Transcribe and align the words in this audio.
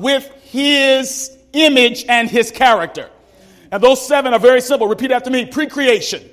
with 0.00 0.30
his 0.42 1.36
image 1.52 2.04
and 2.08 2.30
his 2.30 2.50
character. 2.50 3.10
And 3.70 3.82
those 3.82 4.06
seven 4.06 4.32
are 4.32 4.38
very 4.40 4.60
simple. 4.60 4.88
Repeat 4.88 5.10
after 5.10 5.30
me 5.30 5.46
pre 5.46 5.66
creation, 5.66 6.28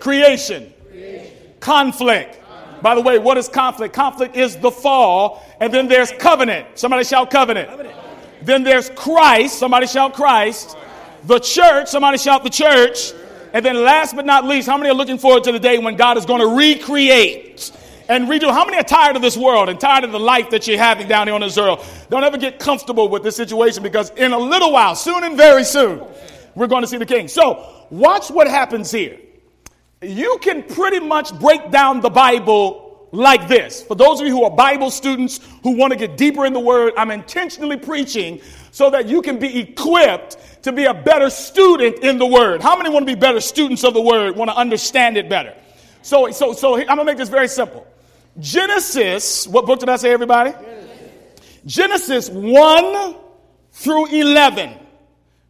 creation, 0.00 0.72
conflict. 1.60 2.40
By 2.82 2.94
the 2.94 3.00
way, 3.00 3.18
what 3.18 3.38
is 3.38 3.48
conflict? 3.48 3.94
Conflict 3.94 4.36
is 4.36 4.56
the 4.56 4.70
fall, 4.70 5.42
and 5.60 5.72
then 5.72 5.88
there's 5.88 6.12
covenant. 6.12 6.78
Somebody 6.78 7.04
shout 7.04 7.30
covenant. 7.30 7.70
Then 8.42 8.62
there's 8.62 8.90
Christ. 8.90 9.58
Somebody 9.58 9.86
shout 9.86 10.12
Christ. 10.14 10.76
The 11.24 11.38
church. 11.40 11.88
Somebody 11.88 12.18
shout 12.18 12.44
the 12.44 12.50
church. 12.50 13.12
And 13.52 13.64
then 13.64 13.82
last 13.82 14.14
but 14.14 14.26
not 14.26 14.44
least, 14.44 14.68
how 14.68 14.76
many 14.76 14.90
are 14.90 14.94
looking 14.94 15.18
forward 15.18 15.44
to 15.44 15.52
the 15.52 15.58
day 15.58 15.78
when 15.78 15.96
God 15.96 16.18
is 16.18 16.26
going 16.26 16.40
to 16.40 16.54
recreate 16.54 17.72
and 18.08 18.28
redo? 18.28 18.50
How 18.50 18.64
many 18.64 18.76
are 18.76 18.82
tired 18.82 19.16
of 19.16 19.22
this 19.22 19.36
world 19.36 19.68
and 19.68 19.78
tired 19.78 20.04
of 20.04 20.12
the 20.12 20.20
life 20.20 20.50
that 20.50 20.66
you're 20.66 20.78
having 20.78 21.08
down 21.08 21.26
here 21.26 21.34
on 21.34 21.40
this 21.40 21.58
earth? 21.58 22.06
Don't 22.10 22.24
ever 22.24 22.38
get 22.38 22.58
comfortable 22.58 23.08
with 23.08 23.22
this 23.22 23.36
situation 23.36 23.82
because 23.82 24.10
in 24.10 24.32
a 24.32 24.38
little 24.38 24.72
while, 24.72 24.94
soon 24.94 25.24
and 25.24 25.36
very 25.36 25.64
soon, 25.64 26.02
we're 26.54 26.66
going 26.66 26.82
to 26.82 26.88
see 26.88 26.98
the 26.98 27.06
king. 27.06 27.28
So 27.28 27.86
watch 27.90 28.30
what 28.30 28.48
happens 28.48 28.90
here. 28.90 29.18
You 30.02 30.38
can 30.42 30.62
pretty 30.62 31.00
much 31.00 31.38
break 31.38 31.70
down 31.70 32.00
the 32.00 32.10
Bible 32.10 33.08
like 33.12 33.48
this. 33.48 33.82
For 33.82 33.94
those 33.94 34.20
of 34.20 34.26
you 34.26 34.32
who 34.32 34.44
are 34.44 34.50
Bible 34.50 34.90
students 34.90 35.40
who 35.62 35.76
want 35.76 35.92
to 35.92 35.98
get 35.98 36.16
deeper 36.16 36.44
in 36.44 36.52
the 36.52 36.60
word, 36.60 36.92
I'm 36.96 37.10
intentionally 37.10 37.76
preaching 37.76 38.40
so 38.70 38.90
that 38.90 39.06
you 39.06 39.22
can 39.22 39.38
be 39.38 39.60
equipped 39.60 40.36
to 40.62 40.72
be 40.72 40.84
a 40.84 40.94
better 40.94 41.30
student 41.30 42.00
in 42.00 42.18
the 42.18 42.26
word. 42.26 42.60
How 42.60 42.76
many 42.76 42.90
want 42.90 43.06
to 43.06 43.14
be 43.14 43.18
better 43.18 43.40
students 43.40 43.84
of 43.84 43.94
the 43.94 44.02
word, 44.02 44.36
want 44.36 44.50
to 44.50 44.56
understand 44.56 45.16
it 45.16 45.28
better? 45.28 45.54
So, 46.02 46.30
so, 46.30 46.52
so 46.52 46.76
I'm 46.76 46.86
going 46.86 46.98
to 46.98 47.04
make 47.04 47.16
this 47.16 47.28
very 47.28 47.48
simple. 47.48 47.86
Genesis, 48.38 49.46
what 49.46 49.66
book 49.66 49.80
did 49.80 49.88
I 49.88 49.96
say, 49.96 50.12
everybody? 50.12 50.52
Genesis 51.64 52.28
1 52.28 53.16
through 53.72 54.06
11 54.06 54.74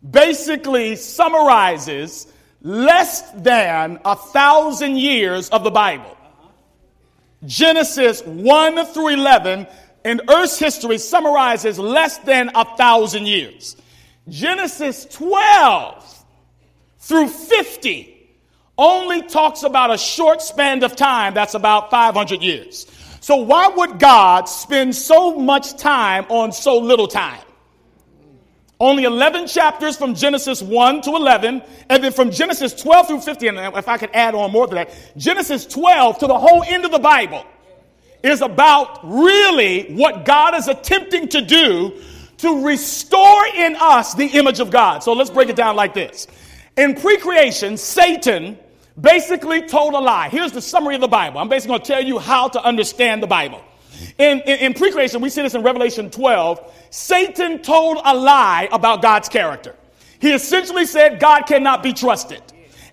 basically 0.08 0.96
summarizes 0.96 2.26
less 2.62 3.30
than 3.32 3.98
a 4.04 4.16
thousand 4.16 4.98
years 4.98 5.48
of 5.50 5.64
the 5.64 5.70
Bible. 5.70 6.16
Genesis 7.44 8.22
1 8.22 8.86
through 8.86 9.08
11 9.08 9.66
in 10.04 10.20
Earth's 10.28 10.58
history 10.58 10.98
summarizes 10.98 11.78
less 11.78 12.18
than 12.18 12.50
a 12.54 12.64
thousand 12.76 13.26
years. 13.26 13.76
Genesis 14.28 15.04
12 15.06 16.24
through 16.98 17.28
50 17.28 18.15
only 18.78 19.22
talks 19.22 19.62
about 19.62 19.92
a 19.92 19.98
short 19.98 20.42
span 20.42 20.82
of 20.84 20.96
time 20.96 21.34
that's 21.34 21.54
about 21.54 21.90
500 21.90 22.42
years. 22.42 22.86
So, 23.20 23.36
why 23.36 23.68
would 23.68 23.98
God 23.98 24.44
spend 24.44 24.94
so 24.94 25.38
much 25.38 25.76
time 25.76 26.26
on 26.28 26.52
so 26.52 26.78
little 26.78 27.08
time? 27.08 27.40
Only 28.78 29.04
11 29.04 29.46
chapters 29.46 29.96
from 29.96 30.14
Genesis 30.14 30.60
1 30.60 31.00
to 31.02 31.10
11, 31.10 31.62
and 31.88 32.04
then 32.04 32.12
from 32.12 32.30
Genesis 32.30 32.74
12 32.74 33.06
through 33.08 33.20
50, 33.22 33.48
and 33.48 33.58
if 33.76 33.88
I 33.88 33.96
could 33.96 34.10
add 34.12 34.34
on 34.34 34.52
more 34.52 34.66
to 34.66 34.74
that, 34.74 34.90
Genesis 35.16 35.64
12 35.64 36.18
to 36.18 36.26
the 36.26 36.38
whole 36.38 36.62
end 36.62 36.84
of 36.84 36.90
the 36.90 36.98
Bible 36.98 37.44
is 38.22 38.42
about 38.42 39.00
really 39.02 39.94
what 39.94 40.26
God 40.26 40.54
is 40.54 40.68
attempting 40.68 41.28
to 41.28 41.40
do 41.40 42.00
to 42.38 42.66
restore 42.66 43.46
in 43.54 43.76
us 43.76 44.14
the 44.14 44.26
image 44.26 44.60
of 44.60 44.70
God. 44.70 45.02
So 45.02 45.14
let's 45.14 45.30
break 45.30 45.48
it 45.48 45.56
down 45.56 45.74
like 45.74 45.94
this. 45.94 46.26
In 46.76 46.94
pre 46.94 47.16
creation, 47.16 47.78
Satan 47.78 48.58
basically 49.00 49.62
told 49.62 49.94
a 49.94 49.98
lie. 49.98 50.28
Here's 50.28 50.52
the 50.52 50.62
summary 50.62 50.94
of 50.94 51.00
the 51.00 51.08
Bible. 51.08 51.38
I'm 51.38 51.48
basically 51.48 51.74
going 51.74 51.82
to 51.82 51.86
tell 51.86 52.04
you 52.04 52.18
how 52.18 52.48
to 52.48 52.62
understand 52.62 53.22
the 53.22 53.26
Bible. 53.26 53.62
In, 54.18 54.40
in, 54.40 54.58
in 54.58 54.74
pre 54.74 54.92
creation, 54.92 55.20
we 55.20 55.30
see 55.30 55.42
this 55.42 55.54
in 55.54 55.62
Revelation 55.62 56.10
12. 56.10 56.72
Satan 56.90 57.62
told 57.62 57.98
a 58.04 58.14
lie 58.14 58.68
about 58.72 59.02
God's 59.02 59.28
character. 59.28 59.74
He 60.20 60.32
essentially 60.32 60.86
said 60.86 61.20
God 61.20 61.42
cannot 61.42 61.82
be 61.82 61.92
trusted. 61.92 62.42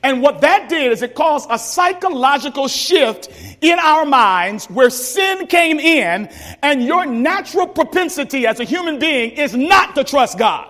And 0.04 0.22
what 0.22 0.42
that 0.42 0.68
did 0.68 0.92
is 0.92 1.02
it 1.02 1.16
caused 1.16 1.48
a 1.50 1.58
psychological 1.58 2.68
shift 2.68 3.30
in 3.62 3.80
our 3.80 4.06
minds 4.06 4.70
where 4.70 4.90
sin 4.90 5.48
came 5.48 5.80
in, 5.80 6.30
and 6.62 6.84
your 6.84 7.06
natural 7.06 7.68
propensity 7.68 8.46
as 8.46 8.60
a 8.60 8.66
human 8.66 9.00
being 9.00 9.32
is 9.32 9.56
not 9.56 9.96
to 9.96 10.04
trust 10.04 10.38
God. 10.38 10.68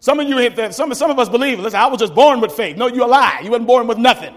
Some 0.00 0.20
of 0.20 0.28
you, 0.28 0.72
some, 0.72 0.92
some 0.92 1.10
of 1.10 1.18
us 1.18 1.30
believe, 1.30 1.58
listen, 1.58 1.80
I 1.80 1.86
was 1.86 2.00
just 2.00 2.14
born 2.14 2.42
with 2.42 2.52
faith. 2.52 2.76
No, 2.76 2.86
you're 2.86 3.06
a 3.06 3.08
lie. 3.08 3.40
You 3.42 3.50
weren't 3.50 3.66
born 3.66 3.86
with 3.86 3.98
nothing. 3.98 4.34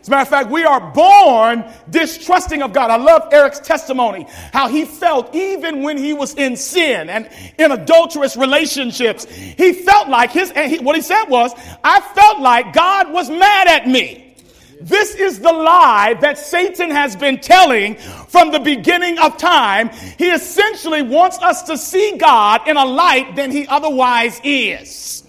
As 0.00 0.08
a 0.08 0.10
matter 0.10 0.22
of 0.22 0.28
fact, 0.28 0.50
we 0.50 0.64
are 0.64 0.80
born 0.92 1.64
distrusting 1.90 2.62
of 2.62 2.72
God. 2.72 2.90
I 2.90 2.96
love 2.96 3.28
Eric's 3.32 3.60
testimony, 3.60 4.26
how 4.52 4.68
he 4.68 4.86
felt 4.86 5.34
even 5.34 5.82
when 5.82 5.98
he 5.98 6.14
was 6.14 6.34
in 6.34 6.56
sin 6.56 7.10
and 7.10 7.28
in 7.58 7.70
adulterous 7.70 8.34
relationships. 8.34 9.26
He 9.26 9.74
felt 9.74 10.08
like 10.08 10.30
his, 10.30 10.50
and 10.52 10.72
he, 10.72 10.78
what 10.78 10.96
he 10.96 11.02
said 11.02 11.26
was, 11.26 11.52
I 11.84 12.00
felt 12.00 12.40
like 12.40 12.72
God 12.72 13.12
was 13.12 13.28
mad 13.28 13.68
at 13.68 13.86
me. 13.86 14.34
This 14.80 15.14
is 15.14 15.40
the 15.40 15.52
lie 15.52 16.14
that 16.22 16.38
Satan 16.38 16.90
has 16.90 17.14
been 17.14 17.38
telling 17.38 17.96
from 17.96 18.50
the 18.50 18.58
beginning 18.58 19.18
of 19.18 19.36
time. 19.36 19.90
He 20.16 20.30
essentially 20.30 21.02
wants 21.02 21.38
us 21.40 21.64
to 21.64 21.76
see 21.76 22.16
God 22.16 22.66
in 22.66 22.78
a 22.78 22.86
light 22.86 23.36
than 23.36 23.50
he 23.50 23.66
otherwise 23.66 24.40
is. 24.42 25.22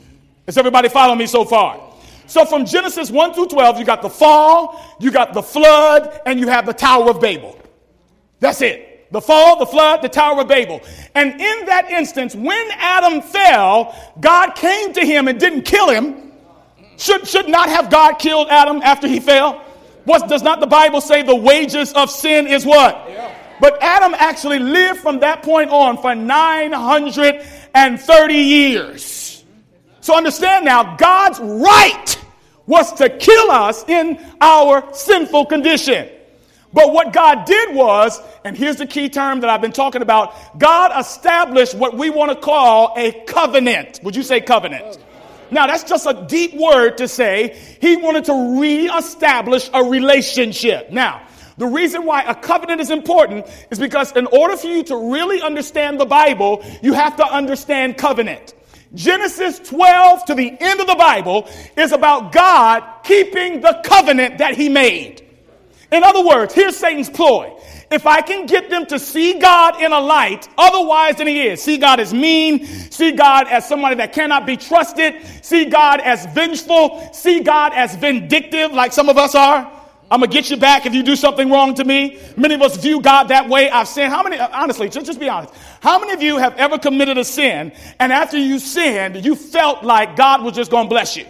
Does 0.45 0.57
everybody 0.57 0.87
follow 0.87 1.15
me 1.15 1.27
so 1.27 1.43
far? 1.43 1.90
So 2.31 2.45
from 2.45 2.65
Genesis 2.65 3.11
1 3.11 3.33
through 3.33 3.47
12, 3.47 3.79
you 3.79 3.83
got 3.83 4.01
the 4.01 4.09
fall, 4.09 4.81
you 5.01 5.11
got 5.11 5.33
the 5.33 5.43
flood, 5.43 6.21
and 6.25 6.39
you 6.39 6.47
have 6.47 6.65
the 6.65 6.71
Tower 6.71 7.09
of 7.09 7.19
Babel. 7.19 7.59
That's 8.39 8.61
it. 8.61 9.11
The 9.11 9.19
fall, 9.19 9.59
the 9.59 9.65
flood, 9.65 10.01
the 10.01 10.07
Tower 10.07 10.39
of 10.39 10.47
Babel. 10.47 10.79
And 11.13 11.33
in 11.33 11.65
that 11.65 11.91
instance, 11.91 12.33
when 12.33 12.71
Adam 12.77 13.21
fell, 13.21 13.93
God 14.21 14.51
came 14.51 14.93
to 14.93 15.05
him 15.05 15.27
and 15.27 15.37
didn't 15.41 15.63
kill 15.63 15.89
him. 15.89 16.31
Should, 16.95 17.27
should 17.27 17.49
not 17.49 17.67
have 17.67 17.91
God 17.91 18.13
killed 18.13 18.47
Adam 18.49 18.81
after 18.81 19.09
he 19.09 19.19
fell? 19.19 19.61
What 20.05 20.29
does 20.29 20.41
not 20.41 20.61
the 20.61 20.67
Bible 20.67 21.01
say 21.01 21.23
the 21.23 21.35
wages 21.35 21.91
of 21.91 22.09
sin 22.09 22.47
is 22.47 22.65
what? 22.65 22.95
Yeah. 23.09 23.35
But 23.59 23.83
Adam 23.83 24.15
actually 24.17 24.59
lived 24.59 25.01
from 25.01 25.19
that 25.19 25.43
point 25.43 25.69
on 25.69 25.97
for 25.97 26.15
930 26.15 28.33
years. 28.33 29.43
So 29.99 30.15
understand 30.15 30.63
now, 30.63 30.95
God's 30.95 31.37
right 31.41 32.19
was 32.71 32.93
to 32.93 33.09
kill 33.09 33.51
us 33.51 33.83
in 33.89 34.17
our 34.39 34.93
sinful 34.93 35.45
condition. 35.47 36.07
But 36.71 36.93
what 36.93 37.11
God 37.11 37.43
did 37.43 37.75
was, 37.75 38.17
and 38.45 38.57
here's 38.57 38.77
the 38.77 38.87
key 38.87 39.09
term 39.09 39.41
that 39.41 39.49
I've 39.49 39.59
been 39.59 39.73
talking 39.73 40.01
about 40.01 40.33
God 40.57 40.97
established 40.97 41.75
what 41.75 41.97
we 41.97 42.09
want 42.09 42.31
to 42.31 42.37
call 42.37 42.93
a 42.95 43.11
covenant. 43.25 43.99
Would 44.03 44.15
you 44.15 44.23
say 44.23 44.39
covenant? 44.39 44.97
Now, 45.51 45.67
that's 45.67 45.83
just 45.83 46.05
a 46.05 46.25
deep 46.29 46.53
word 46.53 46.97
to 46.99 47.09
say 47.09 47.59
he 47.81 47.97
wanted 47.97 48.23
to 48.25 48.61
reestablish 48.61 49.69
a 49.73 49.83
relationship. 49.83 50.91
Now, 50.91 51.27
the 51.57 51.67
reason 51.67 52.05
why 52.05 52.23
a 52.23 52.33
covenant 52.33 52.79
is 52.79 52.89
important 52.89 53.47
is 53.69 53.79
because 53.79 54.13
in 54.13 54.27
order 54.27 54.55
for 54.55 54.67
you 54.67 54.83
to 54.83 55.11
really 55.11 55.41
understand 55.41 55.99
the 55.99 56.05
Bible, 56.05 56.63
you 56.81 56.93
have 56.93 57.17
to 57.17 57.25
understand 57.25 57.97
covenant. 57.97 58.53
Genesis 58.93 59.59
12 59.59 60.25
to 60.25 60.35
the 60.35 60.55
end 60.59 60.81
of 60.81 60.87
the 60.87 60.95
Bible 60.95 61.47
is 61.77 61.91
about 61.91 62.31
God 62.31 62.83
keeping 63.03 63.61
the 63.61 63.81
covenant 63.85 64.39
that 64.39 64.55
he 64.55 64.69
made. 64.69 65.27
In 65.91 66.03
other 66.03 66.25
words, 66.25 66.53
here's 66.53 66.77
Satan's 66.77 67.09
ploy. 67.09 67.53
If 67.91 68.07
I 68.07 68.21
can 68.21 68.45
get 68.45 68.69
them 68.69 68.85
to 68.85 68.97
see 68.97 69.37
God 69.37 69.81
in 69.81 69.91
a 69.91 69.99
light 69.99 70.47
otherwise 70.57 71.17
than 71.17 71.27
he 71.27 71.41
is, 71.41 71.61
see 71.61 71.77
God 71.77 71.99
as 71.99 72.13
mean, 72.13 72.65
see 72.65 73.11
God 73.11 73.47
as 73.47 73.67
somebody 73.67 73.95
that 73.95 74.13
cannot 74.13 74.45
be 74.45 74.55
trusted, 74.55 75.15
see 75.41 75.65
God 75.65 75.99
as 75.99 76.25
vengeful, 76.27 77.13
see 77.13 77.41
God 77.41 77.73
as 77.73 77.95
vindictive 77.95 78.71
like 78.71 78.93
some 78.93 79.09
of 79.09 79.17
us 79.17 79.35
are, 79.35 79.69
I'm 80.11 80.19
gonna 80.19 80.31
get 80.31 80.49
you 80.49 80.57
back 80.57 80.85
if 80.85 80.93
you 80.93 81.03
do 81.03 81.15
something 81.15 81.49
wrong 81.49 81.73
to 81.75 81.85
me. 81.85 82.19
Many 82.35 82.55
of 82.55 82.61
us 82.61 82.75
view 82.75 83.01
God 83.01 83.29
that 83.29 83.47
way. 83.47 83.69
I've 83.69 83.87
sinned. 83.87 84.11
How 84.11 84.21
many, 84.21 84.37
honestly, 84.37 84.89
just, 84.89 85.05
just 85.05 85.21
be 85.21 85.29
honest. 85.29 85.53
How 85.79 85.99
many 85.99 86.11
of 86.11 86.21
you 86.21 86.37
have 86.37 86.53
ever 86.57 86.77
committed 86.77 87.17
a 87.17 87.23
sin 87.23 87.71
and 87.97 88.11
after 88.11 88.37
you 88.37 88.59
sinned, 88.59 89.23
you 89.23 89.35
felt 89.35 89.85
like 89.85 90.17
God 90.17 90.43
was 90.43 90.53
just 90.53 90.69
gonna 90.69 90.89
bless 90.89 91.15
you? 91.15 91.25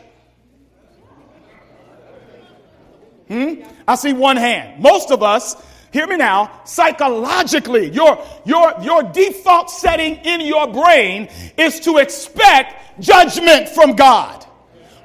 Hmm? 3.27 3.61
I 3.87 3.93
see 3.95 4.13
one 4.13 4.35
hand. 4.35 4.81
Most 4.81 5.11
of 5.11 5.21
us, 5.21 5.55
hear 5.93 6.07
me 6.07 6.17
now, 6.17 6.61
psychologically, 6.65 7.91
your, 7.91 8.25
your, 8.45 8.73
your 8.81 9.03
default 9.03 9.69
setting 9.69 10.15
in 10.25 10.41
your 10.41 10.65
brain 10.73 11.29
is 11.55 11.79
to 11.81 11.99
expect 11.99 12.99
judgment 12.99 13.69
from 13.69 13.95
God. 13.95 14.43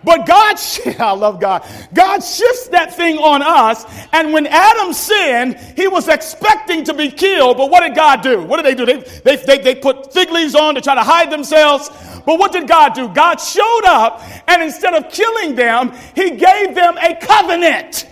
But 0.06 0.24
God, 0.24 0.56
I 1.00 1.12
love 1.12 1.40
God. 1.40 1.66
God 1.92 2.20
shifts 2.20 2.68
that 2.68 2.94
thing 2.94 3.18
on 3.18 3.42
us. 3.42 3.84
And 4.12 4.32
when 4.32 4.46
Adam 4.46 4.92
sinned, 4.92 5.58
he 5.76 5.88
was 5.88 6.06
expecting 6.06 6.84
to 6.84 6.94
be 6.94 7.10
killed. 7.10 7.56
But 7.56 7.72
what 7.72 7.80
did 7.80 7.96
God 7.96 8.22
do? 8.22 8.40
What 8.40 8.62
did 8.62 8.66
they 8.66 8.74
do? 8.76 8.86
They, 8.86 9.02
they, 9.24 9.36
they, 9.44 9.58
they 9.58 9.74
put 9.74 10.12
fig 10.12 10.30
leaves 10.30 10.54
on 10.54 10.76
to 10.76 10.80
try 10.80 10.94
to 10.94 11.02
hide 11.02 11.32
themselves. 11.32 11.90
But 12.24 12.38
what 12.38 12.52
did 12.52 12.68
God 12.68 12.94
do? 12.94 13.08
God 13.08 13.40
showed 13.40 13.82
up 13.84 14.22
and 14.46 14.62
instead 14.62 14.94
of 14.94 15.10
killing 15.12 15.56
them, 15.56 15.92
he 16.14 16.30
gave 16.30 16.76
them 16.76 16.96
a 16.98 17.16
covenant. 17.16 18.06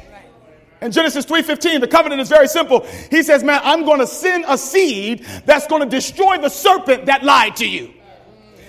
In 0.83 0.91
Genesis 0.91 1.25
3:15, 1.25 1.81
the 1.81 1.87
covenant 1.87 2.21
is 2.21 2.29
very 2.29 2.49
simple. 2.49 2.87
He 3.11 3.23
says, 3.23 3.43
"Man, 3.43 3.61
I'm 3.65 3.85
going 3.85 4.01
to 4.01 4.07
send 4.07 4.45
a 4.47 4.59
seed 4.59 5.25
that's 5.47 5.67
going 5.67 5.81
to 5.81 5.89
destroy 5.89 6.39
the 6.39 6.51
serpent 6.51 7.07
that 7.07 7.23
lied 7.23 7.57
to 7.57 7.67
you." 7.67 7.95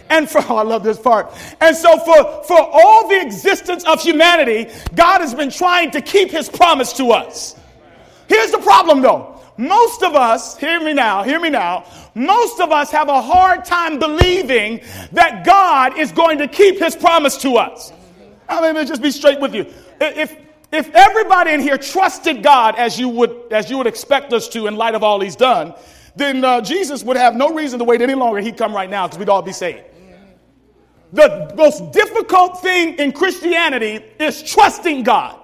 And 0.10 0.30
for, 0.30 0.42
oh, 0.50 0.56
I 0.58 0.64
love 0.64 0.84
this 0.84 1.00
part. 1.00 1.34
And 1.62 1.76
so 1.76 1.98
for, 1.98 2.44
for 2.44 2.60
all 2.60 3.08
the 3.08 3.22
existence 3.22 3.84
of 3.86 4.02
humanity, 4.02 4.72
God 4.94 5.22
has 5.22 5.34
been 5.34 5.50
trying 5.50 5.92
to 5.92 6.02
keep 6.02 6.32
his 6.32 6.50
promise 6.50 6.94
to 6.94 7.12
us. 7.12 7.56
Here's 8.28 8.52
the 8.52 8.60
problem 8.60 9.02
though. 9.02 9.32
Most 9.58 10.04
of 10.04 10.16
us, 10.16 10.58
hear 10.58 10.82
me 10.82 10.94
now, 10.94 11.24
hear 11.24 11.40
me 11.40 11.50
now. 11.50 11.86
Most 12.14 12.60
of 12.60 12.72
us 12.72 12.92
have 12.92 13.08
a 13.08 13.22
hard 13.22 13.64
time 13.64 14.00
believing 14.00 14.82
that 15.14 15.46
God 15.46 15.98
is 15.98 16.12
going 16.12 16.40
to 16.40 16.48
keep 16.48 16.78
his 16.78 16.96
promise 16.96 17.38
to 17.38 17.56
us. 17.56 17.94
I 18.50 18.56
mean, 18.56 18.76
let 18.76 18.76
me 18.76 18.86
just 18.86 19.02
be 19.02 19.12
straight 19.12 19.40
with 19.40 19.56
you. 19.56 19.66
If, 20.02 20.36
if 20.74 20.94
everybody 20.94 21.52
in 21.52 21.62
here 21.62 21.78
trusted 21.78 22.44
God 22.44 22.76
as 22.76 23.00
you 23.00 23.08
would, 23.08 23.52
as 23.52 23.70
you 23.70 23.78
would 23.78 23.88
expect 23.88 24.34
us 24.34 24.50
to 24.50 24.68
in 24.68 24.76
light 24.76 24.94
of 24.94 25.04
all 25.04 25.22
he's 25.22 25.38
done, 25.38 25.74
then 26.18 26.44
uh, 26.44 26.60
Jesus 26.62 27.04
would 27.04 27.18
have 27.18 27.36
no 27.36 27.54
reason 27.54 27.80
to 27.80 27.86
wait 27.86 28.02
any 28.02 28.14
longer. 28.14 28.40
He'd 28.42 28.58
come 28.58 28.74
right 28.74 28.90
now 28.90 29.08
because 29.08 29.20
we'd 29.20 29.30
all 29.30 29.42
be 29.42 29.54
saved. 29.54 29.84
The 31.14 31.54
most 31.56 31.92
difficult 31.92 32.62
thing 32.62 32.96
in 32.96 33.12
Christianity 33.12 34.04
is 34.20 34.44
trusting 34.44 35.04
God. 35.04 35.40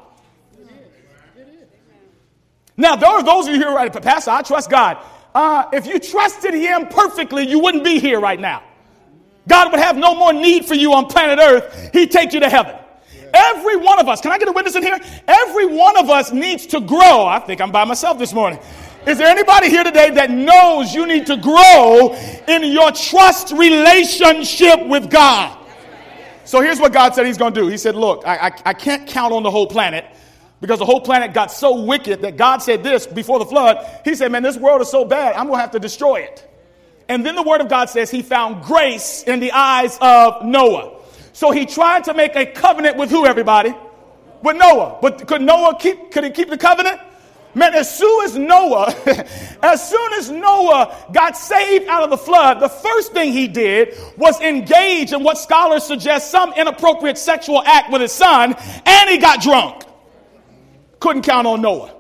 Now, 2.77 2.95
there 2.95 3.09
are 3.09 3.23
those 3.23 3.47
of 3.47 3.53
you 3.53 3.61
who 3.61 3.67
are 3.67 3.75
right, 3.75 4.01
Pastor, 4.01 4.31
I 4.31 4.41
trust 4.41 4.69
God. 4.69 4.97
Uh, 5.35 5.65
if 5.71 5.85
you 5.85 5.99
trusted 5.99 6.53
Him 6.53 6.87
perfectly, 6.87 7.47
you 7.47 7.59
wouldn't 7.59 7.83
be 7.83 7.99
here 7.99 8.19
right 8.19 8.39
now. 8.39 8.63
God 9.47 9.71
would 9.71 9.79
have 9.79 9.97
no 9.97 10.15
more 10.15 10.33
need 10.33 10.65
for 10.65 10.75
you 10.75 10.93
on 10.93 11.05
planet 11.07 11.39
Earth. 11.39 11.91
He'd 11.93 12.11
take 12.11 12.33
you 12.33 12.39
to 12.41 12.49
heaven. 12.49 12.75
Every 13.33 13.77
one 13.77 13.99
of 13.99 14.09
us, 14.09 14.19
can 14.19 14.31
I 14.31 14.37
get 14.37 14.49
a 14.49 14.51
witness 14.51 14.75
in 14.75 14.83
here? 14.83 14.99
Every 15.27 15.65
one 15.65 15.97
of 15.97 16.09
us 16.09 16.31
needs 16.31 16.67
to 16.67 16.81
grow. 16.81 17.25
I 17.25 17.39
think 17.39 17.61
I'm 17.61 17.71
by 17.71 17.85
myself 17.85 18.19
this 18.19 18.33
morning. 18.33 18.59
Is 19.05 19.17
there 19.17 19.27
anybody 19.27 19.69
here 19.69 19.83
today 19.83 20.11
that 20.11 20.29
knows 20.29 20.93
you 20.93 21.07
need 21.07 21.25
to 21.25 21.37
grow 21.37 22.13
in 22.47 22.63
your 22.71 22.91
trust 22.91 23.51
relationship 23.51 24.85
with 24.85 25.09
God? 25.09 25.57
So 26.45 26.61
here's 26.61 26.79
what 26.79 26.93
God 26.93 27.15
said 27.15 27.25
He's 27.25 27.37
going 27.37 27.53
to 27.53 27.61
do. 27.61 27.67
He 27.67 27.77
said, 27.77 27.95
Look, 27.95 28.27
I, 28.27 28.47
I, 28.47 28.51
I, 28.65 28.73
can't 28.73 29.07
count 29.07 29.33
on 29.33 29.41
the 29.41 29.49
whole 29.49 29.65
planet 29.65 30.05
because 30.59 30.77
the 30.77 30.85
whole 30.85 31.01
planet 31.01 31.33
got 31.33 31.51
so 31.51 31.81
wicked 31.81 32.21
that 32.21 32.37
God 32.37 32.59
said 32.59 32.83
this 32.83 33.07
before 33.07 33.39
the 33.39 33.45
flood. 33.45 34.01
He 34.05 34.13
said, 34.13 34.31
Man, 34.31 34.43
this 34.43 34.57
world 34.57 34.81
is 34.81 34.91
so 34.91 35.03
bad, 35.03 35.35
I'm 35.35 35.47
going 35.47 35.57
to 35.57 35.61
have 35.61 35.71
to 35.71 35.79
destroy 35.79 36.17
it. 36.17 36.47
And 37.09 37.25
then 37.25 37.35
the 37.35 37.43
word 37.43 37.61
of 37.61 37.69
God 37.69 37.89
says 37.89 38.11
he 38.11 38.21
found 38.21 38.63
grace 38.63 39.23
in 39.23 39.39
the 39.39 39.51
eyes 39.51 39.97
of 39.99 40.45
Noah. 40.45 40.99
So 41.33 41.51
he 41.51 41.65
tried 41.65 42.03
to 42.03 42.13
make 42.13 42.35
a 42.35 42.45
covenant 42.45 42.97
with 42.97 43.09
who, 43.09 43.25
everybody? 43.25 43.73
With 44.43 44.57
Noah. 44.57 44.99
But 45.01 45.27
could 45.27 45.41
Noah 45.41 45.77
keep, 45.79 46.11
could 46.11 46.23
he 46.23 46.29
keep 46.29 46.49
the 46.49 46.57
covenant? 46.57 47.01
Man, 47.53 47.73
as 47.73 47.93
soon 47.97 48.23
as 48.25 48.37
Noah, 48.37 48.93
as 49.63 49.89
soon 49.89 50.13
as 50.13 50.29
Noah 50.29 50.95
got 51.11 51.35
saved 51.35 51.87
out 51.87 52.03
of 52.03 52.09
the 52.09 52.17
flood, 52.17 52.59
the 52.61 52.69
first 52.69 53.11
thing 53.11 53.33
he 53.33 53.47
did 53.47 53.97
was 54.17 54.39
engage 54.39 55.11
in 55.11 55.23
what 55.23 55.37
scholars 55.37 55.83
suggest 55.83 56.31
some 56.31 56.53
inappropriate 56.53 57.17
sexual 57.17 57.61
act 57.63 57.91
with 57.91 58.01
his 58.01 58.11
son, 58.11 58.55
and 58.85 59.09
he 59.09 59.17
got 59.17 59.41
drunk. 59.41 59.83
Couldn't 60.99 61.23
count 61.23 61.45
on 61.45 61.61
Noah. 61.61 61.93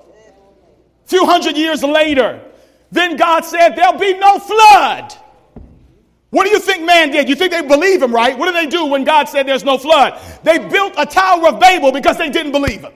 A 1.05 1.07
few 1.07 1.25
hundred 1.25 1.57
years 1.57 1.83
later, 1.83 2.41
then 2.91 3.17
God 3.17 3.43
said, 3.43 3.75
There'll 3.75 3.99
be 3.99 4.17
no 4.17 4.39
flood. 4.39 5.13
What 6.29 6.45
do 6.45 6.49
you 6.49 6.59
think 6.59 6.85
man 6.85 7.11
did? 7.11 7.27
You 7.27 7.35
think 7.35 7.51
they 7.51 7.61
believe 7.61 8.01
him, 8.01 8.15
right? 8.15 8.37
What 8.37 8.45
did 8.45 8.55
they 8.55 8.67
do 8.67 8.85
when 8.85 9.03
God 9.03 9.27
said 9.27 9.45
there's 9.45 9.65
no 9.65 9.77
flood? 9.77 10.17
They 10.43 10.59
built 10.59 10.93
a 10.97 11.05
Tower 11.05 11.49
of 11.49 11.59
Babel 11.59 11.91
because 11.91 12.17
they 12.17 12.29
didn't 12.29 12.53
believe 12.53 12.81
him. 12.81 12.93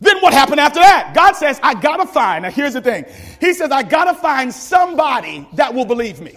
Then 0.00 0.18
what 0.20 0.32
happened 0.32 0.60
after 0.60 0.80
that? 0.80 1.12
God 1.14 1.36
says, 1.36 1.60
I 1.62 1.74
gotta 1.74 2.06
find. 2.06 2.44
Now 2.44 2.50
here's 2.50 2.72
the 2.72 2.80
thing. 2.80 3.04
He 3.38 3.52
says, 3.52 3.70
I 3.70 3.82
gotta 3.82 4.14
find 4.14 4.52
somebody 4.52 5.46
that 5.54 5.72
will 5.74 5.84
believe 5.84 6.20
me. 6.20 6.34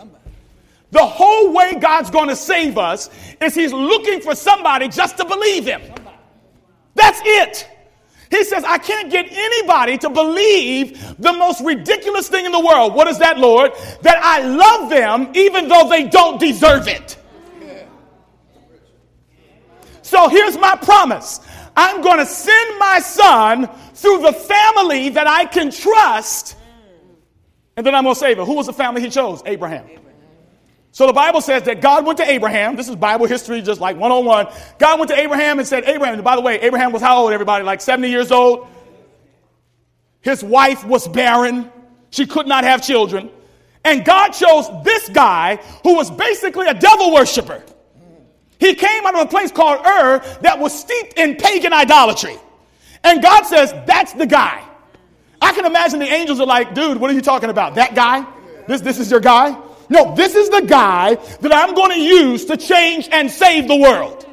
The 0.92 1.06
whole 1.06 1.54
way 1.54 1.76
God's 1.76 2.10
gonna 2.10 2.36
save 2.36 2.78
us 2.78 3.10
is 3.42 3.56
He's 3.56 3.72
looking 3.72 4.20
for 4.22 4.36
somebody 4.36 4.90
just 4.90 5.18
to 5.18 5.26
believe 5.26 5.66
Him. 5.66 5.82
That's 6.94 7.22
it. 7.24 7.70
He 8.30 8.44
says, 8.44 8.64
I 8.64 8.80
can't 8.80 9.12
get 9.12 9.28
anybody 9.32 9.98
to 10.00 10.10
believe 10.10 11.16
the 11.20 11.32
most 11.34 11.62
ridiculous 11.64 12.28
thing 12.28 12.46
in 12.46 12.52
the 12.52 12.60
world. 12.60 12.96
What 12.96 13.08
is 13.08 13.20
that, 13.20 13.38
Lord? 13.38 13.72
That 14.02 14.18
I 14.24 14.42
love 14.42 14.90
them 14.90 15.32
even 15.36 15.68
though 15.68 15.88
they 15.88 16.10
don't 16.10 16.40
deserve 16.40 16.88
it. 16.88 17.18
So 20.02 20.30
here's 20.30 20.58
my 20.58 20.76
promise 20.76 21.40
I'm 21.76 22.02
going 22.02 22.20
to 22.20 22.26
send 22.26 22.80
my 22.80 23.00
son 23.00 23.68
through 23.94 24.20
the 24.20 24.34
family 24.34 25.10
that 25.10 25.28
I 25.28 25.46
can 25.46 25.72
trust, 25.72 26.56
and 27.76 27.86
then 27.86 27.96
I'm 27.96 28.04
going 28.04 28.16
to 28.16 28.20
save 28.20 28.38
him. 28.38 28.46
Who 28.46 28.54
was 28.54 28.68
the 28.68 28.74
family 28.74 29.02
he 29.02 29.10
chose? 29.10 29.42
Abraham. 29.46 29.90
So 30.92 31.08
the 31.08 31.14
Bible 31.14 31.42
says 31.42 31.64
that 31.64 31.82
God 31.82 32.06
went 32.06 32.18
to 32.20 32.32
Abraham. 32.32 32.76
This 32.76 32.88
is 32.88 32.96
Bible 32.96 33.26
history, 33.26 33.64
just 33.64 33.82
like 33.82 33.98
one 33.98 34.12
on 34.12 34.26
one. 34.26 34.48
God 34.78 35.00
went 35.00 35.10
to 35.10 35.20
Abraham 35.20 35.58
and 35.58 35.68
said, 35.68 35.86
Abraham, 35.86 36.14
and 36.14 36.24
by 36.24 36.36
the 36.36 36.42
way, 36.42 36.60
Abraham 36.60 36.92
was 36.92 37.02
how 37.02 37.24
old, 37.24 37.34
everybody? 37.34 37.66
Like 37.66 37.82
70 37.82 38.10
years 38.10 38.32
old. 38.32 38.68
His 40.22 40.44
wife 40.44 40.86
was 40.86 41.08
barren. 41.08 41.72
She 42.12 42.28
could 42.28 42.46
not 42.46 42.64
have 42.64 42.84
children. 42.84 43.32
And 43.84 44.06
God 44.06 44.30
chose 44.30 44.70
this 44.84 45.10
guy 45.10 45.56
who 45.82 45.96
was 45.96 46.12
basically 46.12 46.68
a 46.68 46.76
devil 46.76 47.12
worshiper. 47.12 47.64
He 48.60 48.76
came 48.76 49.06
out 49.06 49.16
of 49.16 49.22
a 49.22 49.30
place 49.30 49.52
called 49.52 49.86
Ur 49.86 50.20
that 50.42 50.60
was 50.60 50.78
steeped 50.78 51.18
in 51.18 51.36
pagan 51.36 51.74
idolatry. 51.74 52.38
And 53.04 53.22
God 53.22 53.44
says, 53.46 53.74
That's 53.86 54.14
the 54.14 54.26
guy. 54.26 54.64
I 55.42 55.52
can 55.54 55.66
imagine 55.66 56.00
the 56.00 56.06
angels 56.06 56.40
are 56.40 56.46
like, 56.46 56.74
Dude, 56.74 56.98
what 56.98 57.12
are 57.12 57.14
you 57.14 57.22
talking 57.22 57.50
about? 57.50 57.76
That 57.76 57.96
guy? 57.96 58.26
This, 58.68 58.82
this 58.82 59.00
is 59.00 59.12
your 59.12 59.20
guy? 59.20 59.58
No, 59.90 60.16
this 60.16 60.36
is 60.36 60.50
the 60.50 60.62
guy 60.62 61.16
that 61.16 61.54
I'm 61.54 61.76
going 61.76 61.92
to 61.92 62.00
use 62.00 62.46
to 62.46 62.58
change 62.58 63.10
and 63.12 63.30
save 63.30 63.68
the 63.68 63.76
world. 63.76 64.26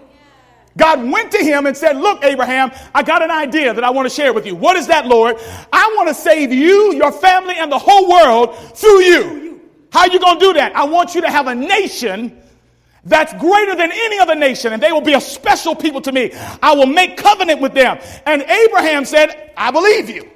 God 0.77 1.11
went 1.11 1.33
to 1.33 1.39
him 1.39 1.67
and 1.67 1.77
said, 1.77 1.97
Look, 1.97 2.25
Abraham, 2.25 2.71
I 2.95 3.03
got 3.03 3.23
an 3.23 3.31
idea 3.31 3.75
that 3.75 3.85
I 3.85 3.91
want 3.91 4.09
to 4.09 4.15
share 4.15 4.33
with 4.33 4.47
you. 4.47 4.55
What 4.55 4.77
is 4.77 4.87
that, 4.87 5.07
Lord? 5.07 5.37
I 5.73 5.95
want 5.97 6.09
to 6.09 6.15
save 6.15 6.53
you, 6.53 6.95
your 6.95 7.13
family, 7.13 7.57
and 7.57 7.71
the 7.71 7.79
whole 7.79 8.09
world 8.09 8.57
through 8.77 9.01
you. 9.01 9.61
How 9.93 10.01
are 10.01 10.09
you 10.09 10.21
going 10.21 10.39
to 10.39 10.45
do 10.47 10.53
that? 10.55 10.75
I 10.77 10.85
want 10.85 11.15
you 11.15 11.21
to 11.23 11.31
have 11.31 11.49
a 11.49 11.55
nation 11.55 12.41
that's 13.05 13.33
greater 13.35 13.75
than 13.75 13.91
any 13.93 14.19
other 14.19 14.35
nation, 14.35 14.73
and 14.73 14.83
they 14.83 14.93
will 14.93 15.01
be 15.01 15.15
a 15.15 15.21
special 15.21 15.75
people 15.75 16.01
to 16.03 16.13
me. 16.13 16.33
I 16.63 16.75
will 16.75 16.87
make 16.87 17.17
covenant 17.17 17.61
with 17.61 17.73
them. 17.73 17.99
And 18.27 18.43
Abraham 18.43 19.05
said, 19.05 19.53
I 19.57 19.71
believe 19.71 20.11
you. 20.11 20.31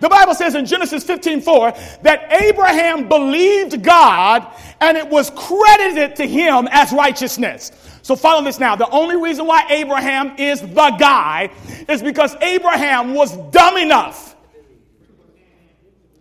The 0.00 0.08
Bible 0.08 0.34
says 0.34 0.54
in 0.54 0.66
Genesis 0.66 1.04
15 1.04 1.40
4 1.40 1.72
that 2.02 2.30
Abraham 2.30 3.08
believed 3.08 3.82
God 3.82 4.46
and 4.80 4.96
it 4.96 5.08
was 5.08 5.30
credited 5.30 6.16
to 6.16 6.26
him 6.26 6.68
as 6.70 6.92
righteousness. 6.92 7.72
So 8.02 8.14
follow 8.14 8.44
this 8.44 8.60
now. 8.60 8.76
The 8.76 8.88
only 8.90 9.16
reason 9.16 9.46
why 9.46 9.66
Abraham 9.70 10.36
is 10.38 10.60
the 10.60 10.96
guy 10.98 11.50
is 11.88 12.02
because 12.02 12.36
Abraham 12.42 13.14
was 13.14 13.36
dumb 13.50 13.78
enough 13.78 14.36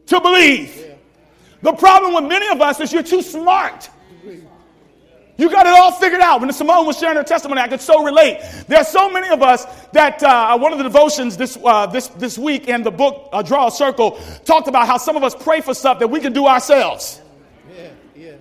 to 0.07 0.21
believe. 0.21 0.83
The 1.61 1.73
problem 1.73 2.13
with 2.13 2.25
many 2.25 2.47
of 2.47 2.61
us 2.61 2.79
is 2.79 2.93
you're 2.93 3.03
too 3.03 3.21
smart. 3.21 3.89
You 5.37 5.49
got 5.49 5.65
it 5.65 5.73
all 5.73 5.91
figured 5.91 6.21
out. 6.21 6.39
When 6.39 6.51
Simone 6.53 6.85
was 6.85 6.97
sharing 6.97 7.17
her 7.17 7.23
testimony, 7.23 7.59
I 7.61 7.67
could 7.67 7.81
so 7.81 8.03
relate. 8.03 8.39
There 8.67 8.79
are 8.79 8.85
so 8.85 9.09
many 9.09 9.29
of 9.29 9.41
us 9.41 9.65
that 9.91 10.23
uh, 10.23 10.57
one 10.57 10.71
of 10.71 10.77
the 10.77 10.83
devotions 10.83 11.35
this, 11.35 11.57
uh, 11.63 11.87
this, 11.87 12.07
this 12.09 12.37
week 12.37 12.69
in 12.69 12.83
the 12.83 12.91
book 12.91 13.29
uh, 13.33 13.41
Draw 13.41 13.67
a 13.67 13.71
Circle 13.71 14.19
talked 14.45 14.69
about 14.69 14.87
how 14.87 14.97
some 14.97 15.17
of 15.17 15.23
us 15.23 15.35
pray 15.35 15.59
for 15.59 15.73
stuff 15.73 15.99
that 15.99 16.07
we 16.07 16.21
can 16.21 16.31
do 16.31 16.47
ourselves. 16.47 17.21
Yeah, 17.75 17.89
yeah. 18.15 18.31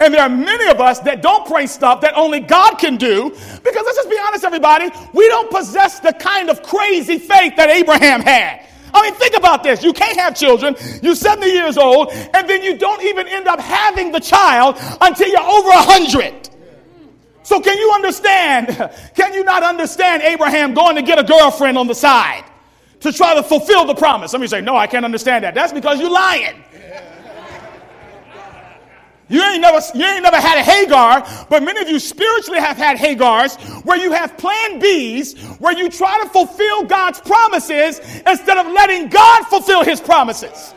And 0.00 0.12
there 0.12 0.22
are 0.22 0.28
many 0.28 0.70
of 0.70 0.80
us 0.80 1.00
that 1.00 1.20
don't 1.20 1.46
pray 1.46 1.66
stuff 1.66 2.00
that 2.00 2.16
only 2.16 2.40
God 2.40 2.76
can 2.76 2.96
do 2.96 3.30
because 3.30 3.84
let's 3.84 3.96
just 3.96 4.10
be 4.10 4.18
honest, 4.26 4.44
everybody, 4.44 4.90
we 5.12 5.28
don't 5.28 5.50
possess 5.50 6.00
the 6.00 6.12
kind 6.14 6.48
of 6.48 6.62
crazy 6.62 7.18
faith 7.18 7.56
that 7.56 7.68
Abraham 7.68 8.22
had. 8.22 8.66
I 8.94 9.02
mean, 9.02 9.14
think 9.14 9.36
about 9.36 9.64
this. 9.64 9.82
You 9.82 9.92
can't 9.92 10.16
have 10.18 10.36
children. 10.36 10.76
You're 11.02 11.16
70 11.16 11.46
years 11.48 11.76
old, 11.76 12.12
and 12.12 12.48
then 12.48 12.62
you 12.62 12.78
don't 12.78 13.02
even 13.02 13.26
end 13.26 13.48
up 13.48 13.60
having 13.60 14.12
the 14.12 14.20
child 14.20 14.76
until 15.00 15.28
you're 15.28 15.40
over 15.40 15.68
100. 15.68 16.50
So, 17.42 17.60
can 17.60 17.76
you 17.76 17.92
understand? 17.94 18.68
Can 19.14 19.34
you 19.34 19.44
not 19.44 19.62
understand 19.62 20.22
Abraham 20.22 20.72
going 20.72 20.96
to 20.96 21.02
get 21.02 21.18
a 21.18 21.24
girlfriend 21.24 21.76
on 21.76 21.86
the 21.86 21.94
side 21.94 22.44
to 23.00 23.12
try 23.12 23.34
to 23.34 23.42
fulfill 23.42 23.84
the 23.84 23.94
promise? 23.94 24.32
Let 24.32 24.40
me 24.40 24.46
say, 24.46 24.62
No, 24.62 24.76
I 24.76 24.86
can't 24.86 25.04
understand 25.04 25.44
that. 25.44 25.54
That's 25.54 25.72
because 25.72 26.00
you're 26.00 26.10
lying. 26.10 26.64
You 29.28 29.42
ain't 29.42 29.62
never 29.62 29.80
you 29.94 30.04
ain't 30.04 30.22
never 30.22 30.40
had 30.40 30.58
a 30.58 30.62
Hagar, 30.62 31.46
but 31.48 31.62
many 31.62 31.80
of 31.80 31.88
you 31.88 31.98
spiritually 31.98 32.60
have 32.60 32.76
had 32.76 32.98
Hagars 32.98 33.56
where 33.84 33.98
you 33.98 34.12
have 34.12 34.36
plan 34.36 34.80
Bs 34.80 35.60
where 35.60 35.76
you 35.76 35.88
try 35.88 36.20
to 36.22 36.28
fulfill 36.28 36.84
God's 36.84 37.20
promises 37.20 38.00
instead 38.26 38.58
of 38.58 38.66
letting 38.72 39.08
God 39.08 39.44
fulfill 39.44 39.82
his 39.82 40.00
promises. 40.00 40.74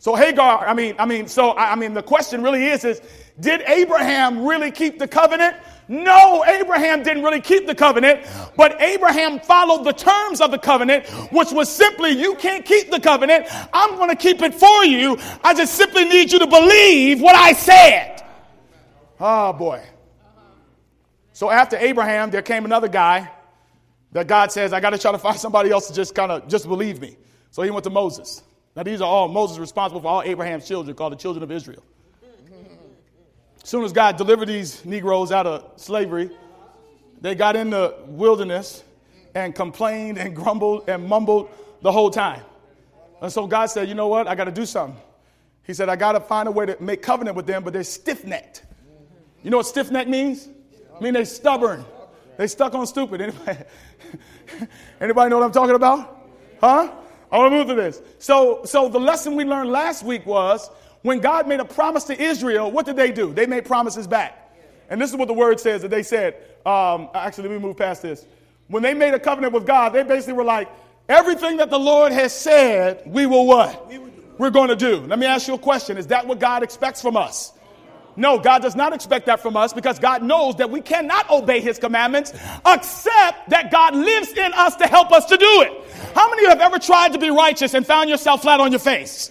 So 0.00 0.14
Hagar, 0.16 0.66
I 0.66 0.74
mean, 0.74 0.94
I 0.98 1.06
mean, 1.06 1.28
so 1.28 1.56
I 1.56 1.76
mean 1.76 1.94
the 1.94 2.02
question 2.02 2.42
really 2.42 2.66
is 2.66 2.84
is 2.84 3.00
did 3.38 3.62
Abraham 3.66 4.44
really 4.44 4.72
keep 4.72 4.98
the 4.98 5.06
covenant? 5.06 5.56
No, 5.88 6.44
Abraham 6.44 7.02
didn't 7.02 7.22
really 7.22 7.40
keep 7.40 7.66
the 7.66 7.74
covenant, 7.74 8.26
but 8.56 8.80
Abraham 8.80 9.40
followed 9.40 9.84
the 9.84 9.92
terms 9.92 10.42
of 10.42 10.50
the 10.50 10.58
covenant, 10.58 11.06
which 11.32 11.50
was 11.50 11.70
simply, 11.70 12.10
you 12.10 12.34
can't 12.34 12.64
keep 12.64 12.90
the 12.90 13.00
covenant. 13.00 13.46
I'm 13.72 13.96
going 13.96 14.10
to 14.10 14.16
keep 14.16 14.42
it 14.42 14.54
for 14.54 14.84
you. 14.84 15.16
I 15.42 15.54
just 15.54 15.74
simply 15.74 16.04
need 16.04 16.30
you 16.30 16.38
to 16.40 16.46
believe 16.46 17.22
what 17.22 17.34
I 17.34 17.54
said. 17.54 18.22
Oh, 19.18 19.54
boy. 19.54 19.82
So 21.32 21.50
after 21.50 21.78
Abraham, 21.78 22.30
there 22.30 22.42
came 22.42 22.66
another 22.66 22.88
guy 22.88 23.30
that 24.12 24.26
God 24.26 24.52
says, 24.52 24.74
I 24.74 24.80
got 24.80 24.90
to 24.90 24.98
try 24.98 25.12
to 25.12 25.18
find 25.18 25.36
somebody 25.40 25.70
else 25.70 25.88
to 25.88 25.94
just 25.94 26.14
kind 26.14 26.30
of 26.30 26.48
just 26.48 26.68
believe 26.68 27.00
me. 27.00 27.16
So 27.50 27.62
he 27.62 27.70
went 27.70 27.84
to 27.84 27.90
Moses. 27.90 28.42
Now, 28.76 28.82
these 28.82 29.00
are 29.00 29.08
all 29.08 29.26
Moses 29.26 29.58
responsible 29.58 30.02
for 30.02 30.08
all 30.08 30.22
Abraham's 30.22 30.68
children, 30.68 30.94
called 30.94 31.12
the 31.12 31.16
children 31.16 31.42
of 31.42 31.50
Israel. 31.50 31.82
As 33.68 33.70
soon 33.70 33.84
as 33.84 33.92
God 33.92 34.16
delivered 34.16 34.48
these 34.48 34.82
Negroes 34.86 35.30
out 35.30 35.46
of 35.46 35.72
slavery, 35.76 36.30
they 37.20 37.34
got 37.34 37.54
in 37.54 37.68
the 37.68 37.96
wilderness 38.06 38.82
and 39.34 39.54
complained 39.54 40.16
and 40.16 40.34
grumbled 40.34 40.88
and 40.88 41.06
mumbled 41.06 41.50
the 41.82 41.92
whole 41.92 42.08
time. 42.08 42.40
And 43.20 43.30
so 43.30 43.46
God 43.46 43.66
said, 43.66 43.86
You 43.86 43.94
know 43.94 44.08
what? 44.08 44.26
I 44.26 44.34
got 44.36 44.44
to 44.44 44.50
do 44.50 44.64
something. 44.64 44.98
He 45.64 45.74
said, 45.74 45.90
I 45.90 45.96
got 45.96 46.12
to 46.12 46.20
find 46.20 46.48
a 46.48 46.50
way 46.50 46.64
to 46.64 46.82
make 46.82 47.02
covenant 47.02 47.36
with 47.36 47.46
them, 47.46 47.62
but 47.62 47.74
they're 47.74 47.84
stiff 47.84 48.24
necked. 48.24 48.62
You 49.42 49.50
know 49.50 49.58
what 49.58 49.66
stiff 49.66 49.90
neck 49.90 50.08
means? 50.08 50.48
I 50.98 51.04
mean, 51.04 51.12
they're 51.12 51.26
stubborn. 51.26 51.84
They 52.38 52.46
stuck 52.46 52.72
on 52.74 52.86
stupid. 52.86 53.20
Anybody, 53.20 53.58
anybody 55.02 55.28
know 55.28 55.40
what 55.40 55.44
I'm 55.44 55.52
talking 55.52 55.74
about? 55.74 56.26
Huh? 56.58 56.90
I 57.30 57.36
want 57.36 57.52
to 57.52 57.58
move 57.58 57.68
to 57.68 57.74
this. 57.74 58.00
So, 58.18 58.62
so 58.64 58.88
the 58.88 58.98
lesson 58.98 59.34
we 59.34 59.44
learned 59.44 59.68
last 59.68 60.04
week 60.04 60.24
was 60.24 60.70
when 61.02 61.20
God 61.20 61.46
made 61.46 61.60
a 61.60 61.64
promise 61.64 62.04
to 62.04 62.20
Israel, 62.20 62.70
what 62.70 62.86
did 62.86 62.96
they 62.96 63.12
do? 63.12 63.32
They 63.32 63.46
made 63.46 63.64
promises 63.64 64.06
back. 64.06 64.52
And 64.90 65.00
this 65.00 65.10
is 65.10 65.16
what 65.16 65.28
the 65.28 65.34
word 65.34 65.60
says 65.60 65.82
that 65.82 65.90
they 65.90 66.02
said. 66.02 66.34
Um, 66.66 67.08
actually, 67.14 67.48
let 67.48 67.52
me 67.52 67.58
move 67.58 67.76
past 67.76 68.02
this. 68.02 68.26
When 68.68 68.82
they 68.82 68.94
made 68.94 69.14
a 69.14 69.18
covenant 69.18 69.52
with 69.52 69.66
God, 69.66 69.92
they 69.92 70.02
basically 70.02 70.34
were 70.34 70.44
like, 70.44 70.68
everything 71.08 71.58
that 71.58 71.70
the 71.70 71.78
Lord 71.78 72.12
has 72.12 72.32
said, 72.32 73.02
we 73.06 73.26
will 73.26 73.46
what? 73.46 73.90
We're 74.38 74.50
going 74.50 74.68
to 74.68 74.76
do. 74.76 74.98
Let 74.98 75.18
me 75.18 75.26
ask 75.26 75.48
you 75.48 75.54
a 75.54 75.58
question. 75.58 75.96
Is 75.96 76.08
that 76.08 76.26
what 76.26 76.38
God 76.38 76.62
expects 76.62 77.02
from 77.02 77.16
us? 77.16 77.52
No, 78.16 78.38
God 78.38 78.62
does 78.62 78.74
not 78.74 78.92
expect 78.92 79.26
that 79.26 79.40
from 79.40 79.56
us 79.56 79.72
because 79.72 80.00
God 80.00 80.24
knows 80.24 80.56
that 80.56 80.70
we 80.70 80.80
cannot 80.80 81.30
obey 81.30 81.60
his 81.60 81.78
commandments 81.78 82.32
except 82.66 83.50
that 83.50 83.70
God 83.70 83.94
lives 83.94 84.32
in 84.32 84.52
us 84.54 84.74
to 84.76 84.88
help 84.88 85.12
us 85.12 85.26
to 85.26 85.36
do 85.36 85.62
it. 85.62 85.72
How 86.14 86.28
many 86.28 86.40
of 86.40 86.42
you 86.42 86.48
have 86.48 86.60
ever 86.60 86.80
tried 86.80 87.12
to 87.12 87.18
be 87.18 87.30
righteous 87.30 87.74
and 87.74 87.86
found 87.86 88.10
yourself 88.10 88.42
flat 88.42 88.58
on 88.58 88.72
your 88.72 88.80
face? 88.80 89.30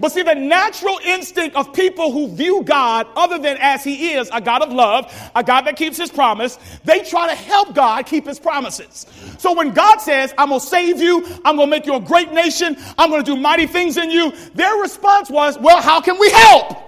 But 0.00 0.12
see, 0.12 0.22
the 0.22 0.34
natural 0.34 0.98
instinct 1.04 1.56
of 1.56 1.72
people 1.72 2.12
who 2.12 2.28
view 2.28 2.62
God 2.64 3.06
other 3.16 3.38
than 3.38 3.56
as 3.58 3.84
He 3.84 4.12
is, 4.12 4.28
a 4.32 4.40
God 4.40 4.62
of 4.62 4.72
love, 4.72 5.12
a 5.34 5.42
God 5.42 5.62
that 5.62 5.76
keeps 5.76 5.96
His 5.96 6.10
promise, 6.10 6.58
they 6.84 7.02
try 7.02 7.28
to 7.28 7.34
help 7.34 7.74
God 7.74 8.06
keep 8.06 8.26
His 8.26 8.38
promises. 8.38 9.06
So 9.38 9.54
when 9.54 9.72
God 9.72 9.98
says, 9.98 10.34
I'm 10.36 10.48
going 10.48 10.60
to 10.60 10.66
save 10.66 11.00
you, 11.00 11.24
I'm 11.44 11.56
going 11.56 11.68
to 11.68 11.70
make 11.70 11.86
you 11.86 11.94
a 11.94 12.00
great 12.00 12.32
nation, 12.32 12.76
I'm 12.98 13.10
going 13.10 13.24
to 13.24 13.34
do 13.34 13.40
mighty 13.40 13.66
things 13.66 13.96
in 13.96 14.10
you, 14.10 14.32
their 14.54 14.74
response 14.76 15.30
was, 15.30 15.58
Well, 15.58 15.80
how 15.80 16.00
can 16.00 16.18
we 16.18 16.30
help? 16.30 16.78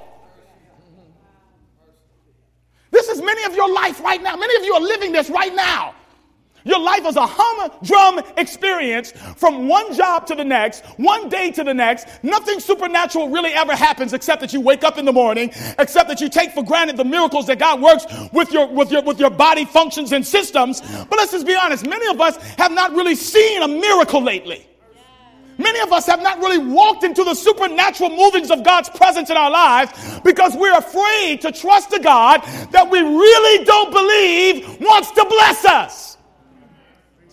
This 2.90 3.08
is 3.08 3.20
many 3.20 3.44
of 3.44 3.54
your 3.54 3.72
life 3.72 4.00
right 4.00 4.22
now. 4.22 4.36
Many 4.36 4.56
of 4.56 4.64
you 4.64 4.74
are 4.74 4.80
living 4.80 5.12
this 5.12 5.28
right 5.28 5.54
now. 5.54 5.94
Your 6.66 6.80
life 6.80 7.06
is 7.06 7.14
a 7.14 7.26
humdrum 7.26 8.24
experience 8.36 9.12
from 9.36 9.68
one 9.68 9.94
job 9.94 10.26
to 10.26 10.34
the 10.34 10.44
next, 10.44 10.84
one 10.96 11.28
day 11.28 11.52
to 11.52 11.62
the 11.62 11.72
next. 11.72 12.08
Nothing 12.24 12.58
supernatural 12.58 13.28
really 13.30 13.52
ever 13.52 13.76
happens 13.76 14.12
except 14.12 14.40
that 14.40 14.52
you 14.52 14.60
wake 14.60 14.82
up 14.82 14.98
in 14.98 15.04
the 15.04 15.12
morning, 15.12 15.50
except 15.78 16.08
that 16.08 16.20
you 16.20 16.28
take 16.28 16.50
for 16.50 16.64
granted 16.64 16.96
the 16.96 17.04
miracles 17.04 17.46
that 17.46 17.60
God 17.60 17.80
works 17.80 18.04
with 18.32 18.50
your, 18.52 18.66
with 18.66 18.90
your, 18.90 19.02
with 19.02 19.20
your 19.20 19.30
body 19.30 19.64
functions 19.64 20.10
and 20.10 20.26
systems. 20.26 20.80
But 20.80 21.16
let's 21.16 21.30
just 21.30 21.46
be 21.46 21.54
honest. 21.54 21.86
Many 21.86 22.08
of 22.08 22.20
us 22.20 22.36
have 22.58 22.72
not 22.72 22.90
really 22.92 23.14
seen 23.14 23.62
a 23.62 23.68
miracle 23.68 24.20
lately. 24.20 24.66
Many 25.58 25.80
of 25.80 25.92
us 25.92 26.06
have 26.06 26.20
not 26.20 26.38
really 26.38 26.58
walked 26.58 27.04
into 27.04 27.22
the 27.22 27.34
supernatural 27.34 28.10
movings 28.10 28.50
of 28.50 28.64
God's 28.64 28.88
presence 28.88 29.30
in 29.30 29.36
our 29.36 29.50
lives 29.50 29.92
because 30.24 30.56
we're 30.56 30.76
afraid 30.76 31.40
to 31.42 31.52
trust 31.52 31.92
a 31.92 32.00
God 32.00 32.42
that 32.72 32.90
we 32.90 33.00
really 33.00 33.64
don't 33.64 33.92
believe 33.92 34.80
wants 34.80 35.12
to 35.12 35.24
bless 35.24 35.64
us. 35.64 36.15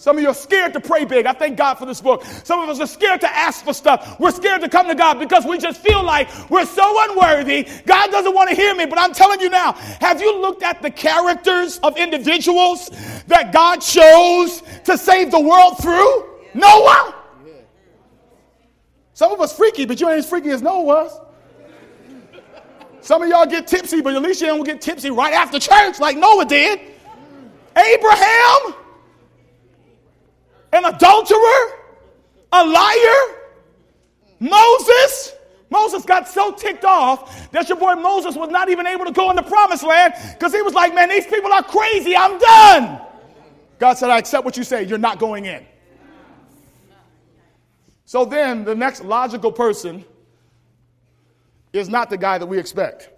Some 0.04 0.18
of 0.18 0.22
you 0.22 0.28
are 0.28 0.34
scared 0.34 0.74
to 0.74 0.82
pray 0.82 1.06
big. 1.06 1.26
I 1.26 1.32
thank 1.32 1.58
God 1.58 1.76
for 1.76 1.86
this 1.86 2.02
book. 2.02 2.26
Some 2.44 2.60
of 2.60 2.68
us 2.68 2.82
are 2.82 2.88
scared 2.88 3.22
to 3.22 3.34
ask 3.34 3.64
for 3.64 3.74
stuff. 3.74 4.20
We're 4.20 4.32
scared 4.32 4.60
to 4.60 4.68
come 4.68 4.90
to 4.90 4.96
God 4.96 5.18
because 5.18 5.46
we 5.46 5.58
just 5.58 5.80
feel 5.80 6.04
like 6.04 6.28
we're 6.50 6.66
so 6.66 6.94
unworthy. 7.10 7.70
God 7.86 8.12
doesn't 8.12 8.36
want 8.36 8.50
to 8.50 8.56
hear 8.58 8.76
me. 8.76 8.86
But 8.86 9.00
I'm 9.00 9.14
telling 9.14 9.40
you 9.40 9.48
now, 9.48 9.72
have 10.02 10.20
you 10.20 10.42
looked 10.42 10.62
at 10.62 10.82
the 10.82 10.92
characters 10.92 11.80
of 11.84 11.96
individuals 11.96 12.90
that 13.28 13.54
God 13.54 13.78
chose 13.78 14.62
to 14.84 14.98
save 14.98 15.32
the 15.32 15.40
world 15.40 15.78
through? 15.78 16.26
Noah? 16.54 17.16
Some 19.14 19.32
of 19.32 19.40
us 19.40 19.56
freaky, 19.56 19.86
but 19.86 20.02
you 20.02 20.10
ain't 20.10 20.20
as 20.20 20.28
freaky 20.28 20.50
as 20.50 20.62
Noah 20.62 20.84
was. 20.84 21.18
Some 23.00 23.22
of 23.22 23.30
y'all 23.30 23.46
get 23.46 23.68
tipsy, 23.68 24.02
but 24.02 24.14
at 24.14 24.22
least 24.22 24.42
you 24.42 24.48
don't 24.48 24.66
get 24.66 24.82
tipsy 24.82 25.12
right 25.12 25.34
after 25.34 25.60
church 25.60 26.02
like 26.02 26.18
Noah 26.18 26.44
did. 26.44 26.82
Abraham? 27.78 28.83
An 30.74 30.86
adulterer, 30.86 31.80
a 32.52 32.66
liar, 32.66 33.40
Moses. 34.40 35.34
Moses 35.70 36.06
got 36.06 36.28
so 36.28 36.52
ticked 36.52 36.86
off 36.86 37.52
that 37.52 37.68
your 37.68 37.78
boy 37.78 37.96
Moses 37.96 38.36
was 38.36 38.50
not 38.50 38.70
even 38.70 38.86
able 38.86 39.06
to 39.06 39.12
go 39.12 39.30
in 39.32 39.36
the 39.36 39.42
promised 39.42 39.84
land 39.84 40.14
because 40.34 40.54
he 40.54 40.62
was 40.62 40.74
like, 40.74 40.94
man, 40.94 41.10
these 41.10 41.26
people 41.26 41.52
are 41.52 41.64
crazy. 41.64 42.16
I'm 42.16 42.38
done. 42.38 43.02
God 43.80 43.96
said, 43.96 44.10
I 44.10 44.20
accept 44.20 44.46
what 44.46 44.56
you 44.56 44.64
say. 44.64 44.84
You're 44.84 45.00
not 45.00 45.18
going 45.18 45.46
in. 45.46 45.66
So 48.06 48.26
then 48.26 48.64
the 48.66 48.76
next 48.76 49.04
logical 49.04 49.52
person 49.52 50.06
is 51.72 51.90
not 51.90 52.12
the 52.12 52.18
guy 52.18 52.38
that 52.38 52.46
we 52.46 52.60
expect. 52.60 53.10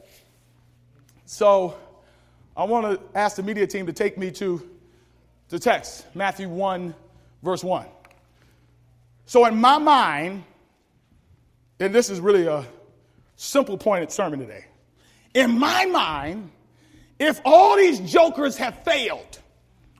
So 1.26 1.76
I 2.56 2.64
want 2.64 2.86
to 2.98 3.18
ask 3.18 3.36
the 3.36 3.44
media 3.44 3.68
team 3.68 3.86
to 3.88 3.94
take 3.94 4.18
me 4.18 4.32
to 4.32 4.70
the 5.50 5.60
text, 5.60 6.06
Matthew 6.16 6.48
1 6.48 6.96
verse 7.46 7.64
1. 7.64 7.86
So, 9.28 9.46
in 9.46 9.56
my 9.56 9.78
mind, 9.78 10.44
and 11.80 11.94
this 11.94 12.10
is 12.10 12.20
really 12.20 12.48
a 12.48 12.66
simple 13.38 13.78
pointed 13.78 14.12
sermon 14.12 14.40
today. 14.40 14.66
In 15.34 15.58
my 15.58 15.86
mind, 15.86 16.52
if 17.20 17.40
all 17.46 17.78
these 17.78 18.00
jokers 18.00 18.58
have 18.58 18.84
failed, 18.84 19.40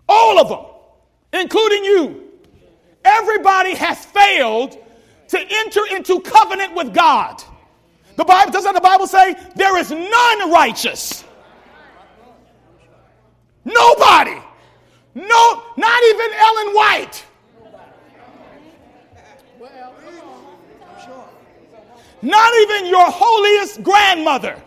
all 0.10 0.40
of 0.40 0.50
them, 0.50 1.42
including 1.42 1.86
you, 1.86 2.32
everybody 3.04 3.76
has 3.76 4.04
failed 4.06 4.78
to 5.30 5.40
enter 5.40 5.82
into 5.92 6.20
covenant 6.22 6.76
with 6.76 6.94
God. 6.94 7.42
The 8.16 8.24
Bible 8.24 8.52
doesn't 8.52 8.74
the 8.74 8.82
Bible 8.82 9.08
say 9.08 9.36
there 9.56 9.78
is 9.78 9.92
none 9.92 10.52
righteous. 10.52 11.24
Nobody. 13.66 14.40
No, 15.16 15.64
not 15.78 16.04
even 16.04 16.34
Ellen 16.34 16.76
White. 16.76 17.26
Not 22.26 22.54
even 22.62 22.88
your 22.88 23.06
holiest 23.08 23.84
grandmother. 23.84 24.60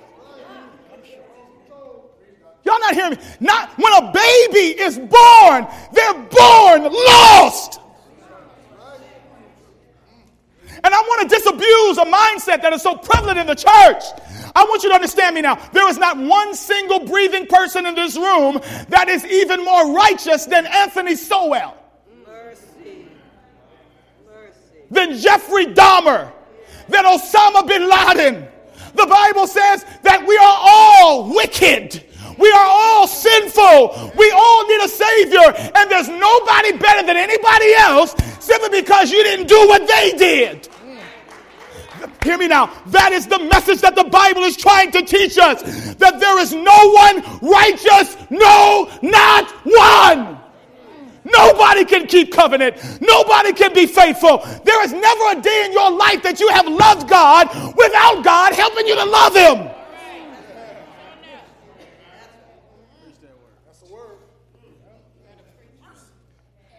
Y'all 2.64 2.78
not 2.78 2.94
hearing 2.94 3.12
me? 3.12 3.18
Not 3.40 3.70
when 3.78 3.92
a 3.94 4.12
baby 4.12 4.80
is 4.80 4.96
born, 4.96 5.66
they're 5.92 6.14
born 6.14 6.84
lost. 6.84 7.80
And 10.84 10.94
I 10.94 11.00
want 11.00 11.28
to 11.28 11.36
disabuse 11.36 11.98
a 11.98 12.04
mindset 12.04 12.62
that 12.62 12.72
is 12.72 12.82
so 12.82 12.94
prevalent 12.94 13.40
in 13.40 13.48
the 13.48 13.56
church. 13.56 14.04
I 14.54 14.62
want 14.62 14.84
you 14.84 14.90
to 14.90 14.94
understand 14.94 15.34
me 15.34 15.40
now. 15.40 15.56
There 15.72 15.88
is 15.88 15.98
not 15.98 16.16
one 16.16 16.54
single 16.54 17.00
breathing 17.00 17.46
person 17.46 17.86
in 17.86 17.96
this 17.96 18.16
room 18.16 18.60
that 18.88 19.08
is 19.08 19.24
even 19.24 19.64
more 19.64 19.92
righteous 19.92 20.46
than 20.46 20.66
Anthony 20.66 21.16
Sowell, 21.16 21.76
Mercy. 22.24 23.06
Mercy. 24.24 24.78
than 24.90 25.18
Jeffrey 25.18 25.66
Dahmer, 25.66 26.32
than 26.88 27.04
Osama 27.04 27.66
bin 27.66 27.88
Laden. 27.88 28.46
The 28.94 29.06
Bible 29.06 29.46
says 29.46 29.84
that 30.02 30.26
we 30.26 30.36
are 30.36 30.58
all 30.60 31.34
wicked. 31.34 32.04
We 32.38 32.50
are 32.50 32.66
all 32.66 33.06
sinful. 33.06 34.12
We 34.16 34.30
all 34.30 34.66
need 34.68 34.84
a 34.84 34.88
Savior. 34.88 35.72
And 35.74 35.90
there's 35.90 36.08
nobody 36.08 36.72
better 36.78 37.06
than 37.06 37.16
anybody 37.16 37.74
else 37.74 38.14
simply 38.38 38.80
because 38.80 39.10
you 39.10 39.22
didn't 39.24 39.48
do 39.48 39.58
what 39.68 39.86
they 39.86 40.12
did. 40.16 40.68
Hear 42.22 42.38
me 42.38 42.48
now. 42.48 42.72
That 42.86 43.12
is 43.12 43.26
the 43.26 43.38
message 43.38 43.80
that 43.80 43.96
the 43.96 44.04
Bible 44.04 44.42
is 44.42 44.56
trying 44.56 44.90
to 44.92 45.02
teach 45.02 45.38
us 45.38 45.62
that 45.94 46.20
there 46.20 46.38
is 46.38 46.52
no 46.52 46.90
one 46.90 47.22
righteous, 47.42 48.16
no, 48.30 48.90
not 49.02 49.50
one. 49.64 50.38
Nobody 51.32 51.84
can 51.84 52.06
keep 52.06 52.32
covenant. 52.32 52.76
Nobody 53.00 53.52
can 53.52 53.74
be 53.74 53.86
faithful. 53.86 54.38
There 54.64 54.84
is 54.84 54.92
never 54.92 55.38
a 55.38 55.40
day 55.40 55.64
in 55.66 55.72
your 55.72 55.90
life 55.90 56.22
that 56.22 56.40
you 56.40 56.48
have 56.48 56.66
loved 56.66 57.08
God 57.08 57.48
without 57.76 58.24
God 58.24 58.52
helping 58.54 58.86
you 58.86 58.94
to 58.94 59.04
love 59.04 59.34
Him. 59.34 59.70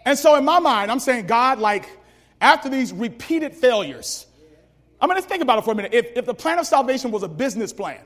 And 0.06 0.18
so, 0.18 0.36
in 0.36 0.46
my 0.46 0.60
mind, 0.60 0.90
I'm 0.90 1.00
saying, 1.00 1.28
God, 1.28 1.60
like, 1.60 1.88
after 2.42 2.68
these 2.68 2.92
repeated 2.92 3.54
failures, 3.54 4.26
I'm 5.00 5.08
mean, 5.08 5.16
going 5.16 5.22
to 5.22 5.30
think 5.30 5.44
about 5.44 5.60
it 5.60 5.66
for 5.66 5.72
a 5.72 5.76
minute. 5.76 5.94
If, 5.94 6.18
if 6.18 6.26
the 6.26 6.34
plan 6.34 6.58
of 6.58 6.66
salvation 6.66 7.12
was 7.12 7.22
a 7.22 7.28
business 7.28 7.72
plan, 7.72 8.02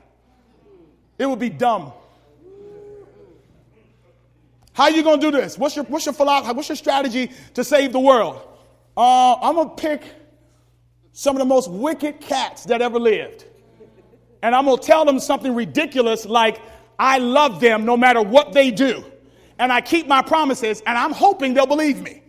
it 1.18 1.26
would 1.26 1.38
be 1.38 1.48
dumb 1.48 1.92
how 4.74 4.84
are 4.84 4.90
you 4.90 5.04
going 5.04 5.20
to 5.20 5.30
do 5.30 5.40
this? 5.40 5.56
What's 5.56 5.76
your, 5.76 5.84
what's 5.84 6.04
your 6.04 6.12
philosophy? 6.12 6.52
What's 6.52 6.68
your 6.68 6.76
strategy 6.76 7.30
to 7.54 7.62
save 7.62 7.92
the 7.92 8.00
world? 8.00 8.42
Uh, 8.96 9.36
I'm 9.36 9.54
going 9.54 9.68
to 9.70 9.74
pick 9.76 10.02
some 11.12 11.36
of 11.36 11.38
the 11.38 11.46
most 11.46 11.70
wicked 11.70 12.20
cats 12.20 12.64
that 12.64 12.82
ever 12.82 12.98
lived. 12.98 13.44
And 14.42 14.52
I'm 14.52 14.64
going 14.64 14.76
to 14.76 14.82
tell 14.82 15.04
them 15.04 15.20
something 15.20 15.54
ridiculous 15.54 16.26
like, 16.26 16.60
I 16.98 17.18
love 17.18 17.60
them 17.60 17.84
no 17.84 17.96
matter 17.96 18.20
what 18.20 18.52
they 18.52 18.72
do. 18.72 19.04
And 19.60 19.72
I 19.72 19.80
keep 19.80 20.08
my 20.08 20.22
promises, 20.22 20.82
and 20.84 20.98
I'm 20.98 21.12
hoping 21.12 21.54
they'll 21.54 21.66
believe 21.66 22.02
me. 22.02 22.20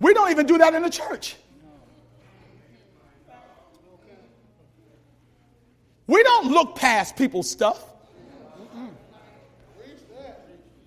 We 0.00 0.14
don't 0.14 0.30
even 0.30 0.46
do 0.46 0.56
that 0.56 0.74
in 0.74 0.82
the 0.82 0.90
church. 0.90 1.36
We 6.06 6.22
don't 6.22 6.50
look 6.50 6.76
past 6.76 7.16
people's 7.16 7.50
stuff. 7.50 7.91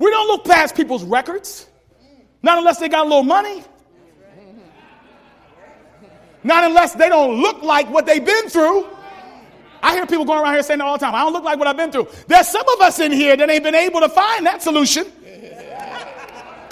We 0.06 0.12
don't 0.12 0.28
look 0.28 0.46
past 0.46 0.76
people's 0.76 1.04
records. 1.04 1.66
Not 2.44 2.60
unless 2.60 2.78
they 2.78 2.88
got 2.88 3.08
a 3.08 3.10
little 3.10 3.24
money. 3.24 3.64
Not 6.44 6.64
unless 6.64 6.94
they 6.94 7.10
don't 7.10 7.42
look 7.42 7.64
like 7.64 7.90
what 7.90 8.06
they've 8.06 8.24
been 8.24 8.48
through. 8.48 8.86
I 9.82 9.96
hear 9.96 10.06
people 10.06 10.24
going 10.24 10.44
around 10.44 10.54
here 10.54 10.62
saying 10.62 10.80
all 10.80 10.94
the 10.96 11.04
time, 11.04 11.16
I 11.16 11.22
don't 11.22 11.34
look 11.34 11.44
like 11.44 11.58
what 11.58 11.68
I've 11.68 11.76
been 11.76 11.92
through. 11.92 12.08
There's 12.28 12.48
some 12.48 12.70
of 12.76 12.82
us 12.82 13.00
in 13.00 13.12
here 13.12 13.36
that 13.36 13.50
ain't 13.50 13.64
been 13.64 13.74
able 13.74 14.00
to 14.00 14.10
find 14.10 14.46
that 14.46 14.62
solution. 14.62 15.12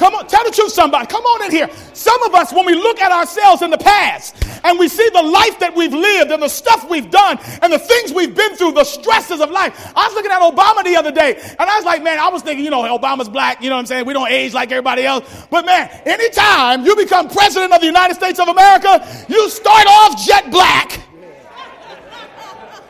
Come 0.03 0.15
on, 0.15 0.27
tell 0.27 0.43
the 0.43 0.51
truth, 0.51 0.73
somebody. 0.73 1.07
Come 1.07 1.23
on 1.23 1.45
in 1.45 1.51
here. 1.51 1.69
Some 1.93 2.21
of 2.23 2.35
us, 2.35 2.51
when 2.51 2.65
we 2.65 2.75
look 2.75 2.99
at 2.99 3.13
ourselves 3.13 3.61
in 3.61 3.69
the 3.69 3.77
past 3.77 4.35
and 4.65 4.77
we 4.77 4.89
see 4.89 5.09
the 5.13 5.21
life 5.21 5.59
that 5.59 5.73
we've 5.73 5.93
lived 5.93 6.29
and 6.29 6.43
the 6.43 6.49
stuff 6.49 6.89
we've 6.89 7.09
done 7.09 7.39
and 7.61 7.71
the 7.71 7.79
things 7.79 8.11
we've 8.11 8.35
been 8.35 8.53
through, 8.57 8.73
the 8.73 8.83
stresses 8.83 9.39
of 9.39 9.49
life. 9.49 9.93
I 9.95 10.05
was 10.05 10.13
looking 10.13 10.29
at 10.29 10.41
Obama 10.41 10.83
the 10.83 10.97
other 10.97 11.13
day 11.13 11.35
and 11.57 11.69
I 11.69 11.77
was 11.77 11.85
like, 11.85 12.03
man, 12.03 12.19
I 12.19 12.27
was 12.27 12.41
thinking, 12.41 12.65
you 12.65 12.69
know, 12.69 12.81
Obama's 12.81 13.29
black, 13.29 13.63
you 13.63 13.69
know 13.69 13.77
what 13.77 13.79
I'm 13.79 13.85
saying? 13.85 14.05
We 14.05 14.11
don't 14.11 14.29
age 14.29 14.53
like 14.53 14.73
everybody 14.73 15.05
else. 15.05 15.45
But 15.49 15.65
man, 15.65 15.89
anytime 16.03 16.85
you 16.85 16.97
become 16.97 17.29
president 17.29 17.71
of 17.71 17.79
the 17.79 17.87
United 17.87 18.15
States 18.15 18.41
of 18.41 18.49
America, 18.49 19.07
you 19.29 19.49
start 19.49 19.87
off 19.87 20.21
jet 20.25 20.51
black. 20.51 20.99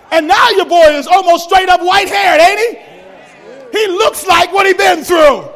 And 0.10 0.28
now 0.28 0.50
your 0.50 0.66
boy 0.66 0.98
is 0.98 1.06
almost 1.06 1.44
straight 1.44 1.70
up 1.70 1.80
white 1.80 2.10
haired, 2.10 2.42
ain't 2.42 2.60
he? 3.72 3.78
He 3.78 3.88
looks 3.90 4.26
like 4.26 4.52
what 4.52 4.66
he 4.66 4.74
been 4.74 5.04
through. 5.04 5.54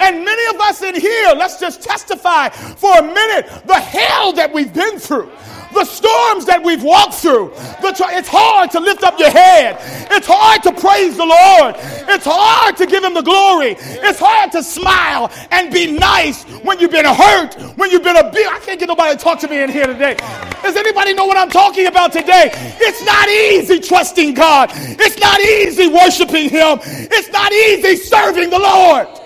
And 0.00 0.24
many 0.24 0.54
of 0.54 0.60
us 0.60 0.82
in 0.82 0.94
here, 0.94 1.32
let's 1.36 1.58
just 1.58 1.82
testify 1.82 2.48
for 2.50 2.98
a 2.98 3.02
minute 3.02 3.48
the 3.66 3.80
hell 3.80 4.32
that 4.34 4.52
we've 4.52 4.72
been 4.72 4.98
through 4.98 5.30
the 5.72 5.84
storms 5.84 6.44
that 6.46 6.62
we've 6.62 6.82
walked 6.82 7.14
through. 7.14 7.52
it's 7.54 8.28
hard 8.28 8.70
to 8.70 8.80
lift 8.80 9.02
up 9.02 9.18
your 9.18 9.30
head. 9.30 9.76
It's 10.10 10.26
hard 10.28 10.62
to 10.64 10.72
praise 10.72 11.16
the 11.16 11.24
Lord. 11.24 11.74
It's 12.08 12.26
hard 12.28 12.76
to 12.76 12.86
give 12.86 13.02
Him 13.02 13.14
the 13.14 13.22
glory. 13.22 13.76
It's 13.78 14.18
hard 14.20 14.52
to 14.52 14.62
smile 14.62 15.32
and 15.50 15.72
be 15.72 15.92
nice 15.92 16.44
when 16.62 16.78
you've 16.78 16.90
been 16.90 17.06
hurt, 17.06 17.54
when 17.76 17.90
you've 17.90 18.04
been 18.04 18.16
abused. 18.16 18.50
I 18.50 18.58
can't 18.60 18.78
get 18.78 18.88
nobody 18.88 19.16
to 19.16 19.22
talk 19.22 19.40
to 19.40 19.48
me 19.48 19.62
in 19.62 19.70
here 19.70 19.86
today. 19.86 20.16
Does 20.62 20.76
anybody 20.76 21.14
know 21.14 21.26
what 21.26 21.36
I'm 21.36 21.50
talking 21.50 21.86
about 21.86 22.12
today? 22.12 22.50
It's 22.52 23.04
not 23.04 23.28
easy 23.28 23.80
trusting 23.80 24.34
God. 24.34 24.70
It's 24.72 25.18
not 25.18 25.40
easy 25.40 25.88
worshiping 25.88 26.50
Him. 26.50 26.78
It's 26.82 27.30
not 27.30 27.52
easy 27.52 27.96
serving 27.96 28.50
the 28.50 28.58
Lord. 28.58 29.21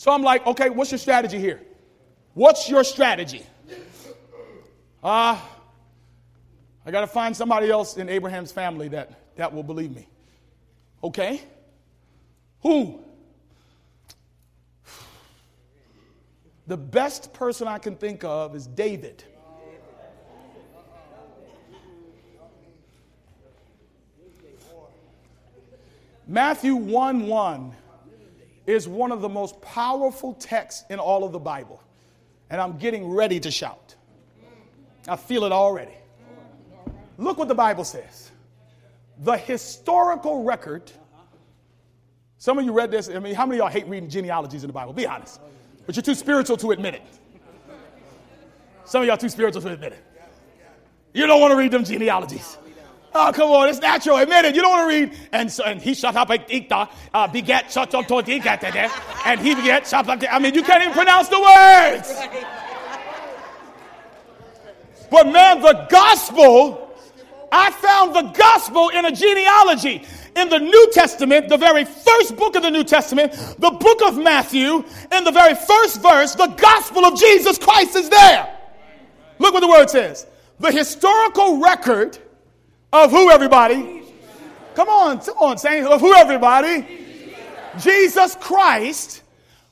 So 0.00 0.10
I'm 0.10 0.22
like, 0.22 0.46
okay, 0.46 0.70
what's 0.70 0.90
your 0.90 0.98
strategy 0.98 1.38
here? 1.38 1.60
What's 2.32 2.70
your 2.70 2.84
strategy? 2.84 3.44
Ah, 5.04 5.44
uh, 5.44 5.60
I 6.86 6.90
got 6.90 7.02
to 7.02 7.06
find 7.06 7.36
somebody 7.36 7.70
else 7.70 7.98
in 7.98 8.08
Abraham's 8.08 8.50
family 8.50 8.88
that, 8.88 9.36
that 9.36 9.52
will 9.52 9.62
believe 9.62 9.94
me. 9.94 10.08
Okay? 11.04 11.42
Who? 12.62 13.00
The 16.66 16.78
best 16.78 17.34
person 17.34 17.68
I 17.68 17.76
can 17.76 17.94
think 17.94 18.24
of 18.24 18.56
is 18.56 18.66
David. 18.66 19.22
Matthew 26.26 26.74
1 26.74 27.26
1 27.26 27.76
is 28.70 28.88
one 28.88 29.12
of 29.12 29.20
the 29.20 29.28
most 29.28 29.60
powerful 29.60 30.34
texts 30.34 30.84
in 30.90 30.98
all 30.98 31.24
of 31.24 31.32
the 31.32 31.38
Bible. 31.38 31.82
And 32.50 32.60
I'm 32.60 32.78
getting 32.78 33.08
ready 33.08 33.40
to 33.40 33.50
shout. 33.50 33.94
I 35.08 35.16
feel 35.16 35.44
it 35.44 35.52
already. 35.52 35.96
Look 37.18 37.38
what 37.38 37.48
the 37.48 37.54
Bible 37.54 37.84
says. 37.84 38.30
The 39.18 39.36
historical 39.36 40.42
record. 40.42 40.90
Some 42.38 42.58
of 42.58 42.64
you 42.64 42.72
read 42.72 42.90
this. 42.90 43.08
I 43.08 43.18
mean, 43.18 43.34
how 43.34 43.44
many 43.44 43.58
of 43.58 43.64
y'all 43.64 43.72
hate 43.72 43.86
reading 43.86 44.08
genealogies 44.08 44.62
in 44.62 44.68
the 44.68 44.72
Bible? 44.72 44.92
Be 44.92 45.06
honest. 45.06 45.40
But 45.86 45.96
you're 45.96 46.02
too 46.02 46.14
spiritual 46.14 46.56
to 46.58 46.70
admit 46.70 46.94
it. 46.94 47.02
Some 48.84 49.02
of 49.02 49.08
y'all 49.08 49.16
too 49.16 49.28
spiritual 49.28 49.62
to 49.62 49.72
admit 49.72 49.92
it. 49.92 50.04
You 51.12 51.26
don't 51.26 51.40
want 51.40 51.52
to 51.52 51.56
read 51.56 51.70
them 51.70 51.84
genealogies. 51.84 52.56
Oh, 53.12 53.32
come 53.34 53.50
on, 53.50 53.68
it's 53.68 53.80
natural. 53.80 54.18
Admit 54.18 54.44
it. 54.44 54.54
You 54.54 54.62
don't 54.62 54.70
want 54.70 54.90
to 54.90 55.00
read. 55.00 55.18
And 55.32 55.50
so, 55.50 55.64
and 55.64 55.82
he 55.82 55.94
shut 55.94 56.14
up 56.14 56.28
ikta, 56.28 56.88
uh, 57.12 57.26
beget, 57.26 57.70
shut 57.70 57.92
up 57.94 58.06
to 58.06 58.16
and 58.16 59.40
he 59.40 59.54
beget, 59.54 59.86
shut 59.86 60.08
up. 60.08 60.22
I 60.30 60.38
mean, 60.38 60.54
you 60.54 60.62
can't 60.62 60.82
even 60.82 60.94
pronounce 60.94 61.28
the 61.28 61.40
words. 61.40 62.12
But 65.10 65.32
man, 65.32 65.60
the 65.60 65.88
gospel, 65.90 66.94
I 67.50 67.72
found 67.72 68.14
the 68.14 68.38
gospel 68.38 68.90
in 68.90 69.04
a 69.04 69.12
genealogy. 69.12 70.04
In 70.36 70.48
the 70.48 70.60
New 70.60 70.90
Testament, 70.92 71.48
the 71.48 71.56
very 71.56 71.84
first 71.84 72.36
book 72.36 72.54
of 72.54 72.62
the 72.62 72.70
New 72.70 72.84
Testament, 72.84 73.32
the 73.58 73.70
book 73.72 74.02
of 74.06 74.16
Matthew, 74.16 74.84
in 75.10 75.24
the 75.24 75.32
very 75.32 75.56
first 75.56 76.00
verse, 76.00 76.36
the 76.36 76.46
gospel 76.46 77.04
of 77.04 77.18
Jesus 77.18 77.58
Christ 77.58 77.96
is 77.96 78.08
there. 78.08 78.56
Look 79.40 79.52
what 79.52 79.60
the 79.60 79.68
word 79.68 79.90
says. 79.90 80.28
The 80.60 80.70
historical 80.70 81.58
record 81.58 82.16
of 82.92 83.10
who, 83.10 83.30
everybody? 83.30 84.02
Come 84.74 84.88
on, 84.88 85.20
come 85.20 85.36
on, 85.38 85.58
saying 85.58 85.86
of 85.86 86.00
who, 86.00 86.14
everybody? 86.14 86.86
Jesus 87.78 88.36
Christ, 88.40 89.22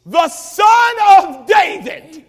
the 0.06 0.28
Son 0.28 0.94
of 1.18 1.46
David. 1.46 2.24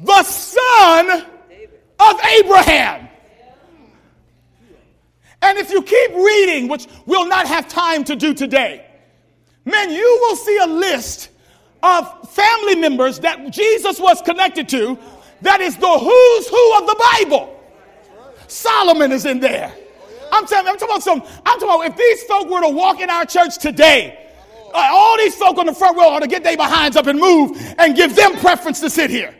The 0.00 0.22
Son 0.22 1.26
of 1.98 2.20
Abraham. 2.24 3.08
And 5.42 5.58
if 5.58 5.70
you 5.70 5.82
keep 5.82 6.10
reading, 6.12 6.68
which 6.68 6.86
we'll 7.06 7.28
not 7.28 7.46
have 7.46 7.68
time 7.68 8.04
to 8.04 8.16
do 8.16 8.32
today, 8.32 8.86
man, 9.64 9.90
you 9.90 10.18
will 10.22 10.36
see 10.36 10.58
a 10.58 10.66
list 10.66 11.30
of 11.82 12.30
family 12.30 12.76
members 12.76 13.20
that 13.20 13.50
Jesus 13.50 14.00
was 14.00 14.22
connected 14.22 14.68
to 14.70 14.98
that 15.44 15.60
is 15.60 15.76
the 15.76 15.88
who's 15.88 16.48
who 16.48 16.78
of 16.78 16.86
the 16.86 17.12
Bible. 17.12 17.50
Solomon 18.48 19.12
is 19.12 19.24
in 19.24 19.40
there. 19.40 19.72
I'm 20.32 20.46
telling, 20.46 20.66
you, 20.66 20.72
I'm 20.72 20.78
talking 20.78 20.94
about 20.94 21.02
some. 21.02 21.22
I'm 21.46 21.60
talking 21.60 21.68
about 21.68 21.86
if 21.86 21.96
these 21.96 22.22
folk 22.24 22.50
were 22.50 22.60
to 22.62 22.68
walk 22.68 23.00
in 23.00 23.08
our 23.08 23.24
church 23.24 23.58
today, 23.58 24.30
uh, 24.74 24.88
all 24.90 25.16
these 25.18 25.34
folk 25.36 25.56
on 25.58 25.66
the 25.66 25.74
front 25.74 25.96
row 25.96 26.08
ought 26.08 26.20
to 26.20 26.26
get 26.26 26.42
their 26.42 26.56
behinds 26.56 26.96
up 26.96 27.06
and 27.06 27.18
move 27.18 27.56
and 27.78 27.94
give 27.94 28.16
them 28.16 28.36
preference 28.38 28.80
to 28.80 28.90
sit 28.90 29.10
here. 29.10 29.34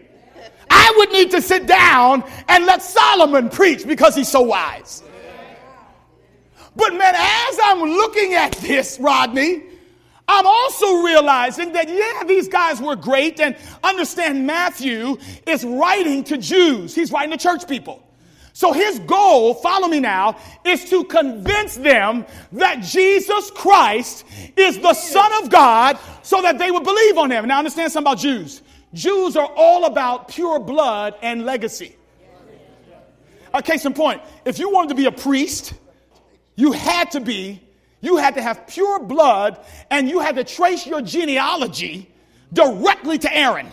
I 0.71 0.95
would 0.97 1.11
need 1.12 1.31
to 1.33 1.43
sit 1.43 1.67
down 1.67 2.25
and 2.49 2.67
let 2.67 2.83
Solomon 2.83 3.49
preach 3.51 3.87
because 3.87 4.14
he's 4.14 4.29
so 4.29 4.43
wise. 4.43 5.03
But 6.77 6.95
man, 6.95 7.14
as 7.14 7.59
I'm 7.62 7.81
looking 7.81 8.35
at 8.35 8.53
this, 8.53 8.99
Rodney, 9.01 9.62
I'm 10.26 10.46
also 10.46 11.02
realizing 11.02 11.72
that, 11.72 11.88
yeah, 11.88 12.24
these 12.26 12.48
guys 12.48 12.80
were 12.80 12.96
great, 12.96 13.40
and 13.40 13.56
understand 13.82 14.46
Matthew 14.46 15.18
is 15.46 15.64
writing 15.64 16.24
to 16.24 16.38
Jews, 16.38 16.94
he's 16.94 17.12
writing 17.12 17.37
to 17.37 17.42
church 17.42 17.68
people. 17.68 18.00
So 18.54 18.72
his 18.72 19.00
goal, 19.00 19.54
follow 19.54 19.88
me 19.88 19.98
now, 19.98 20.38
is 20.64 20.88
to 20.90 21.02
convince 21.04 21.74
them 21.76 22.24
that 22.52 22.82
Jesus 22.82 23.50
Christ 23.50 24.24
is 24.56 24.78
the 24.78 24.94
Son 24.94 25.42
of 25.42 25.50
God 25.50 25.98
so 26.22 26.40
that 26.40 26.56
they 26.56 26.70
would 26.70 26.84
believe 26.84 27.18
on 27.18 27.32
him. 27.32 27.48
Now, 27.48 27.58
understand 27.58 27.90
something 27.90 28.12
about 28.12 28.20
Jews. 28.20 28.62
Jews 28.92 29.37
are 29.37 29.50
all 29.56 29.87
about 29.87 30.28
pure 30.28 30.60
blood 30.60 31.16
and 31.20 31.44
legacy. 31.44 31.96
A 33.52 33.60
case 33.60 33.84
in 33.84 33.92
point, 33.92 34.22
if 34.44 34.60
you 34.60 34.70
wanted 34.70 34.90
to 34.90 34.94
be 34.94 35.06
a 35.06 35.12
priest, 35.12 35.74
you 36.54 36.70
had 36.70 37.10
to 37.10 37.20
be 37.20 37.60
you 38.05 38.17
had 38.19 38.35
to 38.35 38.43
have 38.43 38.67
pure 38.67 38.99
blood 39.01 39.59
and 39.90 40.09
you 40.09 40.21
had 40.21 40.37
to 40.37 40.45
trace 40.45 40.87
your 40.87 41.01
genealogy 41.01 42.11
directly 42.53 43.19
to 43.19 43.35
Aaron. 43.35 43.69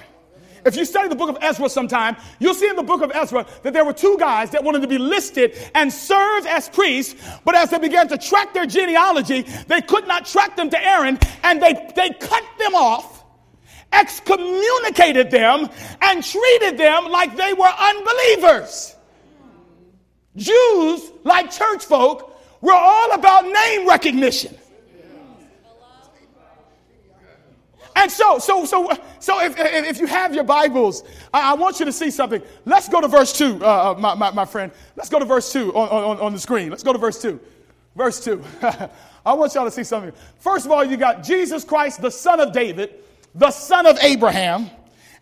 If 0.63 0.75
you 0.75 0.85
study 0.85 1.09
the 1.09 1.15
book 1.15 1.29
of 1.29 1.37
Ezra 1.41 1.69
sometime, 1.69 2.15
you'll 2.39 2.53
see 2.53 2.69
in 2.69 2.75
the 2.75 2.83
book 2.83 3.01
of 3.01 3.11
Ezra 3.13 3.45
that 3.63 3.73
there 3.73 3.83
were 3.83 3.93
two 3.93 4.15
guys 4.19 4.51
that 4.51 4.63
wanted 4.63 4.83
to 4.83 4.87
be 4.87 4.99
listed 4.99 5.57
and 5.73 5.91
serve 5.91 6.45
as 6.45 6.69
priests, 6.69 7.19
but 7.43 7.55
as 7.55 7.71
they 7.71 7.79
began 7.79 8.07
to 8.09 8.17
track 8.17 8.53
their 8.53 8.67
genealogy, 8.67 9.41
they 9.67 9.81
could 9.81 10.07
not 10.07 10.25
track 10.27 10.55
them 10.55 10.69
to 10.69 10.81
Aaron, 10.83 11.17
and 11.43 11.61
they, 11.61 11.73
they 11.95 12.11
cut 12.11 12.43
them 12.59 12.75
off, 12.75 13.23
excommunicated 13.91 15.31
them, 15.31 15.67
and 16.01 16.23
treated 16.23 16.77
them 16.77 17.05
like 17.05 17.35
they 17.35 17.53
were 17.53 17.65
unbelievers. 17.65 18.95
Jews, 20.35 21.11
like 21.23 21.51
church 21.51 21.85
folk, 21.85 22.30
were 22.61 22.73
all 22.73 23.11
about 23.13 23.45
name 23.45 23.87
recognition. 23.87 24.57
And 27.95 28.09
so, 28.09 28.39
so, 28.39 28.65
so, 28.65 28.89
so 29.19 29.43
if, 29.43 29.55
if 29.57 29.99
you 29.99 30.07
have 30.07 30.33
your 30.33 30.43
Bibles, 30.43 31.03
I, 31.33 31.51
I 31.51 31.53
want 31.55 31.79
you 31.79 31.85
to 31.85 31.91
see 31.91 32.09
something. 32.09 32.41
Let's 32.65 32.87
go 32.87 33.01
to 33.01 33.07
verse 33.07 33.33
2, 33.33 33.59
uh, 33.61 33.91
uh 33.91 33.99
my, 33.99 34.15
my, 34.15 34.31
my, 34.31 34.45
friend. 34.45 34.71
Let's 34.95 35.09
go 35.09 35.19
to 35.19 35.25
verse 35.25 35.51
2 35.51 35.73
on, 35.73 35.89
on, 35.89 36.19
on 36.19 36.33
the 36.33 36.39
screen. 36.39 36.69
Let's 36.69 36.83
go 36.83 36.93
to 36.93 36.99
verse 36.99 37.21
2. 37.21 37.39
Verse 37.95 38.23
2. 38.23 38.43
I 39.25 39.33
want 39.33 39.53
y'all 39.53 39.65
to 39.65 39.71
see 39.71 39.83
something. 39.83 40.13
First 40.39 40.65
of 40.65 40.71
all, 40.71 40.83
you 40.83 40.97
got 40.97 41.23
Jesus 41.23 41.63
Christ, 41.63 42.01
the 42.01 42.09
son 42.09 42.39
of 42.39 42.53
David, 42.53 42.95
the 43.35 43.51
son 43.51 43.85
of 43.85 43.97
Abraham. 44.01 44.69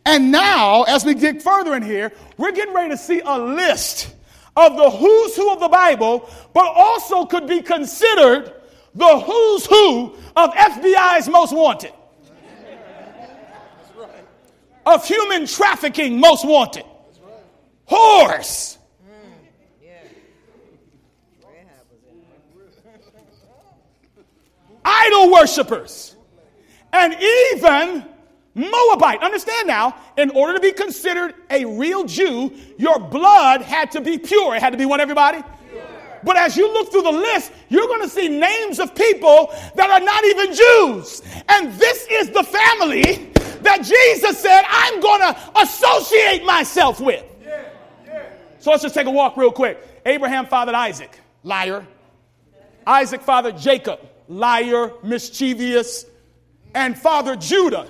And 0.05 0.31
now, 0.31 0.83
as 0.83 1.03
we 1.03 1.15
get 1.15 1.41
further 1.41 1.75
in 1.75 1.83
here, 1.83 2.13
we're 2.37 2.51
getting 2.51 2.73
ready 2.73 2.89
to 2.91 2.97
see 2.97 3.21
a 3.25 3.37
list 3.37 4.13
of 4.59 4.77
the 4.77 4.89
who's 4.89 5.35
who 5.35 5.51
of 5.53 5.59
the 5.59 5.69
Bible, 5.69 6.29
but 6.53 6.71
also 6.75 7.25
could 7.25 7.47
be 7.47 7.61
considered 7.61 8.53
the 8.93 9.19
who's 9.19 9.65
who 9.65 10.13
of 10.35 10.51
FBI's 10.51 11.27
most 11.29 11.53
wanted 11.53 11.93
of 14.93 15.05
human 15.05 15.45
trafficking 15.45 16.19
most 16.19 16.45
wanted. 16.45 16.85
Whores. 17.89 18.77
Idol 24.83 25.31
worshippers. 25.31 26.15
And 26.91 27.13
even 27.13 28.05
Moabite. 28.59 29.21
Understand 29.21 29.67
now, 29.67 29.95
in 30.17 30.29
order 30.31 30.53
to 30.53 30.59
be 30.59 30.73
considered 30.73 31.33
a 31.49 31.65
real 31.65 32.03
Jew, 32.03 32.53
your 32.77 32.99
blood 32.99 33.61
had 33.61 33.91
to 33.91 34.01
be 34.01 34.17
pure. 34.17 34.55
It 34.55 34.61
had 34.61 34.71
to 34.71 34.77
be 34.77 34.85
what, 34.85 34.99
everybody? 34.99 35.41
But 36.23 36.35
as 36.35 36.57
you 36.57 36.71
look 36.73 36.91
through 36.91 37.03
the 37.03 37.11
list, 37.11 37.53
you're 37.69 37.87
going 37.87 38.01
to 38.01 38.09
see 38.09 38.27
names 38.27 38.79
of 38.79 38.93
people 38.93 39.53
that 39.75 39.89
are 39.89 40.01
not 40.01 40.25
even 40.25 40.53
Jews. 40.53 41.21
And 41.47 41.73
this 41.73 42.05
is 42.11 42.29
the 42.31 42.43
family 42.43 43.31
that 43.61 43.83
Jesus 43.83 44.37
said, 44.37 44.63
I'm 44.67 44.99
going 44.99 45.21
to 45.21 45.51
associate 45.61 46.43
myself 46.43 46.99
with. 46.99 47.23
So 48.59 48.71
let's 48.71 48.83
just 48.83 48.93
take 48.93 49.07
a 49.07 49.11
walk 49.11 49.37
real 49.37 49.53
quick. 49.53 49.81
Abraham 50.05 50.45
fathered 50.45 50.75
Isaac, 50.75 51.17
liar. 51.43 51.87
Isaac 52.85 53.21
fathered 53.21 53.57
Jacob, 53.57 54.01
liar, 54.27 54.91
mischievous, 55.03 56.05
and 56.75 56.97
fathered 56.97 57.39
Judah. 57.39 57.87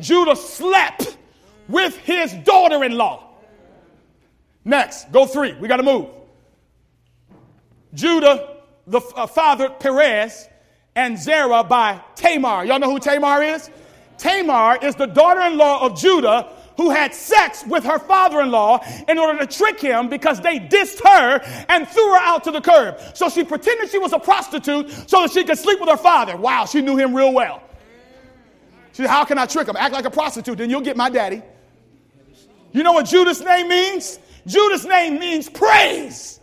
Judah 0.00 0.36
slept 0.36 1.16
with 1.68 1.96
his 1.98 2.32
daughter 2.44 2.84
in 2.84 2.96
law. 2.96 3.28
Next, 4.64 5.10
go 5.12 5.26
three. 5.26 5.54
We 5.54 5.68
got 5.68 5.76
to 5.76 5.82
move. 5.82 6.08
Judah, 7.94 8.56
the 8.86 9.00
uh, 9.14 9.26
father 9.26 9.70
Perez, 9.70 10.48
and 10.94 11.18
Zerah 11.18 11.64
by 11.64 12.00
Tamar. 12.14 12.64
Y'all 12.64 12.78
know 12.78 12.90
who 12.90 12.98
Tamar 12.98 13.42
is? 13.42 13.70
Tamar 14.18 14.78
is 14.82 14.94
the 14.96 15.06
daughter 15.06 15.42
in 15.42 15.56
law 15.56 15.84
of 15.84 15.98
Judah 15.98 16.48
who 16.76 16.90
had 16.90 17.14
sex 17.14 17.64
with 17.66 17.84
her 17.84 17.98
father 17.98 18.40
in 18.40 18.50
law 18.50 18.84
in 19.08 19.18
order 19.18 19.38
to 19.38 19.46
trick 19.46 19.80
him 19.80 20.08
because 20.08 20.40
they 20.40 20.58
dissed 20.58 21.00
her 21.02 21.40
and 21.68 21.88
threw 21.88 22.12
her 22.12 22.18
out 22.18 22.44
to 22.44 22.50
the 22.50 22.60
curb. 22.60 22.98
So 23.14 23.28
she 23.28 23.44
pretended 23.44 23.90
she 23.90 23.98
was 23.98 24.12
a 24.12 24.18
prostitute 24.18 24.90
so 25.08 25.22
that 25.22 25.30
she 25.30 25.44
could 25.44 25.58
sleep 25.58 25.80
with 25.80 25.88
her 25.88 25.96
father. 25.96 26.36
Wow, 26.36 26.66
she 26.66 26.82
knew 26.82 26.96
him 26.96 27.14
real 27.14 27.32
well. 27.32 27.62
She 28.96 29.02
said, 29.02 29.10
How 29.10 29.26
can 29.26 29.36
I 29.36 29.44
trick 29.44 29.68
him? 29.68 29.76
Act 29.76 29.92
like 29.92 30.06
a 30.06 30.10
prostitute, 30.10 30.56
then 30.56 30.70
you'll 30.70 30.80
get 30.80 30.96
my 30.96 31.10
daddy. 31.10 31.42
You 32.72 32.82
know 32.82 32.92
what 32.92 33.04
Judah's 33.04 33.42
name 33.42 33.68
means? 33.68 34.18
Judah's 34.46 34.86
name 34.86 35.18
means 35.18 35.50
praise. 35.50 36.40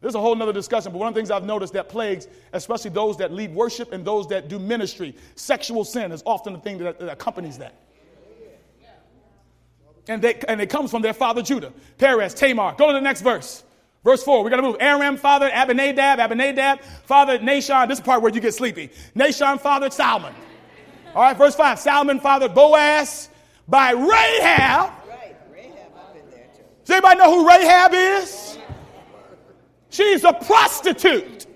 There's 0.00 0.16
a 0.16 0.20
whole 0.20 0.40
other 0.42 0.52
discussion, 0.52 0.90
but 0.90 0.98
one 0.98 1.06
of 1.06 1.14
the 1.14 1.20
things 1.20 1.30
I've 1.30 1.44
noticed 1.44 1.74
that 1.74 1.88
plagues, 1.88 2.26
especially 2.52 2.90
those 2.90 3.18
that 3.18 3.32
lead 3.32 3.54
worship 3.54 3.92
and 3.92 4.04
those 4.04 4.26
that 4.28 4.48
do 4.48 4.58
ministry, 4.58 5.14
sexual 5.36 5.84
sin 5.84 6.10
is 6.10 6.24
often 6.26 6.52
the 6.52 6.58
thing 6.58 6.78
that, 6.78 6.98
that 6.98 7.08
accompanies 7.08 7.58
that. 7.58 7.74
And, 10.08 10.22
they, 10.22 10.34
and 10.48 10.60
it 10.60 10.70
comes 10.70 10.90
from 10.90 11.02
their 11.02 11.14
father 11.14 11.42
Judah. 11.42 11.72
Perez, 11.98 12.34
Tamar. 12.34 12.74
Go 12.76 12.88
to 12.88 12.94
the 12.94 13.00
next 13.00 13.20
verse. 13.20 13.62
Verse 14.06 14.22
4, 14.22 14.44
we 14.44 14.50
got 14.50 14.58
to 14.58 14.62
move. 14.62 14.76
Aram 14.78 15.16
fathered 15.16 15.50
Abinadab, 15.50 16.20
Abinadab 16.20 16.80
fathered 17.06 17.40
Nahshon. 17.40 17.88
This 17.88 17.98
is 17.98 18.04
the 18.04 18.06
part 18.06 18.22
where 18.22 18.32
you 18.32 18.40
get 18.40 18.54
sleepy. 18.54 18.88
Nahshon 19.16 19.60
fathered 19.60 19.92
Salmon. 19.92 20.32
All 21.12 21.22
right, 21.22 21.36
verse 21.36 21.56
5. 21.56 21.80
Salmon 21.80 22.20
fathered 22.20 22.54
Boaz 22.54 23.28
by 23.66 23.90
Rahab. 23.90 24.92
Right, 25.08 25.34
Rahab 25.52 25.90
up 25.96 26.14
in 26.14 26.30
there 26.30 26.46
too. 26.54 26.62
Does 26.84 26.92
anybody 26.92 27.18
know 27.18 27.34
who 27.34 27.48
Rahab 27.48 27.94
is? 27.94 28.58
She's 29.90 30.22
a 30.22 30.34
prostitute. 30.34 31.46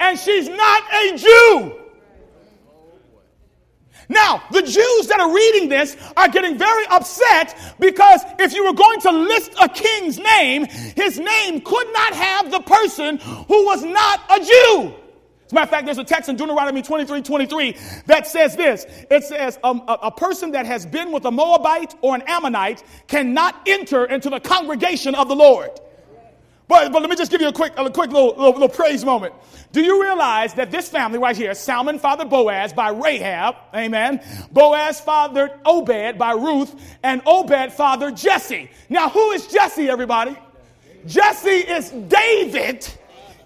And 0.00 0.18
she's 0.18 0.48
not 0.48 0.82
a 0.92 1.16
Jew. 1.16 1.81
Now, 4.08 4.42
the 4.50 4.62
Jews 4.62 5.06
that 5.08 5.20
are 5.20 5.34
reading 5.34 5.68
this 5.68 5.96
are 6.16 6.28
getting 6.28 6.58
very 6.58 6.86
upset 6.88 7.56
because 7.78 8.20
if 8.38 8.54
you 8.54 8.64
were 8.64 8.72
going 8.72 9.00
to 9.02 9.10
list 9.10 9.52
a 9.60 9.68
king's 9.68 10.18
name, 10.18 10.66
his 10.66 11.18
name 11.18 11.60
could 11.60 11.92
not 11.92 12.14
have 12.14 12.50
the 12.50 12.60
person 12.60 13.18
who 13.18 13.64
was 13.64 13.84
not 13.84 14.20
a 14.30 14.44
Jew. 14.44 14.94
As 15.46 15.52
a 15.52 15.54
matter 15.54 15.64
of 15.64 15.70
fact, 15.70 15.84
there's 15.84 15.98
a 15.98 16.04
text 16.04 16.30
in 16.30 16.36
Deuteronomy 16.36 16.80
23 16.80 17.20
23 17.20 17.76
that 18.06 18.26
says 18.26 18.56
this 18.56 18.86
it 19.10 19.24
says, 19.24 19.58
um, 19.62 19.82
a, 19.86 19.98
a 20.04 20.10
person 20.10 20.52
that 20.52 20.64
has 20.64 20.86
been 20.86 21.12
with 21.12 21.26
a 21.26 21.30
Moabite 21.30 21.94
or 22.00 22.14
an 22.14 22.22
Ammonite 22.22 22.82
cannot 23.06 23.60
enter 23.66 24.06
into 24.06 24.30
the 24.30 24.40
congregation 24.40 25.14
of 25.14 25.28
the 25.28 25.36
Lord. 25.36 25.70
But, 26.72 26.90
but 26.90 27.02
let 27.02 27.10
me 27.10 27.16
just 27.16 27.30
give 27.30 27.42
you 27.42 27.48
a 27.48 27.52
quick, 27.52 27.74
a 27.76 27.90
quick 27.90 28.10
little, 28.10 28.28
little, 28.28 28.52
little 28.52 28.66
praise 28.66 29.04
moment. 29.04 29.34
Do 29.72 29.82
you 29.82 30.00
realize 30.02 30.54
that 30.54 30.70
this 30.70 30.88
family 30.88 31.18
right 31.18 31.36
here, 31.36 31.52
Salmon 31.52 31.98
fathered 31.98 32.30
Boaz 32.30 32.72
by 32.72 32.88
Rahab, 32.88 33.56
amen. 33.74 34.22
Boaz 34.52 34.98
fathered 34.98 35.50
Obed 35.66 36.16
by 36.16 36.32
Ruth, 36.32 36.74
and 37.02 37.20
Obed 37.26 37.74
fathered 37.74 38.16
Jesse. 38.16 38.70
Now, 38.88 39.10
who 39.10 39.32
is 39.32 39.48
Jesse, 39.48 39.90
everybody? 39.90 40.34
Jesse 41.06 41.50
is 41.50 41.90
David, 41.90 42.88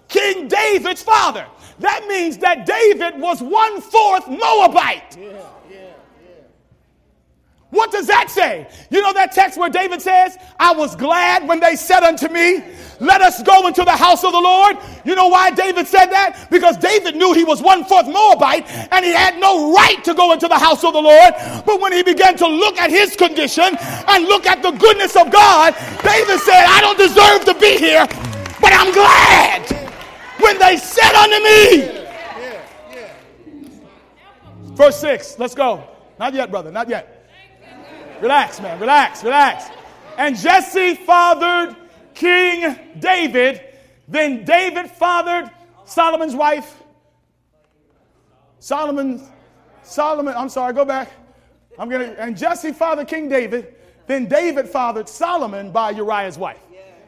King 0.07 0.47
David's 0.47 1.03
father. 1.03 1.45
That 1.79 2.07
means 2.07 2.37
that 2.37 2.65
David 2.65 3.19
was 3.19 3.41
one 3.41 3.81
fourth 3.81 4.29
Moabite. 4.29 5.17
Yeah. 5.19 5.41
What 7.69 7.91
does 7.91 8.07
that 8.07 8.29
say? 8.29 8.65
You 8.89 9.01
know 9.01 9.11
that 9.11 9.33
text 9.33 9.59
where 9.59 9.69
David 9.69 10.01
says, 10.01 10.37
I 10.57 10.71
was 10.71 10.95
glad 10.95 11.45
when 11.45 11.59
they 11.59 11.75
said 11.75 12.01
unto 12.01 12.29
me, 12.29 12.63
Let 13.01 13.21
us 13.21 13.43
go 13.43 13.67
into 13.67 13.83
the 13.83 13.91
house 13.91 14.23
of 14.23 14.31
the 14.31 14.39
Lord. 14.39 14.77
You 15.03 15.15
know 15.15 15.27
why 15.27 15.51
David 15.51 15.85
said 15.85 16.05
that? 16.07 16.47
Because 16.49 16.77
David 16.77 17.17
knew 17.17 17.33
he 17.33 17.43
was 17.43 17.61
one 17.61 17.83
fourth 17.83 18.07
Moabite 18.07 18.65
and 18.93 19.03
he 19.03 19.11
had 19.11 19.37
no 19.37 19.73
right 19.73 20.01
to 20.05 20.13
go 20.13 20.31
into 20.31 20.47
the 20.47 20.57
house 20.57 20.85
of 20.85 20.93
the 20.93 21.01
Lord. 21.01 21.33
But 21.65 21.81
when 21.81 21.91
he 21.91 22.03
began 22.03 22.37
to 22.37 22.47
look 22.47 22.77
at 22.77 22.89
his 22.89 23.17
condition 23.17 23.75
and 24.07 24.23
look 24.25 24.47
at 24.47 24.63
the 24.63 24.71
goodness 24.71 25.17
of 25.17 25.29
God, 25.29 25.75
David 26.03 26.39
said, 26.39 26.63
I 26.67 26.79
don't 26.79 26.97
deserve 26.97 27.43
to 27.45 27.53
be 27.59 27.77
here, 27.77 28.07
but 28.61 28.71
I'm 28.71 28.93
glad 28.93 29.67
when 30.39 30.57
they 30.57 30.77
said 30.77 31.13
unto 31.15 31.43
me. 31.43 32.05
Verse 34.73 35.01
6, 35.01 35.37
let's 35.37 35.55
go. 35.55 35.83
Not 36.17 36.33
yet, 36.33 36.49
brother, 36.49 36.71
not 36.71 36.87
yet. 36.87 37.16
Relax, 38.21 38.59
man. 38.59 38.79
Relax, 38.79 39.23
relax. 39.23 39.69
And 40.17 40.35
Jesse 40.35 40.95
fathered 40.95 41.75
King 42.13 42.75
David. 42.99 43.61
Then 44.07 44.43
David 44.45 44.89
fathered 44.89 45.51
Solomon's 45.85 46.35
wife. 46.35 46.81
Solomon, 48.59 49.21
Solomon, 49.83 50.33
I'm 50.35 50.49
sorry, 50.49 50.73
go 50.73 50.83
back. 50.83 51.11
I'm 51.77 51.89
gonna, 51.89 52.15
and 52.17 52.35
Jesse 52.35 52.71
fathered 52.71 53.07
King 53.07 53.29
David. 53.29 53.75
Then 54.07 54.25
David 54.25 54.67
fathered 54.67 55.07
Solomon 55.07 55.71
by 55.71 55.91
Uriah's 55.91 56.37
wife. 56.37 56.59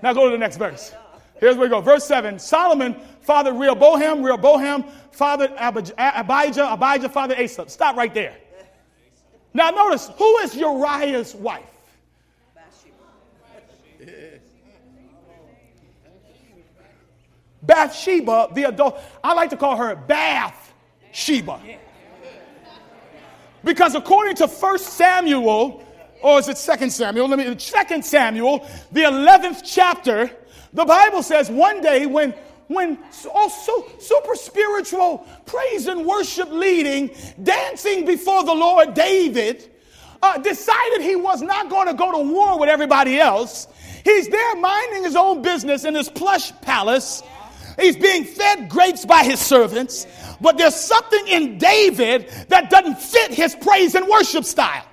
Now 0.04 0.14
go 0.14 0.26
to 0.26 0.32
the 0.32 0.38
next 0.38 0.58
verse. 0.58 0.94
Here's 1.40 1.56
where 1.56 1.68
we 1.68 1.70
go. 1.70 1.82
Verse 1.82 2.06
7 2.06 2.38
Solomon 2.38 2.96
fathered 3.22 3.56
Rehoboam, 3.56 4.24
Rehoboam 4.24 4.86
fathered 5.12 5.52
Abijah, 5.58 5.94
Abijah 5.98 7.10
fathered 7.10 7.40
Asa. 7.40 7.68
Stop 7.68 7.96
right 7.96 8.14
there. 8.14 8.38
Now, 9.54 9.70
notice 9.72 10.10
who 10.18 10.38
is 10.40 10.56
Uriah's 10.56 11.34
wife? 11.36 11.64
Bathsheba, 12.56 12.94
Bathsheba, 17.64 18.50
the 18.54 18.64
adult. 18.66 19.00
I 19.24 19.34
like 19.34 19.50
to 19.50 19.58
call 19.58 19.76
her 19.76 19.96
Bath 19.96 20.74
Sheba. 21.12 21.60
Because 23.64 23.96
according 23.96 24.36
to 24.38 24.48
1 24.48 24.80
Samuel, 24.80 25.84
or 26.22 26.40
is 26.40 26.48
it 26.48 26.80
2 26.80 26.90
Samuel? 26.90 27.28
Let 27.28 27.40
me 27.40 27.56
2 27.56 28.02
Samuel, 28.02 28.68
the 28.92 29.02
11th 29.02 29.62
chapter, 29.66 30.32
the 30.74 30.86
Bible 30.86 31.24
says 31.24 31.50
one 31.50 31.82
day 31.82 32.06
when 32.06 32.34
when 32.70 33.00
also 33.34 33.90
super 33.98 34.36
spiritual 34.36 35.28
praise 35.48 35.88
and 35.88 36.06
worship 36.06 36.52
leading, 36.52 37.10
dancing 37.42 38.06
before 38.06 38.44
the 38.44 38.54
Lord, 38.54 38.94
David 38.94 39.68
uh, 40.22 40.38
decided 40.38 41.02
he 41.02 41.16
was 41.16 41.42
not 41.42 41.72
going 41.72 41.88
to 41.88 41.96
go 41.96 42.12
to 42.12 42.32
war 42.32 42.60
with 42.60 42.70
everybody 42.70 43.20
else. 43.20 43.68
He's 44.06 44.30
there 44.30 44.56
minding 44.58 45.04
his 45.04 45.16
own 45.16 45.42
business 45.42 45.84
in 45.84 45.96
his 45.96 46.10
plush 46.10 46.52
palace. 46.62 47.24
He's 47.80 47.98
being 47.98 48.24
fed 48.24 48.70
grapes 48.70 49.04
by 49.04 49.24
his 49.24 49.40
servants. 49.40 50.06
But 50.40 50.60
there's 50.60 50.76
something 50.76 51.28
in 51.28 51.58
David 51.58 52.30
that 52.50 52.70
doesn't 52.70 53.00
fit 53.00 53.32
his 53.32 53.56
praise 53.56 53.96
and 53.96 54.08
worship 54.08 54.46
style. 54.46 54.86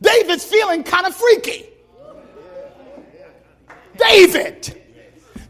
David's 0.00 0.44
feeling 0.44 0.84
kind 0.84 1.04
of 1.04 1.16
freaky. 1.16 1.66
David. 3.96 4.82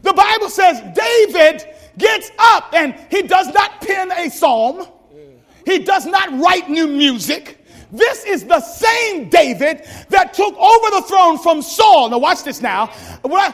The 0.05 0.13
Bible 0.13 0.49
says 0.49 0.81
David 0.93 1.65
gets 1.97 2.29
up 2.37 2.75
and 2.75 2.93
he 3.09 3.23
does 3.23 3.47
not 3.47 3.81
pen 3.81 4.11
a 4.11 4.29
psalm. 4.29 4.87
He 5.65 5.79
does 5.79 6.05
not 6.05 6.31
write 6.39 6.69
new 6.69 6.87
music. 6.87 7.57
This 7.91 8.23
is 8.23 8.45
the 8.45 8.59
same 8.59 9.29
David 9.29 9.83
that 10.09 10.35
took 10.35 10.55
over 10.57 10.89
the 10.91 11.01
throne 11.07 11.39
from 11.39 11.63
Saul. 11.63 12.09
Now, 12.11 12.19
watch 12.19 12.43
this 12.43 12.61
now. 12.61 12.91
I, 13.23 13.51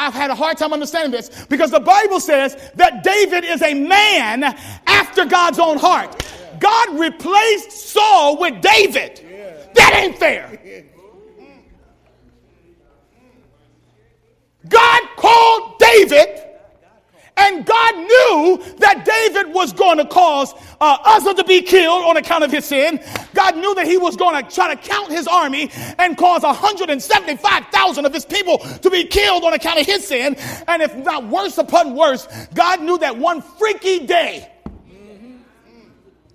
have 0.00 0.12
had 0.12 0.30
a 0.30 0.34
hard 0.34 0.58
time 0.58 0.74
understanding 0.74 1.12
this 1.12 1.46
because 1.46 1.70
the 1.70 1.80
Bible 1.80 2.20
says 2.20 2.72
that 2.74 3.02
David 3.02 3.44
is 3.44 3.62
a 3.62 3.72
man 3.72 4.44
after 4.86 5.24
God's 5.24 5.58
own 5.58 5.78
heart. 5.78 6.26
God 6.60 6.98
replaced 6.98 7.70
Saul 7.70 8.38
with 8.38 8.60
David. 8.60 9.22
That 9.74 9.94
ain't 9.96 10.18
fair. 10.18 10.84
God 14.68 15.02
called 15.16 15.78
David 15.78 16.46
and 17.38 17.66
God 17.66 17.94
knew 17.96 18.64
that 18.78 19.04
David 19.04 19.52
was 19.52 19.72
going 19.72 19.98
to 19.98 20.06
cause 20.06 20.54
uh, 20.80 20.98
Uzzah 21.04 21.34
to 21.34 21.44
be 21.44 21.60
killed 21.60 22.04
on 22.04 22.16
account 22.16 22.44
of 22.44 22.50
his 22.50 22.64
sin. 22.64 22.98
God 23.34 23.56
knew 23.56 23.74
that 23.74 23.86
he 23.86 23.98
was 23.98 24.16
going 24.16 24.42
to 24.42 24.54
try 24.54 24.74
to 24.74 24.80
count 24.80 25.10
his 25.12 25.26
army 25.26 25.70
and 25.98 26.16
cause 26.16 26.42
175,000 26.42 28.06
of 28.06 28.14
his 28.14 28.24
people 28.24 28.58
to 28.58 28.90
be 28.90 29.04
killed 29.04 29.44
on 29.44 29.52
account 29.52 29.78
of 29.78 29.86
his 29.86 30.06
sin. 30.06 30.34
And 30.66 30.82
if 30.82 30.96
not 30.96 31.26
worse 31.28 31.58
upon 31.58 31.94
worse, 31.94 32.26
God 32.54 32.80
knew 32.80 32.96
that 32.98 33.18
one 33.18 33.42
freaky 33.42 34.06
day, 34.06 34.50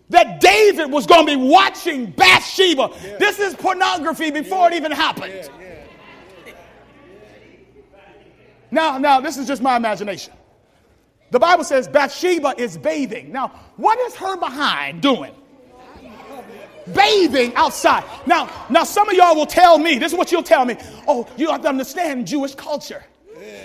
that 0.10 0.40
David 0.40 0.92
was 0.92 1.08
going 1.08 1.26
to 1.26 1.38
be 1.38 1.50
watching 1.50 2.12
Bathsheba. 2.12 2.90
Yeah. 3.02 3.18
This 3.18 3.40
is 3.40 3.56
pornography 3.56 4.30
before 4.30 4.70
yeah. 4.70 4.76
it 4.76 4.78
even 4.78 4.92
happened. 4.92 5.34
Yeah. 5.34 5.71
Now, 8.72 8.98
now, 8.98 9.20
this 9.20 9.38
is 9.38 9.48
just 9.48 9.62
my 9.62 9.76
imagination. 9.76 10.34
The 11.32 11.40
Bible 11.40 11.64
says 11.64 11.88
Bathsheba 11.88 12.56
is 12.58 12.78
bathing. 12.78 13.32
Now, 13.32 13.50
what 13.78 14.00
is 14.00 14.16
her 14.16 14.38
behind 14.38 15.02
doing? 15.02 15.34
Bathing 16.94 17.54
outside. 17.56 18.04
Now, 18.26 18.50
now 18.70 18.84
some 18.84 19.08
of 19.08 19.16
y'all 19.16 19.36
will 19.36 19.46
tell 19.46 19.78
me, 19.78 19.98
this 19.98 20.12
is 20.12 20.18
what 20.18 20.32
you'll 20.32 20.44
tell 20.44 20.66
me. 20.66 20.76
Oh, 21.08 21.28
you 21.38 21.50
have 21.52 21.62
to 21.62 21.70
understand 21.70 22.28
Jewish 22.28 22.56
culture. 22.56 23.04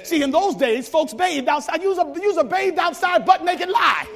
See, 0.04 0.22
in 0.22 0.30
those 0.30 0.54
days, 0.54 0.88
folks 0.88 1.12
bathed 1.12 1.48
outside. 1.48 1.82
Use 1.82 1.98
a, 1.98 2.12
use 2.20 2.36
a 2.36 2.44
bathed 2.44 2.78
outside 2.78 3.26
butt 3.26 3.44
naked 3.44 3.68
lie. 3.68 4.06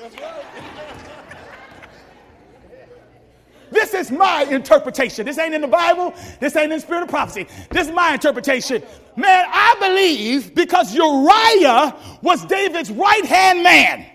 This 3.70 3.94
is 3.94 4.10
my 4.10 4.42
interpretation. 4.44 5.26
This 5.26 5.38
ain't 5.38 5.54
in 5.54 5.60
the 5.60 5.68
Bible. 5.68 6.14
This 6.40 6.56
ain't 6.56 6.72
in 6.72 6.80
spirit 6.80 7.02
of 7.02 7.08
prophecy. 7.08 7.46
This 7.70 7.88
is 7.88 7.94
my 7.94 8.14
interpretation. 8.14 8.82
Man, 9.16 9.44
I 9.48 9.74
believe 9.80 10.54
because 10.54 10.94
Uriah 10.94 11.96
was 12.22 12.44
David's 12.46 12.90
right 12.90 13.24
hand 13.24 13.62
man 13.62 14.06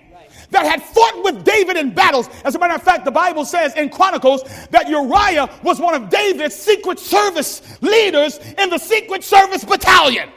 that 0.52 0.66
had 0.66 0.82
fought 0.82 1.24
with 1.24 1.44
David 1.44 1.78
in 1.78 1.94
battles. 1.94 2.30
As 2.44 2.56
a 2.56 2.60
matter 2.60 2.76
of 2.76 2.84
fact, 2.84 3.06
the 3.06 3.12
Bible 3.12 3.46
says 3.46 3.74
in 3.76 3.90
Chronicles 3.90 4.44
that 4.72 4.88
Uriah 4.90 5.50
was 5.64 5.80
one 5.80 5.94
of 5.94 6.10
David's 6.10 6.56
secret 6.56 7.00
service 7.00 7.62
leaders 7.82 8.40
in 8.58 8.70
the 8.70 8.78
secret 8.78 9.24
service 9.24 9.64
battalion. 9.64 10.30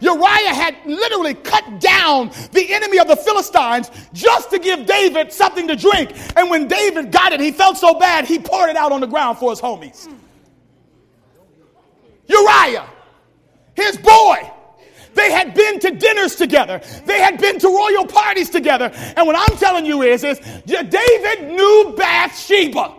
Uriah 0.00 0.54
had 0.54 0.76
literally 0.84 1.34
cut 1.34 1.80
down 1.80 2.30
the 2.52 2.72
enemy 2.72 2.98
of 2.98 3.08
the 3.08 3.16
Philistines 3.16 3.90
just 4.12 4.50
to 4.50 4.58
give 4.58 4.86
David 4.86 5.32
something 5.32 5.68
to 5.68 5.76
drink. 5.76 6.12
And 6.36 6.50
when 6.50 6.68
David 6.68 7.12
got 7.12 7.32
it, 7.32 7.40
he 7.40 7.52
felt 7.52 7.76
so 7.76 7.98
bad, 7.98 8.26
he 8.26 8.38
poured 8.38 8.70
it 8.70 8.76
out 8.76 8.92
on 8.92 9.00
the 9.00 9.06
ground 9.06 9.38
for 9.38 9.50
his 9.50 9.60
homies. 9.60 10.08
Uriah, 12.26 12.88
his 13.74 13.96
boy, 13.98 14.50
they 15.14 15.30
had 15.30 15.54
been 15.54 15.78
to 15.80 15.90
dinners 15.92 16.36
together. 16.36 16.80
They 17.04 17.20
had 17.20 17.40
been 17.40 17.58
to 17.60 17.68
royal 17.68 18.06
parties 18.06 18.50
together. 18.50 18.90
And 19.16 19.26
what 19.26 19.36
I'm 19.36 19.56
telling 19.58 19.86
you 19.86 20.02
is, 20.02 20.24
is 20.24 20.38
David 20.66 21.52
knew 21.52 21.94
Bathsheba. 21.96 22.94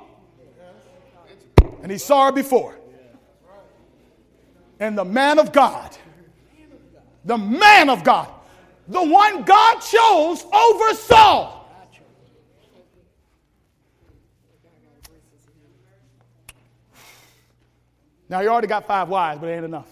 And 1.81 1.91
he 1.91 1.97
saw 1.97 2.27
her 2.27 2.31
before. 2.31 2.75
And 4.79 4.97
the 4.97 5.05
man 5.05 5.39
of 5.39 5.51
God 5.51 5.94
the 7.25 7.37
man 7.37 7.89
of 7.89 8.03
God, 8.03 8.29
the 8.87 9.03
one 9.03 9.43
God 9.43 9.79
chose 9.79 10.45
over 10.45 10.93
Saul. 10.93 11.53
Now, 18.29 18.41
you 18.41 18.49
already 18.49 18.67
got 18.67 18.87
five 18.87 19.09
wives, 19.09 19.39
but 19.39 19.49
it 19.49 19.55
ain't 19.55 19.65
enough. 19.65 19.87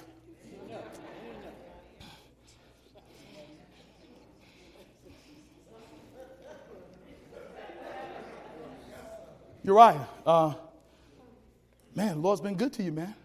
Uriah, 9.64 10.08
uh, 10.26 10.54
man, 11.96 12.16
the 12.16 12.20
Lord's 12.22 12.42
been 12.42 12.56
good 12.56 12.74
to 12.74 12.84
you, 12.84 12.92
man. 12.92 13.16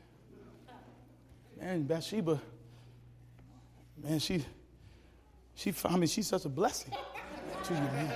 Man, 1.58 1.82
Bathsheba 1.82 2.40
man, 4.02 4.18
she, 4.18 4.44
she, 5.54 5.72
I 5.84 5.96
mean, 5.96 6.06
she's 6.06 6.26
such 6.26 6.44
a 6.44 6.48
blessing 6.48 6.94
to 7.64 7.74
you, 7.74 7.80
man. 7.80 8.14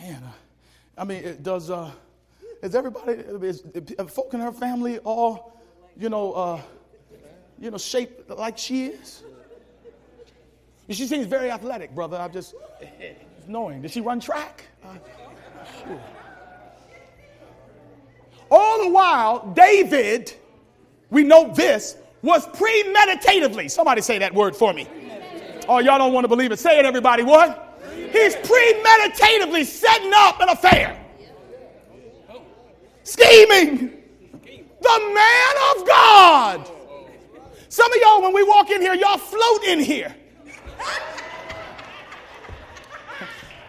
Man, 0.00 0.22
uh, 0.24 0.32
I 0.98 1.04
mean, 1.04 1.24
it 1.24 1.42
does, 1.42 1.70
uh, 1.70 1.90
is 2.62 2.74
everybody, 2.74 3.12
is, 3.12 3.62
is 3.74 4.10
folk 4.10 4.34
in 4.34 4.40
her 4.40 4.52
family 4.52 4.98
all, 4.98 5.60
you 5.96 6.08
know, 6.08 6.32
uh, 6.32 6.60
you 7.60 7.70
know, 7.70 7.78
shaped 7.78 8.28
like 8.30 8.58
she 8.58 8.86
is? 8.86 9.22
She 10.90 11.06
seems 11.06 11.26
very 11.26 11.50
athletic, 11.50 11.94
brother. 11.94 12.16
I'm 12.16 12.32
just 12.32 12.54
knowing. 13.46 13.82
Did 13.82 13.92
she 13.92 14.00
run 14.00 14.20
track? 14.20 14.64
Uh, 14.84 14.94
sure. 15.84 16.00
All 18.50 18.84
the 18.84 18.90
while, 18.90 19.52
David, 19.54 20.34
we 21.08 21.22
know 21.22 21.52
this, 21.54 21.96
was 22.22 22.46
premeditatively. 22.48 23.70
Somebody 23.70 24.00
say 24.00 24.18
that 24.18 24.32
word 24.34 24.56
for 24.56 24.72
me. 24.72 24.86
Oh, 25.68 25.78
y'all 25.78 25.98
don't 25.98 26.12
want 26.12 26.24
to 26.24 26.28
believe 26.28 26.52
it. 26.52 26.58
Say 26.58 26.78
it, 26.78 26.84
everybody. 26.84 27.22
What? 27.22 27.80
He's 27.94 28.36
premeditatively 28.36 29.64
setting 29.64 30.12
up 30.14 30.40
an 30.40 30.48
affair. 30.48 30.98
Scheming. 33.04 33.98
The 34.80 35.14
man 35.14 35.76
of 35.76 35.86
God. 35.86 36.70
Some 37.68 37.90
of 37.92 37.98
y'all, 38.00 38.22
when 38.22 38.34
we 38.34 38.42
walk 38.42 38.70
in 38.70 38.80
here, 38.80 38.94
y'all 38.94 39.18
float 39.18 39.64
in 39.64 39.80
here. 39.80 40.14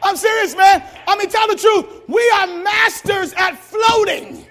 I'm 0.04 0.18
serious, 0.18 0.56
man. 0.56 0.84
I 1.08 1.16
mean, 1.16 1.30
tell 1.30 1.48
the 1.48 1.56
truth. 1.56 1.86
We 2.08 2.30
are 2.36 2.48
masters 2.48 3.34
at 3.34 3.58
floating. 3.58 4.46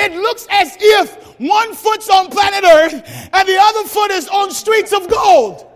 It 0.00 0.14
looks 0.14 0.46
as 0.50 0.76
if 0.80 1.38
one 1.38 1.74
foot's 1.74 2.08
on 2.08 2.30
planet 2.30 2.64
Earth 2.64 2.94
and 3.32 3.48
the 3.48 3.58
other 3.60 3.86
foot 3.86 4.10
is 4.10 4.28
on 4.28 4.50
streets 4.50 4.92
of 4.92 5.08
gold. 5.08 5.66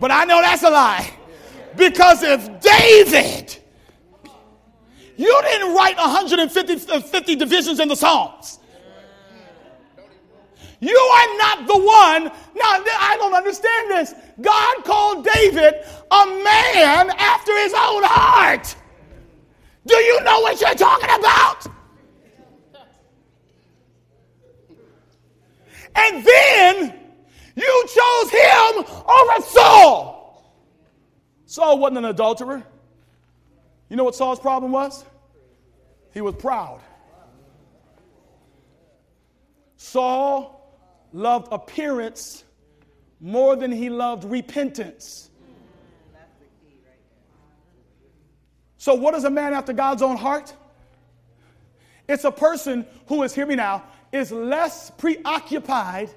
But 0.00 0.10
I 0.10 0.24
know 0.24 0.40
that's 0.40 0.62
a 0.62 0.70
lie. 0.70 1.12
Because 1.76 2.22
if 2.22 2.60
David, 2.60 3.58
you 5.16 5.40
didn't 5.42 5.74
write 5.74 5.96
150 5.96 6.92
uh, 6.92 7.00
50 7.00 7.36
divisions 7.36 7.80
in 7.80 7.88
the 7.88 7.96
Psalms. 7.96 8.58
You 10.80 10.96
are 10.96 11.38
not 11.38 11.66
the 11.66 11.78
one. 11.78 12.24
Now, 12.24 12.82
I 13.00 13.16
don't 13.18 13.34
understand 13.34 13.90
this. 13.90 14.14
God 14.40 14.84
called 14.84 15.24
David 15.24 15.74
a 16.10 16.26
man 16.26 17.10
after 17.18 17.56
his 17.58 17.72
own 17.72 18.02
heart. 18.04 18.74
Do 19.86 19.96
you 19.96 20.20
know 20.22 20.40
what 20.40 20.60
you're 20.60 20.74
talking 20.74 21.10
about? 21.10 21.66
And 25.94 26.24
then 26.24 27.00
you 27.54 27.86
chose 27.86 28.30
him 28.30 28.84
over 29.08 29.42
Saul. 29.46 30.54
Saul 31.46 31.78
wasn't 31.78 31.98
an 31.98 32.04
adulterer. 32.06 32.64
You 33.88 33.96
know 33.96 34.04
what 34.04 34.14
Saul's 34.14 34.40
problem 34.40 34.72
was? 34.72 35.04
He 36.12 36.20
was 36.20 36.34
proud. 36.34 36.80
Saul 39.76 40.78
loved 41.12 41.48
appearance 41.52 42.44
more 43.20 43.56
than 43.56 43.70
he 43.70 43.90
loved 43.90 44.24
repentance. 44.24 45.30
So, 48.78 48.94
what 48.94 49.14
is 49.14 49.24
a 49.24 49.30
man 49.30 49.54
after 49.54 49.72
God's 49.72 50.02
own 50.02 50.16
heart? 50.16 50.52
It's 52.06 52.24
a 52.24 52.30
person 52.30 52.86
who 53.06 53.22
is, 53.22 53.34
hear 53.34 53.46
me 53.46 53.54
now, 53.54 53.82
is 54.14 54.30
less 54.30 54.90
preoccupied 54.90 56.08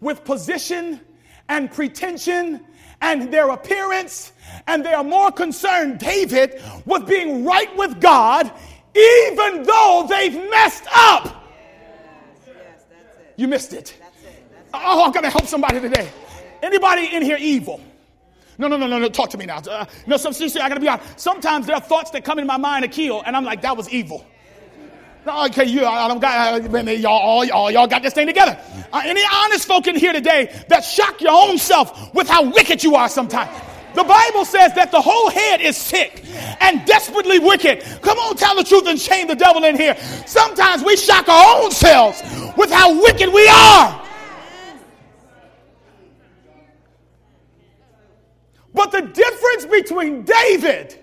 with 0.00 0.24
position 0.24 1.00
and 1.48 1.70
pretension 1.70 2.60
and 3.00 3.32
their 3.32 3.50
appearance, 3.50 4.32
and 4.66 4.84
they 4.84 4.92
are 4.92 5.04
more 5.04 5.30
concerned, 5.30 5.98
David, 5.98 6.60
with 6.86 7.06
being 7.06 7.44
right 7.44 7.74
with 7.76 8.00
God, 8.00 8.50
even 8.94 9.62
though 9.62 10.06
they've 10.08 10.34
messed 10.50 10.84
up. 10.94 11.42
You 13.36 13.48
missed 13.48 13.72
it. 13.72 13.94
Oh, 14.72 15.04
I'm 15.04 15.12
going 15.12 15.24
to 15.24 15.30
help 15.30 15.46
somebody 15.46 15.80
today. 15.80 16.08
Anybody 16.62 17.14
in 17.14 17.22
here 17.22 17.36
evil? 17.38 17.80
No, 18.58 18.68
no, 18.68 18.76
no, 18.76 18.86
no, 18.86 18.98
no. 18.98 19.08
Talk 19.08 19.30
to 19.30 19.38
me 19.38 19.46
now. 19.46 19.58
Uh, 19.58 19.84
no, 20.06 20.16
some, 20.16 20.32
seriously, 20.32 20.60
I 20.60 20.68
got 20.68 20.76
to 20.76 20.80
be 20.80 20.88
honest. 20.88 21.20
Sometimes 21.20 21.66
there 21.66 21.74
are 21.74 21.82
thoughts 21.82 22.10
that 22.12 22.24
come 22.24 22.38
in 22.38 22.46
my 22.46 22.56
mind 22.56 22.84
to 22.84 22.88
kill, 22.88 23.22
and 23.26 23.36
I'm 23.36 23.44
like, 23.44 23.62
that 23.62 23.76
was 23.76 23.88
evil. 23.90 24.24
Okay, 25.26 25.64
you, 25.64 25.86
I 25.86 26.06
don't 26.06 26.20
got, 26.20 26.62
uh, 26.62 26.90
y'all, 26.90 27.12
all, 27.12 27.52
all 27.52 27.70
y'all 27.70 27.86
got 27.86 28.02
this 28.02 28.12
thing 28.12 28.26
together. 28.26 28.58
Uh, 28.92 29.02
any 29.04 29.22
honest 29.32 29.66
folk 29.66 29.86
in 29.86 29.96
here 29.96 30.12
today 30.12 30.54
that 30.68 30.84
shock 30.84 31.20
your 31.20 31.32
own 31.32 31.56
self 31.56 32.12
with 32.14 32.28
how 32.28 32.50
wicked 32.50 32.84
you 32.84 32.94
are 32.94 33.08
sometimes? 33.08 33.50
The 33.94 34.04
Bible 34.04 34.44
says 34.44 34.74
that 34.74 34.90
the 34.90 35.00
whole 35.00 35.30
head 35.30 35.60
is 35.60 35.76
sick 35.76 36.24
and 36.60 36.84
desperately 36.84 37.38
wicked. 37.38 37.82
Come 38.02 38.18
on, 38.18 38.36
tell 38.36 38.54
the 38.56 38.64
truth 38.64 38.86
and 38.86 39.00
shame 39.00 39.28
the 39.28 39.36
devil 39.36 39.64
in 39.64 39.76
here. 39.76 39.96
Sometimes 40.26 40.82
we 40.82 40.96
shock 40.96 41.28
our 41.28 41.62
own 41.62 41.70
selves 41.70 42.20
with 42.56 42.70
how 42.70 43.00
wicked 43.00 43.32
we 43.32 43.48
are. 43.48 44.02
But 48.74 48.90
the 48.90 49.02
difference 49.02 49.66
between 49.66 50.24
David 50.24 50.98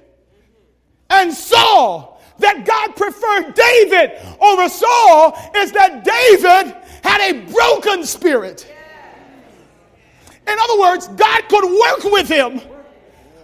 and 1.10 1.34
Saul, 1.34 2.21
that 2.42 2.66
God 2.66 2.96
preferred 2.96 3.54
David 3.54 4.20
over 4.40 4.70
Saul, 4.70 5.38
is 5.56 5.72
that 5.72 6.04
David 6.04 6.76
had 7.04 7.32
a 7.32 7.46
broken 7.52 8.04
spirit. 8.06 8.72
In 10.48 10.56
other 10.60 10.80
words, 10.80 11.08
God 11.10 11.48
could 11.50 11.64
work 11.64 12.12
with 12.12 12.28
him. 12.28 12.60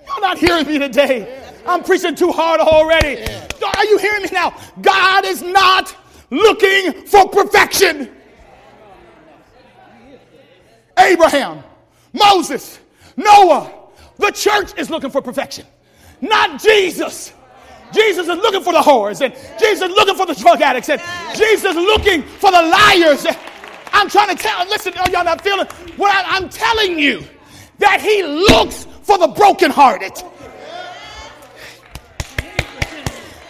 You're 0.07 0.21
not 0.21 0.37
hearing 0.37 0.67
me 0.67 0.79
today. 0.79 1.43
I'm 1.65 1.83
preaching 1.83 2.15
too 2.15 2.31
hard 2.31 2.59
already. 2.59 3.23
Are 3.75 3.85
you 3.85 3.97
hearing 3.97 4.23
me 4.23 4.29
now? 4.31 4.55
God 4.81 5.25
is 5.25 5.41
not 5.41 5.95
looking 6.29 7.05
for 7.05 7.29
perfection. 7.29 8.11
Abraham, 10.97 11.63
Moses, 12.13 12.79
Noah, 13.15 13.71
the 14.17 14.31
church 14.31 14.71
is 14.77 14.89
looking 14.89 15.11
for 15.11 15.21
perfection, 15.21 15.65
not 16.21 16.61
Jesus. 16.61 17.33
Jesus 17.93 18.27
is 18.27 18.37
looking 18.37 18.61
for 18.61 18.73
the 18.73 18.81
whores, 18.81 19.21
and 19.21 19.33
Jesus 19.59 19.89
is 19.89 19.95
looking 19.95 20.15
for 20.15 20.25
the 20.25 20.35
drug 20.35 20.61
addicts, 20.61 20.89
and 20.89 21.01
Jesus 21.35 21.71
is 21.71 21.75
looking 21.75 22.23
for 22.23 22.51
the 22.51 22.61
liars. 22.61 23.25
I'm 23.93 24.09
trying 24.09 24.35
to 24.35 24.41
tell, 24.41 24.67
listen, 24.67 24.93
are 24.97 25.09
y'all 25.09 25.23
not 25.23 25.41
feeling 25.41 25.67
what 25.95 26.13
I, 26.13 26.37
I'm 26.37 26.49
telling 26.49 26.99
you? 26.99 27.23
That 27.79 28.01
he 28.01 28.23
looks 28.23 28.85
for 29.03 29.17
the 29.17 29.27
brokenhearted. 29.27 30.23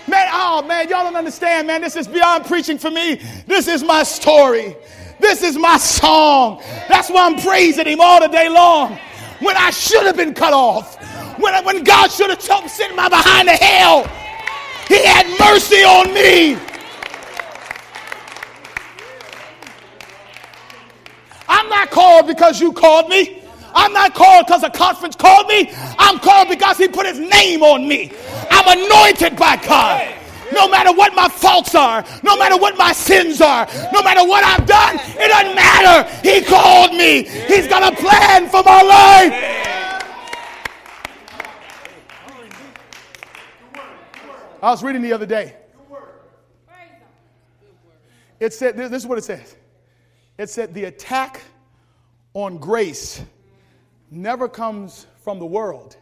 Man, 0.07 0.29
oh 0.31 0.63
man, 0.65 0.87
y'all 0.87 1.03
don't 1.03 1.15
understand, 1.15 1.67
man. 1.67 1.81
This 1.81 1.95
is 1.95 2.07
beyond 2.07 2.45
preaching 2.45 2.77
for 2.77 2.89
me. 2.89 3.21
This 3.45 3.67
is 3.67 3.83
my 3.83 4.03
story. 4.03 4.75
This 5.19 5.41
is 5.41 5.57
my 5.57 5.77
song. 5.77 6.61
That's 6.87 7.09
why 7.09 7.25
I'm 7.25 7.39
praising 7.39 7.87
him 7.87 7.99
all 7.99 8.21
the 8.21 8.27
day 8.27 8.47
long 8.47 8.97
when 9.39 9.57
I 9.57 9.69
should 9.71 10.05
have 10.05 10.15
been 10.15 10.33
cut 10.33 10.53
off, 10.53 10.95
when, 11.39 11.65
when 11.65 11.83
God 11.83 12.11
should 12.11 12.29
have 12.29 12.41
sent 12.41 12.95
my 12.95 13.09
behind 13.09 13.47
the 13.47 13.53
hell. 13.53 14.09
He 14.87 15.05
had 15.05 15.27
mercy 15.39 15.83
on 15.83 16.13
me. 16.13 16.57
I'm 21.49 21.69
not 21.69 21.89
called 21.91 22.27
because 22.27 22.59
you 22.59 22.71
called 22.71 23.09
me. 23.09 23.43
I'm 23.73 23.93
not 23.93 24.13
called 24.13 24.47
because 24.47 24.63
a 24.63 24.69
conference 24.69 25.15
called 25.15 25.47
me. 25.47 25.69
I'm 25.99 26.19
called 26.19 26.49
because 26.49 26.77
he 26.77 26.87
put 26.87 27.05
his 27.05 27.19
name 27.19 27.61
on 27.63 27.87
me. 27.87 28.11
I'm 28.49 28.79
anointed 28.79 29.37
by 29.37 29.57
God. 29.57 30.13
No 30.53 30.67
matter 30.67 30.93
what 30.93 31.13
my 31.13 31.27
faults 31.27 31.75
are, 31.75 32.03
no 32.23 32.37
matter 32.37 32.57
what 32.57 32.77
my 32.77 32.93
sins 32.93 33.41
are, 33.41 33.67
no 33.93 34.01
matter 34.01 34.25
what 34.25 34.43
I've 34.43 34.65
done, 34.65 34.95
it 35.19 35.27
doesn't 35.27 35.55
matter. 35.55 36.09
He 36.27 36.41
called 36.41 36.91
me. 36.91 37.23
He's 37.23 37.67
got 37.67 37.91
a 37.91 37.95
plan 37.95 38.47
for 38.49 38.63
my 38.63 38.81
life. 38.81 39.76
I 44.61 44.71
was 44.71 44.83
reading 44.83 45.01
the 45.01 45.13
other 45.13 45.25
day. 45.25 45.55
It 48.39 48.53
said, 48.53 48.77
this 48.77 48.91
is 48.91 49.07
what 49.07 49.17
it 49.17 49.23
says. 49.23 49.55
It 50.37 50.49
said, 50.49 50.73
the 50.73 50.85
attack 50.85 51.41
on 52.33 52.57
grace 52.57 53.21
never 54.11 54.47
comes 54.47 55.07
from 55.23 55.39
the 55.39 55.45
world, 55.45 55.97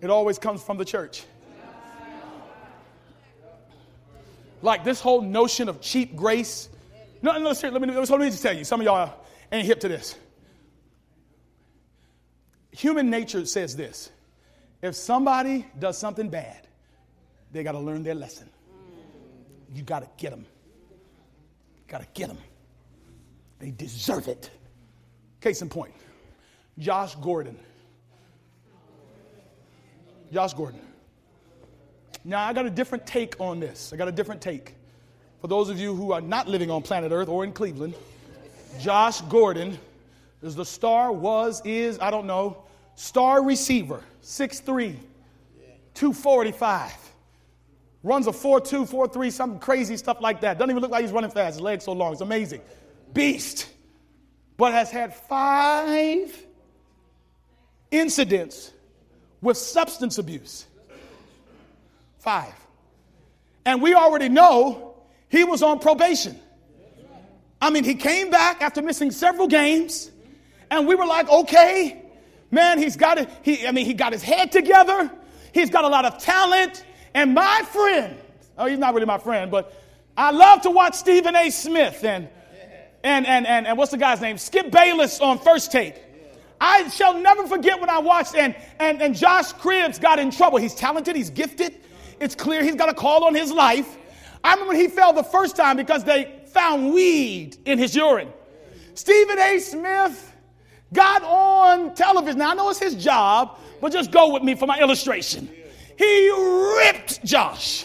it 0.00 0.10
always 0.10 0.38
comes 0.38 0.62
from 0.62 0.78
the 0.78 0.84
church. 0.84 1.24
Like 4.62 4.84
this 4.84 5.00
whole 5.00 5.22
notion 5.22 5.70
of 5.70 5.80
cheap 5.80 6.14
grace. 6.14 6.68
No, 7.22 7.32
no, 7.38 7.54
seriously, 7.54 7.70
let 7.70 7.88
me, 7.88 7.94
let 7.94 8.20
me 8.20 8.30
just 8.30 8.42
tell 8.42 8.54
you. 8.54 8.64
Some 8.64 8.80
of 8.80 8.84
y'all 8.84 9.14
ain't 9.50 9.66
hip 9.66 9.80
to 9.80 9.88
this. 9.88 10.16
Human 12.72 13.08
nature 13.08 13.44
says 13.46 13.74
this 13.74 14.10
if 14.82 14.94
somebody 14.94 15.66
does 15.78 15.96
something 15.96 16.28
bad, 16.28 16.66
they 17.52 17.62
got 17.62 17.72
to 17.72 17.78
learn 17.78 18.02
their 18.02 18.14
lesson. 18.14 18.48
You 19.74 19.82
got 19.82 20.00
to 20.00 20.08
get 20.16 20.30
them. 20.30 20.46
Got 21.88 22.02
to 22.02 22.06
get 22.14 22.28
them. 22.28 22.38
They 23.58 23.70
deserve 23.70 24.28
it. 24.28 24.50
Case 25.40 25.62
in 25.62 25.68
point 25.68 25.94
Josh 26.78 27.14
Gordon. 27.16 27.58
Josh 30.32 30.54
Gordon. 30.54 30.80
Now, 32.24 32.46
I 32.46 32.52
got 32.52 32.66
a 32.66 32.70
different 32.70 33.06
take 33.06 33.40
on 33.40 33.60
this. 33.60 33.92
I 33.92 33.96
got 33.96 34.08
a 34.08 34.12
different 34.12 34.40
take. 34.40 34.74
For 35.40 35.48
those 35.48 35.70
of 35.70 35.78
you 35.78 35.94
who 35.94 36.12
are 36.12 36.20
not 36.20 36.48
living 36.48 36.70
on 36.70 36.82
planet 36.82 37.12
Earth 37.12 37.28
or 37.28 37.44
in 37.44 37.52
Cleveland, 37.52 37.94
Josh 38.78 39.22
Gordon 39.22 39.78
is 40.42 40.54
the 40.54 40.64
star, 40.64 41.12
was, 41.12 41.62
is, 41.64 41.98
I 41.98 42.10
don't 42.10 42.26
know, 42.26 42.64
star 42.94 43.42
receiver, 43.42 44.02
6'3, 44.22 44.96
245. 45.94 47.09
Runs 48.02 48.26
a 48.26 48.30
4'2, 48.30 48.88
4'3, 48.88 49.30
something 49.30 49.60
crazy 49.60 49.96
stuff 49.96 50.20
like 50.20 50.40
that. 50.40 50.58
Doesn't 50.58 50.70
even 50.70 50.80
look 50.80 50.90
like 50.90 51.02
he's 51.02 51.12
running 51.12 51.30
fast. 51.30 51.56
His 51.56 51.60
legs 51.60 51.84
so 51.84 51.92
long. 51.92 52.12
It's 52.12 52.22
amazing. 52.22 52.62
Beast. 53.12 53.68
But 54.56 54.72
has 54.72 54.90
had 54.90 55.14
five 55.14 56.34
incidents 57.90 58.72
with 59.40 59.56
substance 59.56 60.18
abuse. 60.18 60.66
Five. 62.18 62.54
And 63.64 63.82
we 63.82 63.94
already 63.94 64.28
know 64.28 64.94
he 65.28 65.44
was 65.44 65.62
on 65.62 65.78
probation. 65.78 66.38
I 67.60 67.70
mean, 67.70 67.84
he 67.84 67.94
came 67.94 68.30
back 68.30 68.62
after 68.62 68.80
missing 68.80 69.10
several 69.10 69.46
games, 69.46 70.10
and 70.70 70.86
we 70.86 70.94
were 70.94 71.06
like, 71.06 71.28
okay, 71.28 72.02
man, 72.50 72.78
he's 72.78 72.96
got 72.96 73.18
it. 73.18 73.28
He, 73.42 73.66
I 73.66 73.72
mean, 73.72 73.84
he 73.84 73.92
got 73.92 74.12
his 74.12 74.22
head 74.22 74.50
together. 74.50 75.10
He's 75.52 75.68
got 75.68 75.84
a 75.84 75.88
lot 75.88 76.06
of 76.06 76.18
talent. 76.18 76.84
And 77.14 77.34
my 77.34 77.62
friend, 77.72 78.16
oh, 78.58 78.66
he's 78.66 78.78
not 78.78 78.94
really 78.94 79.06
my 79.06 79.18
friend, 79.18 79.50
but 79.50 79.72
I 80.16 80.30
love 80.30 80.62
to 80.62 80.70
watch 80.70 80.94
Stephen 80.94 81.34
A. 81.34 81.50
Smith 81.50 82.04
and 82.04 82.28
and 83.02 83.26
and 83.26 83.46
and, 83.46 83.66
and 83.66 83.78
what's 83.78 83.90
the 83.90 83.96
guy's 83.96 84.20
name? 84.20 84.38
Skip 84.38 84.70
Bayless 84.70 85.20
on 85.20 85.38
first 85.38 85.72
take. 85.72 85.96
I 86.60 86.88
shall 86.90 87.14
never 87.18 87.46
forget 87.46 87.80
when 87.80 87.88
I 87.88 87.98
watched 87.98 88.34
and, 88.34 88.54
and, 88.78 89.00
and 89.00 89.16
Josh 89.16 89.54
Cribbs 89.54 89.98
got 89.98 90.18
in 90.18 90.30
trouble. 90.30 90.58
He's 90.58 90.74
talented, 90.74 91.16
he's 91.16 91.30
gifted, 91.30 91.74
it's 92.20 92.34
clear 92.34 92.62
he's 92.62 92.74
got 92.74 92.90
a 92.90 92.94
call 92.94 93.24
on 93.24 93.34
his 93.34 93.50
life. 93.50 93.96
I 94.44 94.52
remember 94.52 94.74
he 94.74 94.88
fell 94.88 95.14
the 95.14 95.22
first 95.22 95.56
time 95.56 95.76
because 95.78 96.04
they 96.04 96.42
found 96.48 96.92
weed 96.92 97.56
in 97.64 97.78
his 97.78 97.94
urine. 97.94 98.28
Stephen 98.94 99.38
A. 99.38 99.58
Smith 99.58 100.36
got 100.92 101.22
on 101.22 101.94
television. 101.94 102.38
Now, 102.38 102.50
I 102.50 102.54
know 102.54 102.68
it's 102.68 102.78
his 102.78 102.94
job, 102.94 103.58
but 103.80 103.92
just 103.92 104.10
go 104.10 104.32
with 104.32 104.42
me 104.42 104.54
for 104.54 104.66
my 104.66 104.78
illustration. 104.80 105.48
He 106.00 106.30
ripped 106.78 107.22
Josh. 107.26 107.84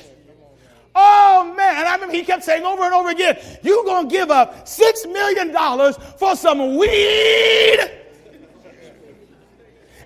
Oh 0.96 1.54
man, 1.58 1.80
and 1.80 1.86
I 1.86 1.96
remember 1.96 2.16
he 2.16 2.24
kept 2.24 2.46
saying 2.46 2.64
over 2.64 2.84
and 2.84 2.94
over 2.94 3.10
again, 3.10 3.38
You're 3.62 3.84
gonna 3.84 4.08
give 4.08 4.32
up 4.32 4.66
six 4.66 5.06
million 5.06 5.52
dollars 5.52 5.98
for 6.18 6.34
some 6.38 6.78
weed. 6.78 7.78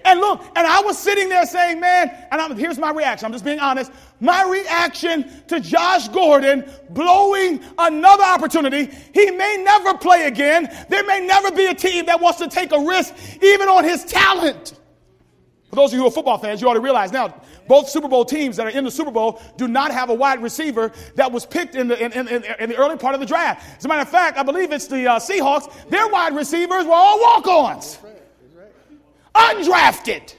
And 0.05 0.19
look, 0.21 0.41
and 0.55 0.65
I 0.65 0.81
was 0.81 0.97
sitting 0.97 1.29
there 1.29 1.45
saying, 1.45 1.79
man, 1.79 2.09
and 2.31 2.41
I'm, 2.41 2.57
here's 2.57 2.79
my 2.79 2.89
reaction. 2.89 3.27
I'm 3.27 3.31
just 3.31 3.45
being 3.45 3.59
honest. 3.59 3.91
My 4.19 4.43
reaction 4.43 5.29
to 5.47 5.59
Josh 5.59 6.07
Gordon 6.07 6.67
blowing 6.89 7.61
another 7.77 8.23
opportunity. 8.23 8.89
He 9.13 9.29
may 9.29 9.61
never 9.63 9.95
play 9.99 10.25
again. 10.25 10.75
There 10.89 11.05
may 11.05 11.19
never 11.27 11.51
be 11.51 11.67
a 11.67 11.75
team 11.75 12.07
that 12.07 12.19
wants 12.19 12.39
to 12.39 12.47
take 12.47 12.71
a 12.71 12.79
risk, 12.79 13.13
even 13.43 13.67
on 13.67 13.83
his 13.83 14.03
talent. 14.05 14.78
For 15.69 15.75
those 15.75 15.91
of 15.91 15.97
you 15.97 15.99
who 16.01 16.07
are 16.07 16.11
football 16.11 16.39
fans, 16.39 16.61
you 16.61 16.69
ought 16.69 16.73
to 16.73 16.79
realize 16.79 17.11
now, 17.11 17.41
both 17.67 17.89
Super 17.89 18.07
Bowl 18.07 18.25
teams 18.25 18.57
that 18.57 18.65
are 18.65 18.71
in 18.71 18.83
the 18.83 18.91
Super 18.91 19.11
Bowl 19.11 19.39
do 19.55 19.67
not 19.67 19.91
have 19.91 20.09
a 20.09 20.13
wide 20.13 20.41
receiver 20.41 20.91
that 21.15 21.31
was 21.31 21.45
picked 21.45 21.75
in 21.75 21.87
the, 21.87 22.03
in, 22.03 22.11
in, 22.11 22.27
in 22.27 22.69
the 22.69 22.75
early 22.75 22.97
part 22.97 23.13
of 23.13 23.19
the 23.19 23.27
draft. 23.27 23.77
As 23.77 23.85
a 23.85 23.87
matter 23.87 24.01
of 24.01 24.09
fact, 24.09 24.39
I 24.39 24.43
believe 24.43 24.71
it's 24.71 24.87
the 24.87 25.05
uh, 25.05 25.19
Seahawks. 25.19 25.89
Their 25.89 26.07
wide 26.07 26.35
receivers 26.35 26.85
were 26.85 26.93
all 26.93 27.21
walk 27.21 27.47
ons, 27.47 27.99
undrafted. 29.35 30.35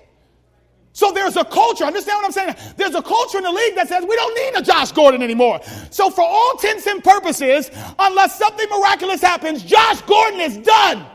So 0.92 1.12
there's 1.12 1.36
a 1.36 1.44
culture, 1.44 1.84
understand 1.84 2.16
what 2.16 2.24
I'm 2.24 2.32
saying? 2.32 2.74
There's 2.76 2.96
a 2.96 3.02
culture 3.02 3.38
in 3.38 3.44
the 3.44 3.52
league 3.52 3.76
that 3.76 3.88
says 3.88 4.04
we 4.08 4.16
don't 4.16 4.34
need 4.34 4.60
a 4.60 4.62
Josh 4.62 4.90
Gordon 4.90 5.22
anymore. 5.22 5.60
So, 5.90 6.10
for 6.10 6.22
all 6.22 6.52
intents 6.52 6.86
and 6.88 7.02
purposes, 7.02 7.70
unless 7.98 8.36
something 8.36 8.68
miraculous 8.68 9.20
happens, 9.20 9.62
Josh 9.62 10.00
Gordon 10.02 10.40
is 10.40 10.58
done. 10.58 11.06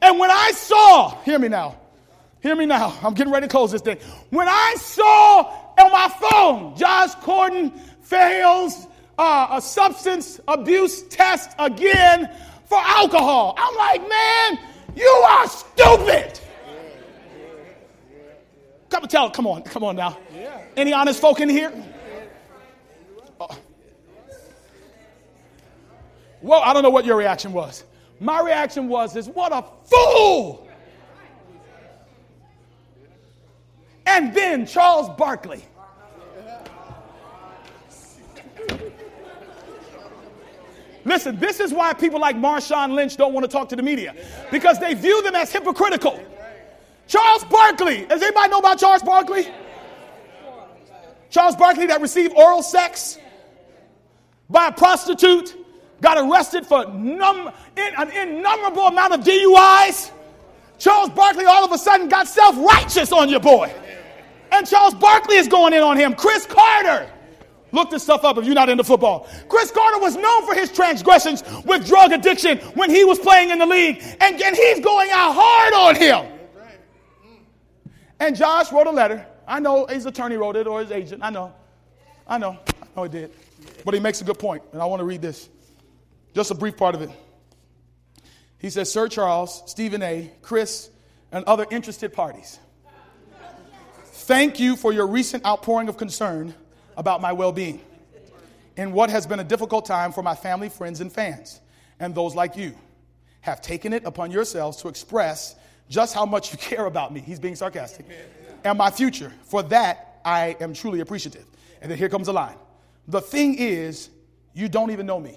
And 0.00 0.18
when 0.20 0.30
I 0.30 0.52
saw, 0.52 1.20
hear 1.22 1.40
me 1.40 1.48
now, 1.48 1.76
Hear 2.42 2.56
me 2.56 2.66
now. 2.66 2.98
I'm 3.02 3.14
getting 3.14 3.32
ready 3.32 3.46
to 3.46 3.50
close 3.50 3.70
this 3.70 3.82
thing. 3.82 3.98
When 4.30 4.48
I 4.48 4.74
saw 4.76 5.42
on 5.78 5.92
my 5.92 6.08
phone, 6.08 6.76
Josh 6.76 7.14
Gordon 7.24 7.70
fails 8.00 8.88
uh, 9.16 9.46
a 9.52 9.62
substance 9.62 10.40
abuse 10.48 11.02
test 11.04 11.52
again 11.58 12.28
for 12.64 12.78
alcohol, 12.78 13.54
I'm 13.56 13.76
like, 13.76 14.08
man, 14.08 14.58
you 14.96 15.06
are 15.06 15.46
stupid. 15.46 16.40
Come 18.90 19.06
tell, 19.06 19.30
come 19.30 19.46
on, 19.46 19.62
come 19.62 19.84
on 19.84 19.96
now. 19.96 20.18
Any 20.76 20.92
honest 20.92 21.20
folk 21.20 21.40
in 21.40 21.48
here? 21.48 21.72
Well, 26.40 26.60
I 26.64 26.72
don't 26.72 26.82
know 26.82 26.90
what 26.90 27.04
your 27.04 27.16
reaction 27.16 27.52
was. 27.52 27.84
My 28.18 28.40
reaction 28.40 28.88
was, 28.88 29.14
is 29.14 29.28
what 29.28 29.52
a 29.52 29.64
fool. 29.84 30.68
And 34.06 34.34
then 34.34 34.66
Charles 34.66 35.08
Barkley. 35.16 35.64
Listen, 41.04 41.38
this 41.38 41.58
is 41.58 41.72
why 41.72 41.92
people 41.94 42.20
like 42.20 42.36
Marshawn 42.36 42.94
Lynch 42.94 43.16
don't 43.16 43.32
want 43.32 43.44
to 43.44 43.48
talk 43.48 43.68
to 43.70 43.76
the 43.76 43.82
media 43.82 44.14
because 44.50 44.78
they 44.78 44.94
view 44.94 45.22
them 45.22 45.34
as 45.34 45.52
hypocritical. 45.52 46.22
Charles 47.08 47.44
Barkley. 47.44 48.06
Does 48.06 48.22
anybody 48.22 48.48
know 48.50 48.58
about 48.58 48.78
Charles 48.78 49.02
Barkley? 49.02 49.48
Charles 51.30 51.56
Barkley 51.56 51.86
that 51.86 52.00
received 52.00 52.34
oral 52.36 52.62
sex 52.62 53.18
by 54.48 54.68
a 54.68 54.72
prostitute, 54.72 55.56
got 56.00 56.18
arrested 56.18 56.66
for 56.66 56.84
num- 56.92 57.50
in, 57.76 57.94
an 57.96 58.10
innumerable 58.10 58.86
amount 58.86 59.14
of 59.14 59.20
DUIs. 59.20 60.10
Charles 60.78 61.10
Barkley 61.10 61.46
all 61.46 61.64
of 61.64 61.72
a 61.72 61.78
sudden 61.78 62.08
got 62.08 62.28
self 62.28 62.56
righteous 62.58 63.12
on 63.12 63.28
your 63.28 63.40
boy. 63.40 63.72
And 64.52 64.66
Charles 64.66 64.94
Barkley 64.94 65.36
is 65.36 65.48
going 65.48 65.72
in 65.72 65.80
on 65.80 65.96
him. 65.96 66.14
Cris 66.14 66.46
Carter. 66.46 67.10
Look 67.72 67.88
this 67.90 68.02
stuff 68.02 68.22
up 68.22 68.36
if 68.36 68.44
you're 68.44 68.54
not 68.54 68.68
into 68.68 68.84
football. 68.84 69.26
Cris 69.48 69.70
Carter 69.70 69.98
was 69.98 70.14
known 70.14 70.46
for 70.46 70.54
his 70.54 70.70
transgressions 70.70 71.42
with 71.64 71.86
drug 71.86 72.12
addiction 72.12 72.58
when 72.74 72.90
he 72.90 73.02
was 73.04 73.18
playing 73.18 73.50
in 73.50 73.58
the 73.58 73.64
league. 73.64 74.02
And, 74.20 74.40
and 74.40 74.54
he's 74.54 74.80
going 74.80 75.08
out 75.10 75.34
hard 75.34 75.72
on 75.72 75.96
him. 75.96 76.26
And 78.20 78.36
Josh 78.36 78.70
wrote 78.70 78.86
a 78.86 78.90
letter. 78.90 79.26
I 79.48 79.58
know 79.58 79.86
his 79.86 80.04
attorney 80.04 80.36
wrote 80.36 80.56
it 80.56 80.66
or 80.66 80.80
his 80.80 80.92
agent. 80.92 81.24
I 81.24 81.30
know. 81.30 81.54
I 82.28 82.36
know. 82.36 82.58
I 82.68 82.86
know 82.94 83.02
he 83.04 83.08
did. 83.08 83.32
But 83.84 83.94
he 83.94 84.00
makes 84.00 84.20
a 84.20 84.24
good 84.24 84.38
point, 84.38 84.62
and 84.72 84.80
I 84.80 84.84
want 84.84 85.00
to 85.00 85.04
read 85.04 85.22
this. 85.22 85.48
Just 86.34 86.50
a 86.50 86.54
brief 86.54 86.76
part 86.76 86.94
of 86.94 87.02
it. 87.02 87.10
He 88.58 88.70
says, 88.70 88.92
Sir 88.92 89.08
Charles, 89.08 89.62
Stephen 89.66 90.02
A., 90.02 90.30
Cris, 90.40 90.90
and 91.32 91.44
other 91.46 91.66
interested 91.70 92.12
parties. 92.12 92.60
Thank 94.22 94.60
you 94.60 94.76
for 94.76 94.92
your 94.92 95.08
recent 95.08 95.44
outpouring 95.44 95.88
of 95.88 95.96
concern 95.96 96.54
about 96.96 97.20
my 97.20 97.32
well 97.32 97.50
being 97.50 97.80
in 98.76 98.92
what 98.92 99.10
has 99.10 99.26
been 99.26 99.40
a 99.40 99.44
difficult 99.44 99.84
time 99.84 100.12
for 100.12 100.22
my 100.22 100.36
family, 100.36 100.68
friends, 100.68 101.00
and 101.00 101.12
fans, 101.12 101.60
and 101.98 102.14
those 102.14 102.32
like 102.36 102.56
you 102.56 102.72
have 103.40 103.60
taken 103.60 103.92
it 103.92 104.04
upon 104.04 104.30
yourselves 104.30 104.76
to 104.76 104.86
express 104.86 105.56
just 105.88 106.14
how 106.14 106.24
much 106.24 106.52
you 106.52 106.58
care 106.70 106.86
about 106.86 107.12
me. 107.12 107.18
He's 107.18 107.40
being 107.40 107.56
sarcastic. 107.56 108.06
And 108.62 108.78
my 108.78 108.92
future. 108.92 109.32
For 109.42 109.60
that, 109.64 110.20
I 110.24 110.56
am 110.60 110.72
truly 110.72 111.00
appreciative. 111.00 111.44
And 111.80 111.90
then 111.90 111.98
here 111.98 112.08
comes 112.08 112.28
a 112.28 112.32
line. 112.32 112.56
The 113.08 113.20
thing 113.20 113.56
is, 113.58 114.08
you 114.54 114.68
don't 114.68 114.92
even 114.92 115.04
know 115.04 115.18
me. 115.18 115.36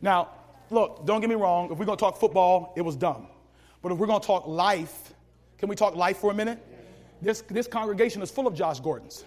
Now, 0.00 0.30
look, 0.70 1.06
don't 1.06 1.20
get 1.20 1.30
me 1.30 1.36
wrong. 1.36 1.70
If 1.70 1.78
we're 1.78 1.84
going 1.84 1.98
to 1.98 2.02
talk 2.04 2.18
football, 2.18 2.72
it 2.76 2.82
was 2.82 2.96
dumb. 2.96 3.28
But 3.80 3.92
if 3.92 3.98
we're 3.98 4.08
going 4.08 4.20
to 4.20 4.26
talk 4.26 4.48
life, 4.48 5.11
can 5.62 5.68
we 5.68 5.76
talk 5.76 5.94
life 5.94 6.16
for 6.16 6.32
a 6.32 6.34
minute? 6.34 6.58
This, 7.20 7.42
this 7.42 7.68
congregation 7.68 8.20
is 8.20 8.32
full 8.32 8.48
of 8.48 8.54
Josh 8.56 8.80
Gordons. 8.80 9.24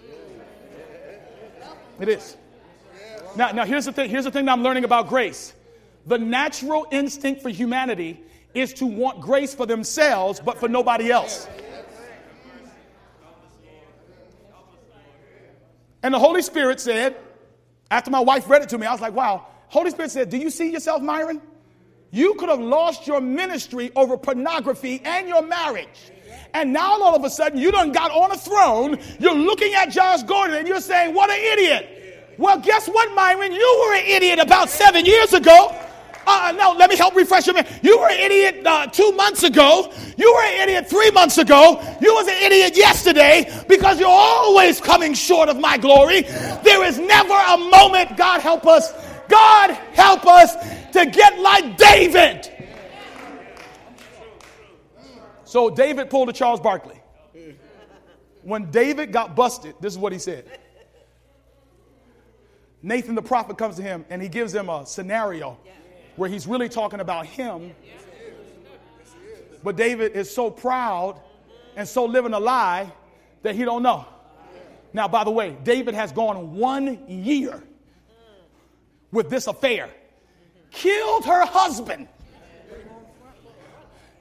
It 1.97 2.09
is. 2.09 2.35
Now, 3.37 3.53
now 3.53 3.63
here's 3.63 3.85
the 3.85 3.93
thing. 3.93 4.09
Here's 4.09 4.25
the 4.25 4.31
thing 4.31 4.43
that 4.43 4.51
I'm 4.51 4.61
learning 4.61 4.83
about 4.83 5.07
grace. 5.07 5.53
The 6.07 6.17
natural 6.17 6.87
instinct 6.91 7.41
for 7.41 7.47
humanity 7.47 8.21
is 8.53 8.73
to 8.73 8.85
want 8.85 9.21
grace 9.21 9.55
for 9.55 9.65
themselves, 9.65 10.41
but 10.41 10.59
for 10.59 10.67
nobody 10.67 11.09
else. 11.09 11.47
And 16.03 16.13
the 16.13 16.19
Holy 16.19 16.41
Spirit 16.41 16.81
said, 16.81 17.15
after 17.89 18.11
my 18.11 18.19
wife 18.19 18.49
read 18.49 18.61
it 18.61 18.67
to 18.69 18.77
me, 18.77 18.85
I 18.85 18.91
was 18.91 18.99
like, 18.99 19.13
wow. 19.13 19.47
Holy 19.69 19.89
Spirit 19.89 20.11
said, 20.11 20.29
Do 20.29 20.37
you 20.37 20.49
see 20.49 20.69
yourself, 20.69 21.01
Myron? 21.01 21.41
You 22.11 22.33
could 22.33 22.49
have 22.49 22.59
lost 22.59 23.07
your 23.07 23.21
ministry 23.21 23.93
over 23.95 24.17
pornography 24.17 25.01
and 25.05 25.29
your 25.29 25.41
marriage. 25.41 26.11
And 26.53 26.71
now 26.71 27.01
all 27.01 27.15
of 27.15 27.23
a 27.23 27.29
sudden 27.29 27.59
you 27.59 27.71
done 27.71 27.91
got 27.91 28.11
on 28.11 28.31
a 28.31 28.37
throne. 28.37 28.97
You're 29.19 29.35
looking 29.35 29.73
at 29.73 29.89
Josh 29.89 30.23
Gordon 30.23 30.55
and 30.55 30.67
you're 30.67 30.81
saying, 30.81 31.13
what 31.13 31.29
an 31.29 31.39
idiot. 31.39 31.91
Well, 32.37 32.59
guess 32.59 32.87
what, 32.87 33.13
Myron? 33.15 33.53
You 33.53 33.85
were 33.85 33.95
an 33.95 34.05
idiot 34.05 34.39
about 34.39 34.69
seven 34.69 35.05
years 35.05 35.33
ago. 35.33 35.73
Uh, 36.27 36.53
no, 36.57 36.73
let 36.73 36.89
me 36.89 36.95
help 36.95 37.15
refresh 37.15 37.45
your 37.45 37.53
memory. 37.53 37.71
You 37.83 37.99
were 37.99 38.09
an 38.09 38.19
idiot 38.19 38.65
uh, 38.65 38.87
two 38.87 39.11
months 39.11 39.43
ago. 39.43 39.93
You 40.17 40.33
were 40.33 40.41
an 40.41 40.63
idiot 40.63 40.89
three 40.89 41.11
months 41.11 41.37
ago. 41.37 41.81
You 42.01 42.13
was 42.13 42.27
an 42.27 42.35
idiot 42.41 42.75
yesterday 42.75 43.51
because 43.67 43.99
you're 43.99 44.07
always 44.09 44.81
coming 44.81 45.13
short 45.13 45.49
of 45.49 45.59
my 45.59 45.77
glory. 45.77 46.21
There 46.21 46.83
is 46.83 46.97
never 46.97 47.33
a 47.33 47.57
moment, 47.57 48.17
God 48.17 48.41
help 48.41 48.65
us, 48.65 48.91
God 49.29 49.71
help 49.93 50.25
us 50.25 50.55
to 50.93 51.05
get 51.05 51.39
like 51.39 51.77
David. 51.77 52.51
So 55.55 55.69
David 55.69 56.09
pulled 56.09 56.27
a 56.27 56.33
Charles 56.33 56.59
Barkley. 56.59 57.01
When 58.41 58.69
David 58.71 59.13
got 59.13 59.37
busted, 59.37 59.73
this 59.79 59.93
is 59.93 59.97
what 59.97 60.11
he 60.11 60.19
said. 60.19 60.43
Nathan 62.83 63.15
the 63.15 63.21
prophet 63.21 63.57
comes 63.57 63.77
to 63.77 63.81
him 63.81 64.03
and 64.09 64.21
he 64.21 64.27
gives 64.27 64.53
him 64.53 64.67
a 64.67 64.85
scenario 64.85 65.57
where 66.17 66.29
he's 66.29 66.45
really 66.45 66.67
talking 66.67 66.99
about 66.99 67.25
him. 67.25 67.73
But 69.63 69.77
David 69.77 70.11
is 70.11 70.29
so 70.29 70.51
proud 70.51 71.21
and 71.77 71.87
so 71.87 72.03
living 72.03 72.33
a 72.33 72.39
lie 72.39 72.91
that 73.41 73.55
he 73.55 73.63
don't 73.63 73.81
know. 73.81 74.05
Now, 74.91 75.07
by 75.07 75.23
the 75.23 75.31
way, 75.31 75.55
David 75.63 75.95
has 75.95 76.11
gone 76.11 76.57
one 76.57 77.07
year 77.07 77.63
with 79.09 79.29
this 79.29 79.47
affair. 79.47 79.89
Killed 80.69 81.23
her 81.23 81.45
husband 81.45 82.09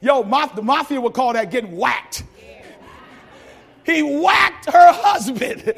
Yo, 0.05 0.23
the 0.55 0.61
mafia 0.61 1.01
would 1.01 1.15
call 1.15 1.33
that 1.33 1.51
getting 1.51 1.79
whacked. 1.79 2.25
He 3.87 4.03
whacked 4.03 4.67
her 4.67 4.93
husband, 4.93 5.75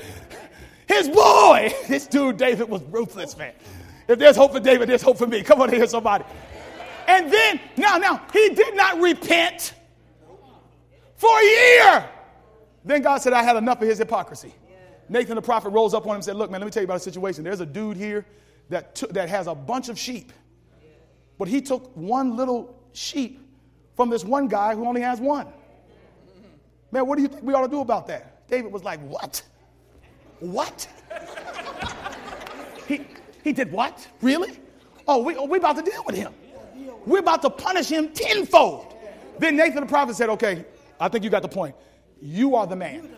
his 0.88 1.08
boy. 1.08 1.72
This 1.86 2.08
dude, 2.08 2.36
David, 2.36 2.68
was 2.68 2.82
ruthless, 2.90 3.36
man. 3.36 3.52
If 4.08 4.18
there's 4.18 4.34
hope 4.34 4.52
for 4.52 4.58
David, 4.58 4.88
there's 4.88 5.02
hope 5.02 5.16
for 5.16 5.28
me. 5.28 5.44
Come 5.44 5.62
on 5.62 5.68
here, 5.68 5.86
somebody. 5.86 6.24
And 7.06 7.32
then, 7.32 7.60
now, 7.76 7.98
now, 7.98 8.20
he 8.32 8.48
did 8.48 8.74
not 8.74 9.00
repent 9.00 9.74
for 11.14 11.30
a 11.30 11.44
year. 11.44 12.08
Then 12.84 13.02
God 13.02 13.18
said, 13.18 13.32
I 13.32 13.44
had 13.44 13.56
enough 13.56 13.80
of 13.80 13.86
his 13.86 13.98
hypocrisy. 13.98 14.52
Nathan 15.08 15.36
the 15.36 15.42
prophet 15.42 15.68
rose 15.68 15.94
up 15.94 16.02
on 16.04 16.10
him 16.10 16.14
and 16.16 16.24
said, 16.24 16.34
Look, 16.34 16.50
man, 16.50 16.60
let 16.60 16.66
me 16.66 16.72
tell 16.72 16.82
you 16.82 16.86
about 16.86 16.96
a 16.96 17.00
situation. 17.00 17.44
There's 17.44 17.60
a 17.60 17.66
dude 17.66 17.96
here 17.96 18.26
that, 18.70 19.00
that 19.10 19.28
has 19.28 19.46
a 19.46 19.54
bunch 19.54 19.88
of 19.88 19.96
sheep, 19.96 20.32
but 21.38 21.46
he 21.46 21.60
took 21.60 21.96
one 21.96 22.36
little 22.36 22.74
sheep 22.92 23.45
from 23.96 24.10
this 24.10 24.24
one 24.24 24.46
guy 24.46 24.74
who 24.74 24.86
only 24.86 25.00
has 25.00 25.20
one. 25.20 25.48
Man, 26.92 27.06
what 27.06 27.16
do 27.16 27.22
you 27.22 27.28
think 27.28 27.42
we 27.42 27.54
ought 27.54 27.62
to 27.62 27.68
do 27.68 27.80
about 27.80 28.06
that? 28.06 28.46
David 28.48 28.70
was 28.70 28.84
like, 28.84 29.00
What? 29.00 29.42
What? 30.38 30.86
he, 32.86 33.00
he 33.42 33.52
did 33.52 33.72
what? 33.72 34.06
Really? 34.20 34.58
Oh, 35.08 35.22
we, 35.22 35.34
oh, 35.36 35.46
we 35.46 35.58
about 35.58 35.76
to 35.76 35.82
deal 35.82 36.04
with 36.04 36.14
him. 36.14 36.32
We're 37.06 37.20
about 37.20 37.42
to 37.42 37.50
punish 37.50 37.88
him 37.88 38.12
tenfold. 38.12 38.94
Then 39.38 39.56
Nathan 39.56 39.80
the 39.80 39.86
prophet 39.86 40.16
said, 40.16 40.28
Okay, 40.30 40.64
I 41.00 41.08
think 41.08 41.24
you 41.24 41.30
got 41.30 41.42
the 41.42 41.48
point. 41.48 41.74
You 42.20 42.54
are 42.54 42.66
the 42.66 42.76
man. 42.76 43.10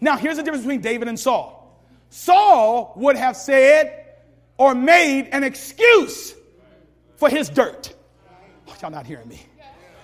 Now, 0.00 0.16
here's 0.16 0.36
the 0.36 0.44
difference 0.44 0.62
between 0.62 0.80
David 0.80 1.08
and 1.08 1.18
Saul. 1.18 1.82
Saul 2.10 2.92
would 2.96 3.16
have 3.16 3.36
said 3.36 4.04
or 4.56 4.74
made 4.74 5.28
an 5.32 5.42
excuse 5.42 6.34
for 7.18 7.28
his 7.28 7.50
dirt. 7.50 7.94
Oh, 8.68 8.74
y'all 8.80 8.90
not 8.90 9.04
hearing 9.04 9.28
me. 9.28 9.42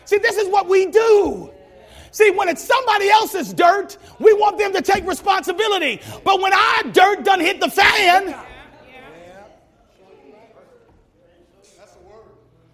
See, 0.05 0.19
this 0.19 0.37
is 0.37 0.49
what 0.49 0.69
we 0.69 0.87
do. 0.87 1.51
See, 2.11 2.31
when 2.31 2.49
it's 2.49 2.63
somebody 2.63 3.09
else's 3.09 3.55
dirt, 3.55 3.97
we 4.19 4.33
want 4.35 4.59
them 4.59 4.73
to 4.73 4.83
take 4.83 5.07
responsibility. 5.07 6.01
But 6.25 6.41
when 6.41 6.53
our 6.53 6.83
dirt 6.93 7.25
done 7.25 7.41
hit 7.41 7.61
the 7.61 7.71
fan, 7.71 8.37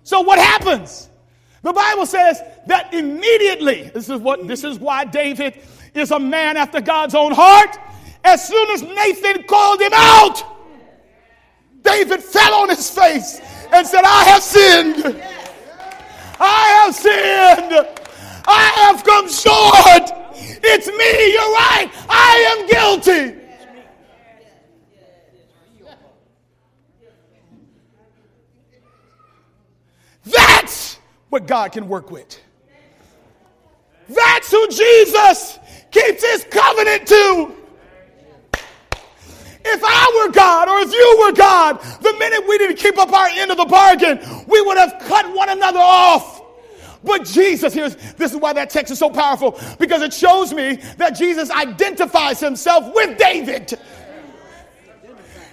so 0.02 0.22
what 0.22 0.38
happens? 0.38 1.08
The 1.62 1.72
Bible 1.72 2.06
says 2.06 2.42
that 2.66 2.92
immediately, 2.94 3.90
this 3.94 4.08
is 4.08 4.20
what 4.20 4.46
this 4.48 4.64
is 4.64 4.78
why 4.78 5.04
David 5.04 5.60
is 5.94 6.10
a 6.10 6.18
man 6.18 6.56
after 6.56 6.80
God's 6.80 7.14
own 7.14 7.32
heart. 7.32 7.78
As 8.24 8.46
soon 8.46 8.70
as 8.70 8.82
Nathan 8.82 9.42
called 9.44 9.80
him 9.80 9.92
out, 9.94 10.42
David 11.82 12.22
fell 12.22 12.54
on 12.54 12.70
his 12.70 12.90
face 12.90 13.40
and 13.72 13.86
said, 13.86 14.02
I 14.04 14.24
have 14.24 14.42
sinned. 14.42 15.22
I 16.40 16.84
have 16.84 16.94
sinned. 16.94 17.88
I 18.46 18.72
have 18.76 19.04
come 19.04 19.28
short. 19.28 20.10
It's 20.62 20.86
me. 20.86 21.32
You're 21.32 21.52
right. 21.52 21.90
I 22.08 22.56
am 22.58 22.66
guilty. 22.66 23.36
That's 30.24 30.98
what 31.28 31.46
God 31.46 31.72
can 31.72 31.88
work 31.88 32.10
with. 32.10 32.40
That's 34.08 34.50
who 34.50 34.68
Jesus 34.68 35.58
keeps 35.90 36.24
his 36.24 36.44
covenant 36.50 37.06
to. 37.08 37.59
If 39.64 39.82
I 39.84 40.24
were 40.26 40.32
God 40.32 40.68
or 40.68 40.80
if 40.80 40.92
you 40.92 41.16
were 41.20 41.32
God, 41.32 41.80
the 42.02 42.12
minute 42.18 42.48
we 42.48 42.58
didn't 42.58 42.76
keep 42.76 42.98
up 42.98 43.12
our 43.12 43.28
end 43.28 43.50
of 43.50 43.56
the 43.56 43.66
bargain, 43.66 44.18
we 44.46 44.60
would 44.62 44.78
have 44.78 44.96
cut 45.06 45.32
one 45.34 45.48
another 45.48 45.80
off. 45.80 46.40
But 47.02 47.24
Jesus, 47.24 47.72
here's 47.72 47.96
this 48.14 48.32
is 48.32 48.38
why 48.38 48.52
that 48.52 48.70
text 48.70 48.92
is 48.92 48.98
so 48.98 49.10
powerful 49.10 49.58
because 49.78 50.02
it 50.02 50.12
shows 50.12 50.52
me 50.52 50.76
that 50.98 51.10
Jesus 51.10 51.50
identifies 51.50 52.40
himself 52.40 52.94
with 52.94 53.18
David. 53.18 53.78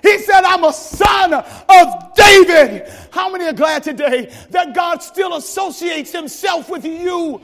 He 0.01 0.20
said, 0.20 0.43
I'm 0.43 0.64
a 0.64 0.74
son 0.74 1.34
of 1.34 2.14
David. 2.16 2.89
How 3.12 3.30
many 3.30 3.45
are 3.45 3.53
glad 3.53 3.84
today 3.84 4.32
that 4.51 4.74
God 4.74 5.01
still 5.01 5.36
associates 5.36 6.12
himself 6.12 6.70
with 6.70 6.86
you? 6.86 7.41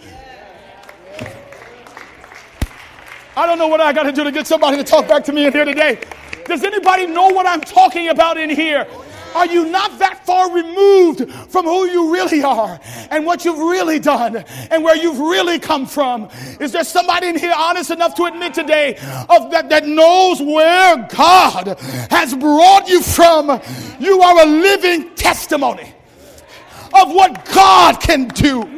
I 3.36 3.48
don't 3.48 3.58
know 3.58 3.68
what 3.68 3.82
I 3.82 3.92
got 3.94 4.04
to 4.04 4.12
do 4.12 4.24
to 4.24 4.32
get 4.32 4.46
somebody 4.46 4.78
to 4.78 4.84
talk 4.84 5.08
back 5.08 5.24
to 5.26 5.34
me 5.34 5.48
in 5.48 5.52
here 5.52 5.66
today. 5.66 6.00
Does 6.46 6.64
anybody 6.64 7.08
know 7.08 7.30
what 7.30 7.46
I'm 7.46 7.62
talking 7.62 8.10
about 8.10 8.38
in 8.38 8.50
here? 8.50 8.88
Are 9.36 9.48
you 9.48 9.66
not 9.66 9.98
that 10.00 10.26
far 10.26 10.54
removed 10.54 11.32
from 11.50 11.66
who 11.66 11.86
you 11.86 12.14
really 12.14 12.44
are 12.44 12.80
and 13.10 13.26
what 13.26 13.44
you've 13.44 13.58
really 13.58 14.00
done 14.00 14.44
and 14.70 14.84
where 14.84 14.96
you've 14.96 15.20
really 15.20 15.58
come 15.58 15.88
from? 15.88 16.30
Is 16.60 16.72
there 16.72 16.84
somebody 16.84 17.28
in 17.28 17.38
here 17.38 17.54
honest 17.56 17.90
enough 17.90 18.14
to 18.16 18.26
admit 18.26 18.54
today 18.54 18.96
of 19.30 19.50
that, 19.52 19.70
that 19.70 19.88
knows 19.88 20.40
where 20.40 21.08
God 21.16 21.80
has 22.12 22.36
brought 22.36 22.88
you 22.88 23.02
from? 23.02 23.60
You 24.00 24.22
are 24.22 24.44
a 24.44 24.46
living 24.46 25.16
testimony 25.16 25.94
of 26.94 27.12
what 27.12 27.44
God 27.46 28.00
can 28.00 28.28
do. 28.28 28.70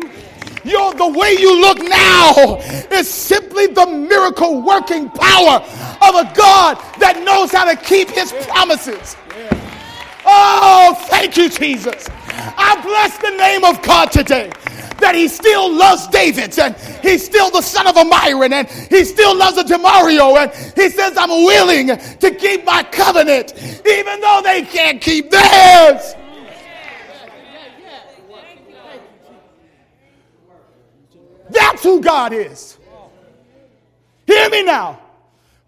You're, 0.65 0.95
the 0.95 1.07
way 1.07 1.33
you 1.37 1.61
look 1.61 1.77
now 1.77 2.57
is 2.91 3.07
simply 3.07 3.67
the 3.67 3.85
miracle 3.85 4.63
working 4.63 5.09
power 5.09 5.61
of 6.01 6.15
a 6.15 6.33
God 6.35 6.77
that 6.99 7.21
knows 7.23 7.51
how 7.51 7.65
to 7.65 7.75
keep 7.75 8.09
his 8.09 8.33
promises. 8.47 9.15
Oh, 10.25 10.97
thank 11.07 11.37
you, 11.37 11.49
Jesus. 11.49 12.07
I 12.09 12.81
bless 12.81 13.17
the 13.19 13.37
name 13.37 13.63
of 13.63 13.79
God 13.83 14.11
today 14.11 14.51
that 14.99 15.13
he 15.13 15.27
still 15.27 15.71
loves 15.71 16.07
David 16.07 16.57
and 16.57 16.75
he's 17.03 17.23
still 17.23 17.51
the 17.51 17.61
son 17.61 17.85
of 17.85 17.95
a 17.97 18.05
Myron 18.05 18.53
and 18.53 18.67
he 18.67 19.03
still 19.03 19.37
loves 19.37 19.57
a 19.57 19.63
Demario 19.63 20.35
and 20.35 20.51
he 20.73 20.89
says, 20.89 21.15
I'm 21.15 21.29
willing 21.29 21.87
to 21.87 22.31
keep 22.31 22.65
my 22.65 22.81
covenant 22.81 23.53
even 23.85 24.19
though 24.19 24.41
they 24.43 24.63
can't 24.63 24.99
keep 24.99 25.29
theirs. 25.29 26.15
That's 31.55 31.83
who 31.83 32.01
God 32.01 32.33
is. 32.33 32.77
Hear 34.27 34.49
me 34.49 34.63
now. 34.63 34.99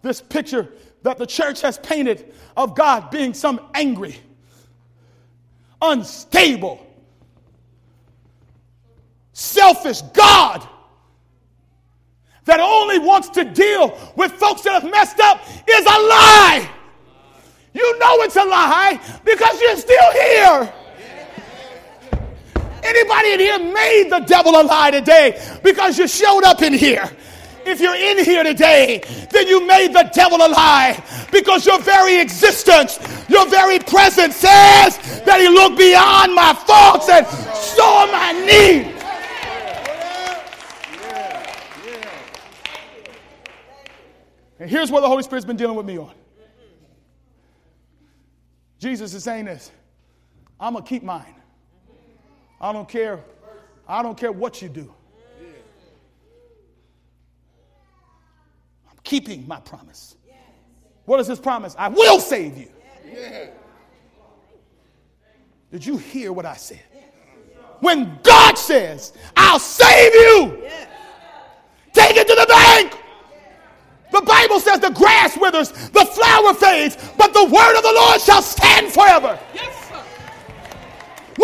This 0.02 0.20
picture 0.20 0.68
that 1.02 1.18
the 1.18 1.26
church 1.26 1.60
has 1.62 1.78
painted 1.78 2.34
of 2.56 2.74
God 2.74 3.10
being 3.10 3.34
some 3.34 3.60
angry, 3.74 4.16
unstable, 5.80 6.84
selfish 9.32 10.02
God 10.12 10.68
that 12.44 12.60
only 12.60 12.98
wants 12.98 13.28
to 13.30 13.44
deal 13.44 13.96
with 14.16 14.32
folks 14.32 14.62
that 14.62 14.82
have 14.82 14.90
messed 14.90 15.20
up 15.20 15.40
is 15.68 15.84
a 15.84 15.98
lie. 16.08 16.70
You 17.74 17.98
know 17.98 18.22
it's 18.22 18.36
a 18.36 18.44
lie 18.44 19.00
because 19.24 19.60
you're 19.60 19.76
still 19.76 20.12
here. 20.12 20.72
Anybody 22.82 23.32
in 23.32 23.40
here 23.40 23.58
made 23.58 24.08
the 24.10 24.20
devil 24.20 24.60
a 24.60 24.62
lie 24.62 24.90
today 24.90 25.58
because 25.62 25.98
you 25.98 26.08
showed 26.08 26.44
up 26.44 26.62
in 26.62 26.72
here. 26.72 27.10
If 27.66 27.80
you're 27.80 27.94
in 27.94 28.24
here 28.24 28.42
today, 28.44 29.02
then 29.30 29.46
you 29.46 29.66
made 29.66 29.92
the 29.92 30.10
devil 30.14 30.38
a 30.38 30.48
lie 30.48 31.02
because 31.30 31.66
your 31.66 31.78
very 31.80 32.18
existence, 32.18 32.98
your 33.28 33.46
very 33.46 33.78
presence 33.78 34.36
says 34.36 34.98
that 35.24 35.38
he 35.38 35.48
looked 35.48 35.76
beyond 35.76 36.34
my 36.34 36.54
faults 36.54 37.08
and 37.10 37.26
saw 37.54 38.06
my 38.06 38.32
need. 38.32 38.94
And 44.60 44.68
here's 44.68 44.90
what 44.90 45.02
the 45.02 45.08
Holy 45.08 45.22
Spirit's 45.22 45.46
been 45.46 45.56
dealing 45.56 45.76
with 45.76 45.86
me 45.86 45.98
on. 45.98 46.12
Jesus 48.78 49.14
is 49.14 49.24
saying 49.24 49.44
this 49.44 49.70
I'm 50.58 50.72
going 50.72 50.84
to 50.84 50.88
keep 50.88 51.02
mine. 51.02 51.34
I 52.60 52.72
don't 52.72 52.88
care. 52.88 53.20
I 53.86 54.02
don't 54.02 54.18
care 54.18 54.32
what 54.32 54.60
you 54.60 54.68
do. 54.68 54.92
I'm 58.90 58.98
keeping 59.02 59.46
my 59.46 59.60
promise. 59.60 60.16
What 61.04 61.20
is 61.20 61.26
his 61.26 61.40
promise? 61.40 61.74
I 61.78 61.88
will 61.88 62.20
save 62.20 62.58
you. 62.58 62.68
Did 65.70 65.84
you 65.84 65.96
hear 65.96 66.32
what 66.32 66.44
I 66.46 66.56
said? 66.56 66.82
When 67.80 68.18
God 68.22 68.58
says, 68.58 69.12
I'll 69.36 69.60
save 69.60 70.12
you, 70.12 70.68
take 71.92 72.16
it 72.16 72.26
to 72.26 72.34
the 72.34 72.46
bank. 72.48 72.98
The 74.10 74.22
Bible 74.22 74.58
says 74.58 74.80
the 74.80 74.90
grass 74.90 75.36
withers, 75.36 75.70
the 75.70 76.04
flower 76.04 76.54
fades, 76.54 76.96
but 77.16 77.32
the 77.32 77.44
word 77.44 77.76
of 77.76 77.82
the 77.82 77.92
Lord 77.94 78.20
shall 78.20 78.42
stand 78.42 78.90
forever. 78.92 79.38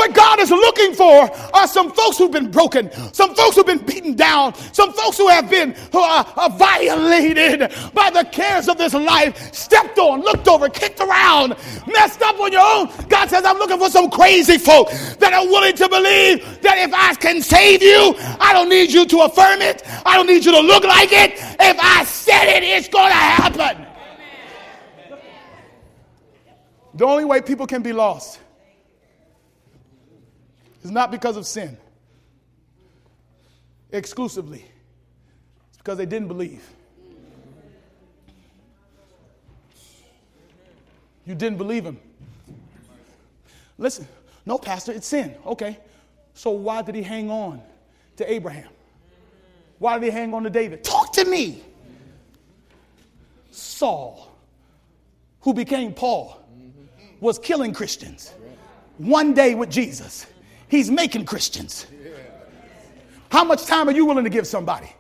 What 0.05 0.15
God 0.15 0.39
is 0.39 0.51
looking 0.51 0.93
for 0.93 1.31
are 1.57 1.67
some 1.67 1.91
folks 1.91 2.19
who've 2.19 2.31
been 2.31 2.51
broken, 2.51 2.93
some 3.15 3.35
folks 3.35 3.57
who've 3.57 3.65
been 3.65 3.79
beaten 3.79 4.15
down, 4.15 4.53
some 4.75 4.93
folks 4.93 5.17
who 5.17 5.29
have 5.29 5.49
been 5.49 5.75
who 5.93 5.99
are, 5.99 6.31
are 6.37 6.51
violated 6.51 7.73
by 7.95 8.11
the 8.11 8.23
cares 8.31 8.69
of 8.69 8.77
this 8.77 8.93
life, 8.93 9.55
stepped 9.55 9.99
on, 9.99 10.21
looked 10.21 10.47
over, 10.47 10.69
kicked 10.69 11.01
around, 11.01 11.57
messed 11.87 12.21
up 12.21 12.39
on 12.39 12.53
your 12.53 12.61
own. 12.61 12.91
God 13.09 13.31
says, 13.31 13.47
I'm 13.47 13.57
looking 13.57 13.79
for 13.79 13.89
some 13.89 14.11
crazy 14.11 14.59
folk 14.59 14.91
that 15.21 15.33
are 15.33 15.47
willing 15.47 15.75
to 15.77 15.89
believe 15.89 16.61
that 16.61 16.77
if 16.87 16.93
I 16.93 17.15
can 17.15 17.41
save 17.41 17.83
you, 17.83 18.15
I 18.41 18.53
don't 18.53 18.69
need 18.69 18.93
you 18.93 19.07
to 19.07 19.21
affirm 19.21 19.63
it. 19.63 19.85
I 20.05 20.19
don't 20.19 20.27
need 20.27 20.45
you 20.45 20.53
to 20.53 20.61
look 20.61 20.85
like 20.85 21.13
it. 21.13 21.33
If 21.33 21.79
I 21.81 22.05
said 22.05 22.59
it, 22.59 22.63
it's 22.63 22.89
going 22.89 23.09
to 23.09 23.15
happen. 23.15 23.87
The 26.93 27.07
only 27.07 27.25
way 27.25 27.41
people 27.41 27.67
can 27.67 27.81
be 27.81 27.95
lost 27.95 28.41
is 30.85 30.91
not 30.91 31.11
because 31.11 31.37
of 31.37 31.47
sin 31.47 31.77
exclusively, 33.91 34.65
it's 35.69 35.79
because 35.79 35.97
they 35.97 36.07
didn't 36.07 36.29
believe. 36.29 36.69
You 41.27 41.35
didn't 41.35 41.57
believe 41.57 41.87
him. 41.87 41.99
Listen, 43.79 44.07
no, 44.45 44.59
Pastor, 44.59 44.93
it's 44.93 45.07
sin. 45.07 45.35
Okay. 45.47 45.79
So 46.35 46.51
why 46.51 46.83
did 46.83 46.95
he 46.95 47.03
hang 47.03 47.31
on 47.31 47.63
to 48.17 48.31
Abraham? 48.31 48.69
Why 49.79 49.99
did 49.99 50.05
he 50.05 50.11
hang 50.11 50.35
on 50.35 50.43
to 50.43 50.51
David? 50.51 50.85
Talk 50.85 51.15
to 51.15 51.25
me. 51.25 51.63
Saul, 53.51 54.37
who 55.41 55.55
became 55.55 55.95
Paul, 55.95 56.45
was 57.21 57.39
killing 57.39 57.73
Christians. 57.73 58.35
One 58.99 59.33
day 59.33 59.55
with 59.55 59.71
Jesus 59.71 60.27
He's 60.75 60.91
making 60.91 61.25
Christians. 61.25 61.87
How 63.31 63.45
much 63.45 63.65
time 63.65 63.89
are 63.89 63.93
you 63.93 64.07
willing 64.07 64.25
to 64.25 64.31
give 64.31 64.45
somebody? 64.45 64.93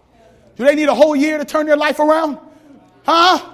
Do 0.55 0.65
they 0.65 0.77
need 0.77 0.89
a 0.89 0.95
whole 0.95 1.17
year 1.17 1.37
to 1.37 1.45
turn 1.45 1.67
their 1.67 1.77
life 1.77 1.99
around? 1.99 2.39
Huh? 3.05 3.51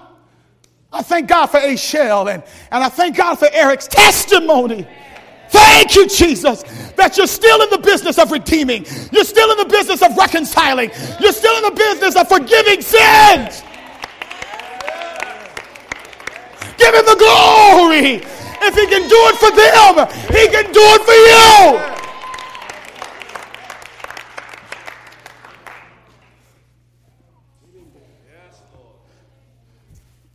I 0.92 1.00
thank 1.00 1.28
God 1.28 1.46
for 1.46 1.56
A. 1.56 1.76
Shell 1.76 2.28
and, 2.28 2.42
and 2.70 2.84
I 2.84 2.90
thank 2.90 3.16
God 3.16 3.36
for 3.36 3.48
Eric's 3.50 3.88
testimony. 3.88 4.86
Thank 5.48 5.94
you, 5.94 6.06
Jesus, 6.08 6.62
that 6.96 7.16
you're 7.16 7.26
still 7.26 7.62
in 7.62 7.70
the 7.70 7.78
business 7.78 8.18
of 8.18 8.30
redeeming. 8.30 8.84
You're 9.12 9.24
still 9.24 9.50
in 9.52 9.56
the 9.56 9.70
business 9.70 10.02
of 10.02 10.14
reconciling. 10.14 10.90
You're 11.20 11.32
still 11.32 11.56
in 11.56 11.74
the 11.74 11.80
business 11.80 12.16
of 12.16 12.28
forgiving 12.28 12.82
sins. 12.82 13.62
Give 16.76 16.94
him 16.94 17.06
the 17.06 17.16
glory. 17.16 18.20
If 18.62 18.74
he 18.74 18.86
can 18.88 19.08
do 19.08 19.20
it 19.24 19.36
for 19.36 19.56
them, 19.56 20.06
he 20.28 20.48
can 20.48 20.70
do 20.70 20.82
it 20.84 21.02
for 21.02 21.86
you. 21.86 21.99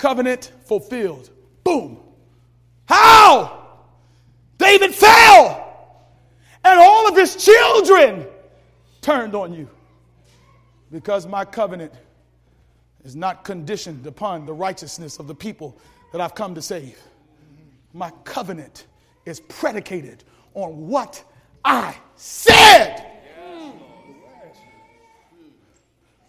Covenant 0.05 0.51
fulfilled. 0.65 1.31
Boom. 1.63 1.97
How? 2.87 3.79
David 4.59 4.93
fell, 4.93 6.05
and 6.63 6.79
all 6.79 7.07
of 7.07 7.15
his 7.15 7.35
children 7.35 8.27
turned 9.01 9.33
on 9.33 9.51
you. 9.51 9.67
Because 10.91 11.25
my 11.25 11.43
covenant 11.43 11.91
is 13.03 13.15
not 13.15 13.43
conditioned 13.43 14.05
upon 14.05 14.45
the 14.45 14.53
righteousness 14.53 15.17
of 15.17 15.25
the 15.25 15.33
people 15.33 15.75
that 16.11 16.21
I've 16.21 16.35
come 16.35 16.53
to 16.53 16.61
save. 16.61 16.99
My 17.91 18.11
covenant 18.25 18.85
is 19.25 19.39
predicated 19.39 20.23
on 20.53 20.87
what 20.87 21.23
I 21.63 21.95
said. 22.15 23.11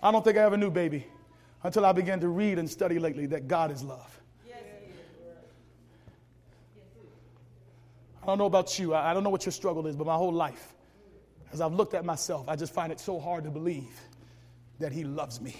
I 0.02 0.10
don't 0.10 0.24
think 0.24 0.38
I 0.38 0.44
ever 0.44 0.56
knew, 0.56 0.70
baby, 0.70 1.06
until 1.66 1.84
I 1.84 1.90
began 1.90 2.20
to 2.20 2.28
read 2.28 2.58
and 2.58 2.70
study 2.70 3.00
lately 3.00 3.26
that 3.26 3.48
God 3.48 3.72
is 3.72 3.82
love. 3.82 4.20
I 8.22 8.26
don't 8.26 8.38
know 8.38 8.46
about 8.46 8.78
you. 8.78 8.94
I 8.94 9.12
don't 9.12 9.24
know 9.24 9.30
what 9.30 9.44
your 9.44 9.52
struggle 9.52 9.86
is, 9.86 9.96
but 9.96 10.06
my 10.06 10.14
whole 10.14 10.32
life, 10.32 10.74
as 11.52 11.60
I've 11.60 11.72
looked 11.72 11.94
at 11.94 12.04
myself, 12.04 12.48
I 12.48 12.56
just 12.56 12.72
find 12.72 12.92
it 12.92 13.00
so 13.00 13.18
hard 13.18 13.44
to 13.44 13.50
believe 13.50 14.00
that 14.78 14.92
He 14.92 15.04
loves 15.04 15.40
me. 15.40 15.56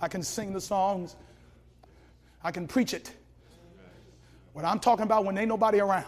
I 0.00 0.08
can 0.08 0.22
sing 0.22 0.52
the 0.52 0.60
songs, 0.60 1.16
I 2.42 2.50
can 2.50 2.66
preach 2.66 2.94
it. 2.94 3.10
But 4.54 4.64
I'm 4.64 4.78
talking 4.78 5.04
about 5.04 5.24
when 5.26 5.36
ain't 5.36 5.48
nobody 5.48 5.80
around. 5.80 6.06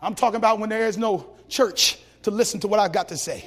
I'm 0.00 0.16
talking 0.16 0.36
about 0.36 0.58
when 0.58 0.70
there 0.70 0.88
is 0.88 0.98
no 0.98 1.30
church 1.48 1.98
to 2.22 2.32
listen 2.32 2.58
to 2.60 2.68
what 2.68 2.80
I've 2.80 2.92
got 2.92 3.08
to 3.08 3.16
say. 3.16 3.44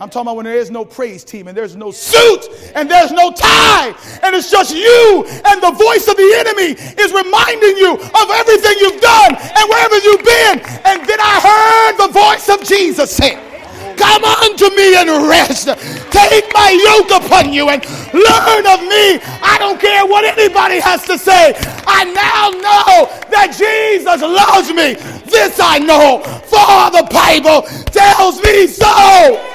I'm 0.00 0.08
talking 0.08 0.28
about 0.28 0.36
when 0.36 0.46
there 0.46 0.56
is 0.56 0.70
no 0.70 0.82
praise 0.82 1.24
team 1.24 1.46
and 1.46 1.54
there's 1.54 1.76
no 1.76 1.90
suit 1.90 2.48
and 2.74 2.90
there's 2.90 3.12
no 3.12 3.30
tie 3.32 3.92
and 4.22 4.34
it's 4.34 4.50
just 4.50 4.74
you 4.74 5.28
and 5.44 5.60
the 5.60 5.72
voice 5.76 6.08
of 6.08 6.16
the 6.16 6.30
enemy 6.40 6.72
is 6.96 7.12
reminding 7.12 7.76
you 7.76 8.00
of 8.00 8.26
everything 8.32 8.80
you've 8.80 9.00
done 9.02 9.36
and 9.36 9.68
wherever 9.68 9.98
you've 10.00 10.24
been. 10.24 10.56
And 10.88 11.04
then 11.04 11.20
I 11.20 11.36
heard 11.44 12.06
the 12.06 12.12
voice 12.16 12.48
of 12.48 12.64
Jesus 12.64 13.14
say, 13.14 13.36
Come 13.98 14.24
unto 14.24 14.70
me 14.74 14.96
and 14.96 15.28
rest. 15.28 15.68
Take 16.10 16.48
my 16.54 16.72
yoke 16.72 17.22
upon 17.22 17.52
you 17.52 17.68
and 17.68 17.84
learn 18.16 18.64
of 18.72 18.80
me. 18.80 19.20
I 19.44 19.56
don't 19.58 19.78
care 19.78 20.06
what 20.06 20.24
anybody 20.24 20.80
has 20.80 21.04
to 21.04 21.18
say. 21.18 21.52
I 21.86 22.04
now 22.08 22.48
know 22.56 23.12
that 23.28 23.52
Jesus 23.52 24.22
loves 24.22 24.72
me. 24.72 24.94
This 25.30 25.60
I 25.60 25.78
know, 25.78 26.22
for 26.48 26.88
the 26.96 27.06
Bible 27.12 27.68
tells 27.92 28.42
me 28.42 28.66
so. 28.66 29.49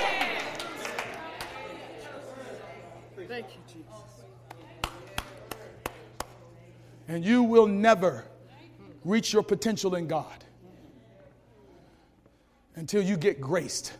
And 7.08 7.24
you 7.24 7.44
will 7.44 7.68
never 7.68 8.26
reach 9.04 9.32
your 9.32 9.44
potential 9.44 9.96
in 9.96 10.08
God 10.08 10.44
until 12.76 13.02
you 13.02 13.16
get 13.16 13.40
graced. 13.40 13.94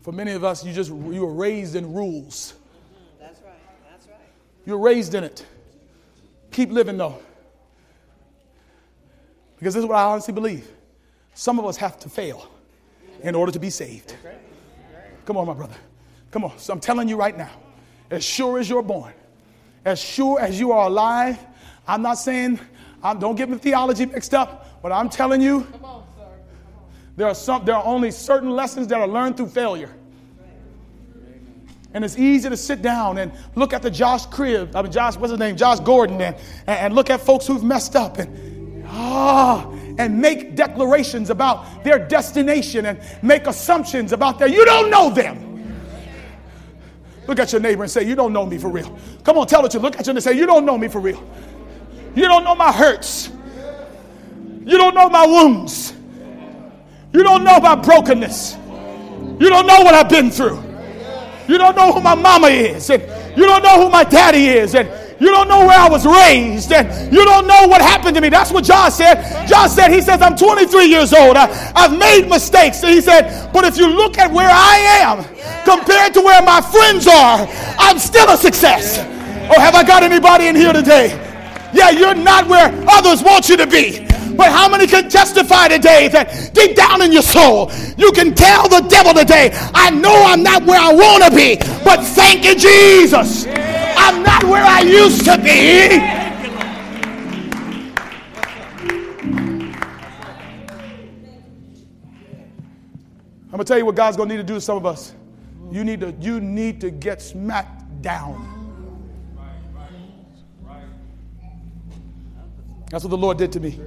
For 0.00 0.12
many 0.12 0.32
of 0.32 0.44
us, 0.44 0.64
you 0.64 0.72
just 0.72 0.90
you 0.90 1.20
were 1.20 1.32
raised 1.32 1.74
in 1.74 1.92
rules. 1.92 2.54
That's 3.18 3.40
right. 3.42 3.52
That's 3.90 4.06
right. 4.06 4.16
You're 4.64 4.78
raised 4.78 5.14
in 5.14 5.24
it. 5.24 5.44
Keep 6.52 6.70
living 6.70 6.96
though. 6.96 7.18
Because 9.58 9.74
this 9.74 9.82
is 9.82 9.86
what 9.86 9.96
I 9.96 10.04
honestly 10.04 10.32
believe. 10.32 10.70
Some 11.34 11.58
of 11.58 11.66
us 11.66 11.76
have 11.76 11.98
to 12.00 12.08
fail 12.08 12.48
in 13.22 13.34
order 13.34 13.50
to 13.52 13.58
be 13.58 13.68
saved. 13.68 14.14
Come 15.24 15.36
on, 15.36 15.46
my 15.46 15.54
brother. 15.54 15.76
Come 16.30 16.44
on. 16.44 16.56
So 16.58 16.72
I'm 16.72 16.80
telling 16.80 17.08
you 17.08 17.16
right 17.16 17.36
now 17.36 17.50
as 18.10 18.24
sure 18.24 18.58
as 18.58 18.68
you're 18.68 18.82
born, 18.82 19.12
as 19.84 20.00
sure 20.00 20.40
as 20.40 20.58
you 20.58 20.72
are 20.72 20.86
alive. 20.86 21.38
I'm 21.86 22.02
not 22.02 22.14
saying, 22.14 22.58
I'm, 23.02 23.18
don't 23.18 23.36
get 23.36 23.50
the 23.50 23.58
theology 23.58 24.06
mixed 24.06 24.34
up, 24.34 24.82
but 24.82 24.92
I'm 24.92 25.08
telling 25.08 25.40
you, 25.40 25.66
on, 25.82 26.04
there 27.16 27.26
are 27.26 27.34
some, 27.34 27.64
there 27.64 27.74
are 27.74 27.84
only 27.84 28.10
certain 28.10 28.50
lessons 28.50 28.88
that 28.88 29.00
are 29.00 29.08
learned 29.08 29.36
through 29.36 29.48
failure. 29.48 29.94
And 31.94 32.04
it's 32.04 32.18
easy 32.18 32.50
to 32.50 32.56
sit 32.56 32.82
down 32.82 33.16
and 33.16 33.32
look 33.54 33.72
at 33.72 33.80
the 33.80 33.90
Josh 33.90 34.26
Crib, 34.26 34.76
I 34.76 34.82
mean 34.82 34.92
Josh, 34.92 35.16
what's 35.16 35.30
his 35.30 35.40
name? 35.40 35.56
Josh 35.56 35.80
Gordon, 35.80 36.20
and, 36.20 36.36
and 36.66 36.94
look 36.94 37.08
at 37.08 37.20
folks 37.20 37.46
who've 37.46 37.64
messed 37.64 37.96
up 37.96 38.18
and 38.18 38.84
ah, 38.86 39.70
and 39.98 40.20
make 40.20 40.54
declarations 40.54 41.30
about 41.30 41.84
their 41.84 41.98
destination 41.98 42.86
and 42.86 43.00
make 43.22 43.46
assumptions 43.46 44.12
about 44.12 44.38
their. 44.38 44.48
You 44.48 44.64
don't 44.64 44.90
know 44.90 45.10
them. 45.10 45.45
Look 47.26 47.38
at 47.38 47.52
your 47.52 47.60
neighbor 47.60 47.82
and 47.82 47.90
say, 47.90 48.04
You 48.04 48.14
don't 48.14 48.32
know 48.32 48.46
me 48.46 48.58
for 48.58 48.68
real. 48.68 48.96
Come 49.24 49.38
on, 49.38 49.46
tell 49.46 49.64
it 49.66 49.70
to 49.72 49.78
look 49.78 49.98
at 49.98 50.06
you 50.06 50.12
and 50.12 50.22
say, 50.22 50.32
You 50.34 50.46
don't 50.46 50.64
know 50.64 50.78
me 50.78 50.88
for 50.88 51.00
real. 51.00 51.22
You 52.14 52.22
don't 52.22 52.44
know 52.44 52.54
my 52.54 52.72
hurts. 52.72 53.30
You 54.64 54.78
don't 54.78 54.94
know 54.94 55.08
my 55.08 55.26
wounds. 55.26 55.92
You 57.12 57.22
don't 57.22 57.44
know 57.44 57.60
my 57.60 57.74
brokenness. 57.74 58.56
You 59.38 59.48
don't 59.48 59.66
know 59.66 59.80
what 59.82 59.94
I've 59.94 60.08
been 60.08 60.30
through. 60.30 60.62
You 61.48 61.58
don't 61.58 61.76
know 61.76 61.92
who 61.92 62.00
my 62.00 62.14
mama 62.14 62.48
is. 62.48 62.90
And 62.90 63.02
you 63.36 63.44
don't 63.46 63.62
know 63.62 63.84
who 63.84 63.90
my 63.90 64.04
daddy 64.04 64.46
is. 64.46 64.74
And 64.74 64.88
you 65.18 65.30
don't 65.30 65.48
know 65.48 65.66
where 65.66 65.78
I 65.78 65.88
was 65.88 66.04
raised, 66.06 66.72
and 66.72 67.12
you 67.12 67.24
don't 67.24 67.46
know 67.46 67.66
what 67.66 67.80
happened 67.80 68.16
to 68.16 68.20
me. 68.20 68.28
That's 68.28 68.52
what 68.52 68.64
John 68.64 68.90
said. 68.90 69.46
John 69.46 69.68
said, 69.68 69.90
He 69.90 70.00
says, 70.00 70.20
I'm 70.20 70.36
23 70.36 70.84
years 70.86 71.12
old. 71.12 71.36
I, 71.36 71.46
have 71.74 71.96
made 71.96 72.28
mistakes. 72.28 72.82
And 72.82 72.92
he 72.92 73.00
said, 73.00 73.50
But 73.52 73.64
if 73.64 73.78
you 73.78 73.88
look 73.88 74.18
at 74.18 74.30
where 74.30 74.50
I 74.50 74.76
am 75.00 75.24
compared 75.64 76.12
to 76.14 76.20
where 76.20 76.42
my 76.42 76.60
friends 76.60 77.06
are, 77.06 77.48
I'm 77.78 77.98
still 77.98 78.28
a 78.28 78.36
success. 78.36 78.98
Oh, 79.48 79.60
have 79.60 79.74
I 79.74 79.84
got 79.84 80.02
anybody 80.02 80.48
in 80.48 80.56
here 80.56 80.72
today? 80.72 81.08
Yeah, 81.72 81.90
you're 81.90 82.14
not 82.14 82.46
where 82.46 82.72
others 82.88 83.22
want 83.22 83.48
you 83.48 83.56
to 83.56 83.66
be. 83.66 84.06
But 84.36 84.50
how 84.50 84.68
many 84.68 84.86
can 84.86 85.08
testify 85.08 85.68
today 85.68 86.08
that 86.08 86.50
deep 86.52 86.76
down 86.76 87.00
in 87.00 87.10
your 87.10 87.22
soul, 87.22 87.72
you 87.96 88.12
can 88.12 88.34
tell 88.34 88.68
the 88.68 88.80
devil 88.80 89.14
today, 89.14 89.50
I 89.72 89.90
know 89.90 90.24
I'm 90.26 90.42
not 90.42 90.64
where 90.66 90.80
I 90.80 90.92
want 90.92 91.24
to 91.24 91.30
be, 91.34 91.56
but 91.84 92.04
thank 92.04 92.44
you, 92.44 92.54
Jesus. 92.54 93.46
Not 93.46 93.75
where 94.56 94.64
I 94.64 94.80
used 94.80 95.24
to 95.26 95.36
be. 95.36 95.98
I'm 103.44 103.50
gonna 103.52 103.64
tell 103.64 103.78
you 103.78 103.84
what 103.84 103.94
God's 103.94 104.16
gonna 104.16 104.30
need 104.30 104.38
to 104.38 104.42
do 104.42 104.54
to 104.54 104.60
some 104.60 104.76
of 104.78 104.86
us. 104.86 105.14
You 105.70 105.84
need 105.84 106.00
to, 106.00 106.14
you 106.20 106.40
need 106.40 106.80
to 106.80 106.90
get 106.90 107.20
smacked 107.20 108.02
down. 108.02 108.52
That's 112.90 113.04
what 113.04 113.10
the 113.10 113.16
Lord 113.16 113.36
did 113.36 113.52
to 113.52 113.60
me. 113.60 113.80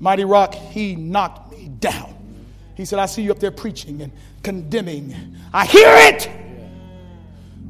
Mighty 0.00 0.24
Rock, 0.24 0.54
he 0.54 0.96
knocked 0.96 1.52
me 1.52 1.68
down. 1.80 2.14
He 2.74 2.84
said, 2.84 2.98
I 2.98 3.06
see 3.06 3.22
you 3.22 3.30
up 3.30 3.38
there 3.38 3.50
preaching 3.50 4.02
and 4.02 4.12
condemning. 4.42 5.36
I 5.52 5.64
hear 5.64 5.88
it. 5.88 6.47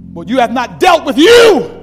But 0.09 0.29
you 0.29 0.39
have 0.39 0.53
not 0.53 0.81
dealt 0.81 1.05
with 1.05 1.19
you. 1.19 1.75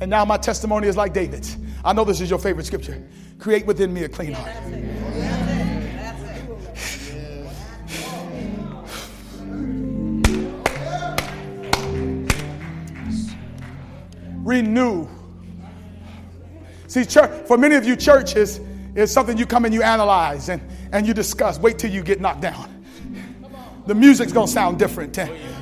And 0.00 0.10
now 0.10 0.24
my 0.24 0.36
testimony 0.36 0.88
is 0.88 0.96
like 0.96 1.12
David's. 1.12 1.56
I 1.84 1.92
know 1.92 2.04
this 2.04 2.20
is 2.20 2.30
your 2.30 2.38
favorite 2.38 2.66
scripture. 2.66 3.02
Create 3.38 3.66
within 3.66 3.92
me 3.92 4.04
a 4.04 4.08
clean 4.08 4.32
heart. 4.32 4.54
Renew. 14.44 15.06
See, 16.86 17.04
church, 17.04 17.46
for 17.46 17.58
many 17.58 17.74
of 17.74 17.84
you, 17.84 17.96
church 17.96 18.34
is, 18.34 18.60
is 18.94 19.12
something 19.12 19.36
you 19.36 19.44
come 19.46 19.66
and 19.66 19.74
you 19.74 19.82
analyze 19.82 20.48
and, 20.48 20.62
and 20.90 21.06
you 21.06 21.12
discuss. 21.12 21.58
Wait 21.58 21.78
till 21.78 21.90
you 21.90 22.02
get 22.02 22.20
knocked 22.20 22.40
down. 22.40 22.84
The 23.86 23.94
music's 23.94 24.32
gonna 24.32 24.48
sound 24.48 24.78
different 24.78 25.12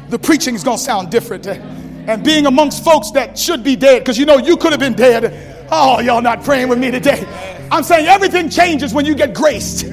the 0.08 0.18
preaching 0.18 0.54
is 0.54 0.64
going 0.64 0.78
to 0.78 0.82
sound 0.82 1.10
different. 1.10 1.46
Eh? 1.46 1.60
And 2.08 2.24
being 2.24 2.46
amongst 2.46 2.84
folks 2.84 3.10
that 3.12 3.38
should 3.38 3.64
be 3.64 3.76
dead, 3.76 4.00
because 4.00 4.18
you 4.18 4.26
know 4.26 4.38
you 4.38 4.56
could 4.56 4.72
have 4.72 4.80
been 4.80 4.94
dead 4.94 5.54
Oh, 5.70 6.00
y'all 6.00 6.22
not 6.22 6.44
praying 6.44 6.68
with 6.68 6.78
me 6.78 6.90
today. 6.90 7.24
I'm 7.70 7.82
saying 7.82 8.06
everything 8.06 8.48
changes 8.48 8.94
when 8.94 9.04
you 9.04 9.14
get 9.14 9.34
graced. 9.34 9.84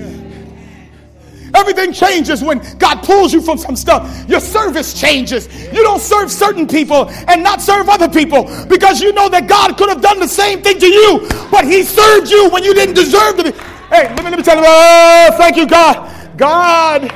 Everything 1.56 1.94
changes 1.94 2.44
when 2.44 2.60
God 2.80 3.04
pulls 3.04 3.32
you 3.32 3.42
from 3.42 3.58
some 3.58 3.76
stuff. 3.76 4.28
Your 4.28 4.40
service 4.40 5.00
changes. 5.00 5.48
You 5.72 5.84
don't 5.84 6.02
serve 6.02 6.32
certain 6.32 6.68
people 6.68 7.10
and 7.28 7.44
not 7.44 7.62
serve 7.62 7.90
other 7.90 8.10
people 8.10 8.44
because 8.68 9.02
you 9.02 9.14
know 9.14 9.30
that 9.30 9.48
God 9.48 9.78
could 9.78 9.90
have 9.90 10.02
done 10.02 10.20
the 10.20 10.28
same 10.28 10.62
thing 10.62 10.80
to 10.80 10.88
you, 10.88 11.28
but 11.52 11.66
He 11.66 11.84
served 11.84 12.30
you 12.30 12.50
when 12.50 12.64
you 12.64 12.74
didn't 12.74 12.96
deserve 12.96 13.38
to 13.38 13.44
be. 13.44 13.52
Hey, 13.52 14.10
let 14.10 14.18
me, 14.18 14.24
let 14.24 14.38
me 14.38 14.44
tell 14.44 14.58
you, 14.58 14.64
oh, 14.66 15.30
thank 15.38 15.56
you, 15.56 15.68
God. 15.68 16.38
God 16.38 17.14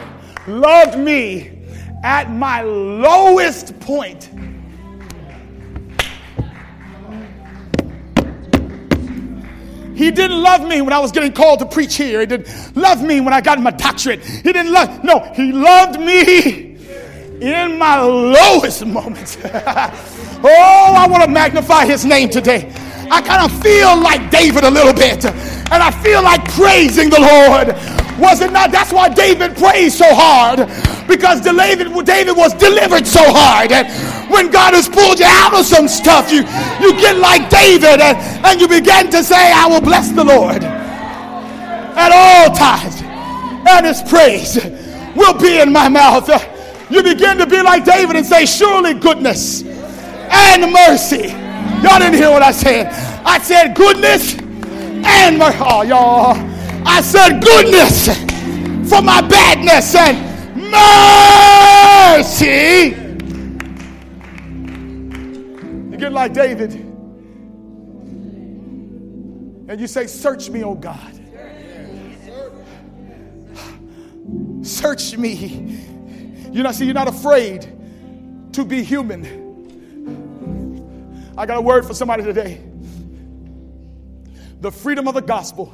loved 0.48 1.00
me 1.00 1.57
at 2.04 2.32
my 2.32 2.62
lowest 2.62 3.80
point. 3.80 4.30
He 9.98 10.12
didn't 10.12 10.43
love 10.43 10.62
me 10.68 10.82
when 10.82 10.93
I 10.93 11.00
was 11.00 11.12
getting 11.12 11.34
called 11.34 11.58
to 11.60 11.66
preach 11.66 11.95
here. 11.95 12.20
He 12.20 12.28
didn't 12.28 12.78
love 12.78 13.02
me 13.02 13.20
when 13.20 13.34
I 13.34 13.41
got 13.41 13.60
my 13.60 13.72
doctorate. 13.72 14.24
He 14.24 14.54
didn't 14.54 14.72
love, 14.72 15.04
no, 15.04 15.20
he 15.34 15.52
loved 15.52 16.00
me 16.00 16.78
in 17.41 17.80
my 17.80 18.00
lowest 18.00 18.86
moments. 18.86 19.38
oh, 19.43 20.93
I 20.95 21.08
want 21.10 21.24
to 21.24 21.30
magnify 21.30 21.88
his 21.88 22.06
name 22.06 22.30
today. 22.30 22.72
I 23.10 23.22
kind 23.22 23.52
of 23.52 23.62
feel 23.64 24.00
like 24.00 24.30
David 24.30 24.66
a 24.66 24.70
little 24.70 24.93
bit, 24.93 25.26
and 25.26 25.82
I 25.82 25.89
feel 26.04 26.22
like 26.22 26.48
praising 26.52 27.10
the 27.10 27.20
Lord. 27.20 27.70
Was 28.20 28.41
it 28.41 28.52
not? 28.52 28.72
That's 28.72 28.93
why 28.93 29.10
David 29.10 29.56
praised 29.56 29.98
so 29.98 30.14
hard 30.14 30.70
because 31.08 31.41
David, 31.41 31.88
David 32.05 32.36
was 32.36 32.53
delivered 32.53 33.08
so 33.08 33.24
hard. 33.24 33.72
And 33.72 33.88
when 34.32 34.51
God 34.51 34.74
has 34.74 34.89
pulled 34.89 35.20
you 35.20 35.26
out 35.26 35.53
of 35.58 35.66
some 35.66 35.88
stuff, 35.88 36.32
you, 36.32 36.39
you 36.84 36.93
get 36.99 37.18
like 37.18 37.49
David 37.49 38.01
and, 38.01 38.18
and 38.45 38.62
you 38.62 38.68
begin 38.68 39.10
to 39.12 39.24
say, 39.24 39.51
I 39.51 39.68
will 39.68 39.82
bless 39.82 40.12
the 40.12 40.24
Lord 40.24 40.64
at 40.64 42.12
all 42.12 42.53
times. 42.53 43.01
And 43.70 43.86
his 43.86 44.01
praise 44.03 44.55
will 45.16 45.34
be 45.39 45.60
in 45.60 45.72
my 45.72 45.89
mouth. 45.89 46.30
You 46.89 47.03
begin 47.03 47.38
to 47.38 47.45
be 47.45 47.62
like 47.62 47.84
David 47.84 48.16
and 48.16 48.26
say, 48.26 48.45
Surely 48.45 48.93
goodness 48.93 49.64
and 49.64 50.72
mercy. 50.72 51.34
Y'all 51.84 51.99
didn't 51.99 52.16
hear 52.16 52.32
what 52.32 52.43
I 52.43 52.51
said. 52.51 52.88
I 53.26 53.39
said 53.39 53.76
goodness 53.76 54.36
and 54.36 55.38
mercy. 55.38 55.58
Oh, 55.60 55.82
y'all. 55.82 56.36
I 56.86 57.01
said 57.01 57.41
goodness 57.41 58.08
for 58.89 59.01
my 59.01 59.22
badness 59.22 59.93
and 59.95 60.26
mercy. 62.18 62.95
You 65.91 65.97
get 65.97 66.11
like 66.11 66.34
David 66.34 66.74
and 69.70 69.80
you 69.80 69.88
say, 69.88 70.07
Search 70.07 70.49
me, 70.49 70.63
oh 70.63 70.76
God. 70.76 71.13
Search 74.65 75.18
me. 75.18 75.84
You 76.51 76.63
know, 76.63 76.72
see, 76.72 76.86
you're 76.86 76.93
not 76.93 77.07
afraid 77.07 77.68
to 78.53 78.65
be 78.65 78.84
human. 78.84 79.45
I 81.38 81.45
got 81.45 81.57
a 81.57 81.61
word 81.61 81.86
for 81.86 81.93
somebody 81.93 82.24
today. 82.24 82.61
The 84.61 84.72
freedom 84.72 85.07
of 85.07 85.13
the 85.13 85.22
gospel 85.22 85.72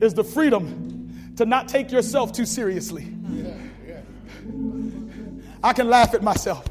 is 0.00 0.14
the 0.14 0.22
freedom 0.22 0.97
to 1.38 1.46
not 1.46 1.68
take 1.68 1.92
yourself 1.92 2.32
too 2.32 2.44
seriously. 2.44 3.06
I 5.62 5.72
can 5.72 5.88
laugh 5.88 6.12
at 6.14 6.22
myself. 6.22 6.68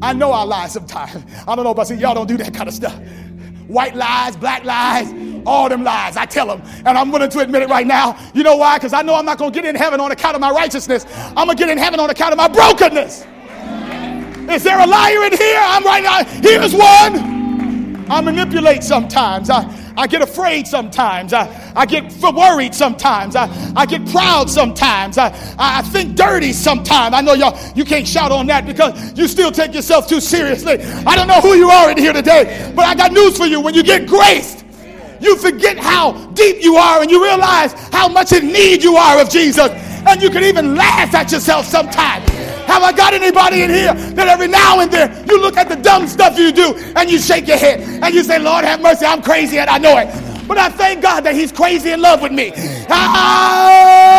I 0.00 0.14
know 0.14 0.32
I 0.32 0.42
lie 0.44 0.68
sometimes. 0.68 1.22
I 1.46 1.54
don't 1.54 1.64
know 1.64 1.72
about 1.72 1.90
you. 1.90 1.96
Y'all 1.96 2.14
don't 2.14 2.26
do 2.26 2.38
that 2.38 2.54
kind 2.54 2.68
of 2.68 2.74
stuff. 2.74 2.98
White 3.68 3.94
lies, 3.94 4.34
black 4.36 4.64
lies, 4.64 5.12
all 5.44 5.68
them 5.68 5.84
lies. 5.84 6.16
I 6.16 6.24
tell 6.24 6.46
them. 6.46 6.62
And 6.86 6.96
I'm 6.96 7.12
willing 7.12 7.28
to 7.30 7.40
admit 7.40 7.62
it 7.62 7.68
right 7.68 7.86
now. 7.86 8.18
You 8.34 8.42
know 8.42 8.56
why? 8.56 8.78
Because 8.78 8.94
I 8.94 9.02
know 9.02 9.14
I'm 9.14 9.26
not 9.26 9.36
going 9.36 9.52
to 9.52 9.60
get 9.60 9.68
in 9.68 9.76
heaven 9.76 10.00
on 10.00 10.10
account 10.10 10.36
of 10.36 10.40
my 10.40 10.50
righteousness. 10.50 11.04
I'm 11.36 11.46
going 11.46 11.48
to 11.48 11.54
get 11.56 11.68
in 11.68 11.76
heaven 11.76 12.00
on 12.00 12.08
account 12.08 12.32
of 12.32 12.38
my 12.38 12.48
brokenness. 12.48 13.26
Is 14.50 14.64
there 14.64 14.80
a 14.80 14.86
liar 14.86 15.24
in 15.24 15.36
here? 15.36 15.60
I'm 15.60 15.84
right 15.84 16.02
now. 16.02 16.24
Here's 16.40 16.74
one. 16.74 18.10
I 18.10 18.22
manipulate 18.22 18.82
sometimes. 18.82 19.50
I, 19.50 19.64
I 19.96 20.06
get 20.06 20.22
afraid 20.22 20.66
sometimes. 20.66 21.32
I, 21.32 21.72
I 21.76 21.86
get 21.86 22.12
worried 22.22 22.74
sometimes. 22.74 23.36
I, 23.36 23.48
I 23.76 23.86
get 23.86 24.06
proud 24.08 24.48
sometimes. 24.50 25.18
I, 25.18 25.32
I 25.58 25.82
think 25.82 26.16
dirty 26.16 26.52
sometimes. 26.52 27.14
I 27.14 27.20
know 27.20 27.34
y'all, 27.34 27.58
you 27.74 27.84
can't 27.84 28.06
shout 28.06 28.32
on 28.32 28.46
that 28.46 28.66
because 28.66 29.16
you 29.18 29.28
still 29.28 29.52
take 29.52 29.74
yourself 29.74 30.08
too 30.08 30.20
seriously. 30.20 30.82
I 31.06 31.14
don't 31.16 31.28
know 31.28 31.40
who 31.40 31.54
you 31.54 31.68
are 31.68 31.90
in 31.90 31.98
here 31.98 32.12
today, 32.12 32.72
but 32.74 32.86
I 32.86 32.94
got 32.94 33.12
news 33.12 33.36
for 33.36 33.46
you. 33.46 33.60
When 33.60 33.74
you 33.74 33.82
get 33.82 34.06
graced, 34.06 34.64
you 35.20 35.36
forget 35.36 35.78
how 35.78 36.12
deep 36.32 36.62
you 36.62 36.76
are 36.76 37.00
and 37.00 37.10
you 37.10 37.22
realize 37.22 37.72
how 37.92 38.08
much 38.08 38.32
in 38.32 38.48
need 38.48 38.82
you 38.82 38.96
are 38.96 39.20
of 39.20 39.30
Jesus. 39.30 39.68
And 40.04 40.20
you 40.20 40.30
can 40.30 40.42
even 40.42 40.74
laugh 40.74 41.14
at 41.14 41.30
yourself 41.30 41.66
sometimes. 41.66 42.31
Have 42.72 42.82
I 42.84 42.92
got 42.92 43.12
anybody 43.12 43.60
in 43.60 43.70
here 43.70 43.92
that 43.92 44.28
every 44.28 44.48
now 44.48 44.80
and 44.80 44.90
then 44.90 45.28
you 45.28 45.38
look 45.38 45.58
at 45.58 45.68
the 45.68 45.76
dumb 45.76 46.06
stuff 46.06 46.38
you 46.38 46.50
do 46.50 46.72
and 46.96 47.10
you 47.10 47.18
shake 47.18 47.46
your 47.46 47.58
head 47.58 47.80
and 48.02 48.14
you 48.14 48.24
say, 48.24 48.38
Lord 48.38 48.64
have 48.64 48.80
mercy, 48.80 49.04
I'm 49.04 49.20
crazy 49.20 49.58
and 49.58 49.68
I 49.68 49.76
know 49.76 49.98
it. 49.98 50.08
But 50.48 50.56
I 50.56 50.70
thank 50.70 51.02
God 51.02 51.22
that 51.24 51.34
He's 51.34 51.52
crazy 51.52 51.90
in 51.90 52.00
love 52.00 52.22
with 52.22 52.32
me. 52.32 52.50
Ah! 52.88 54.12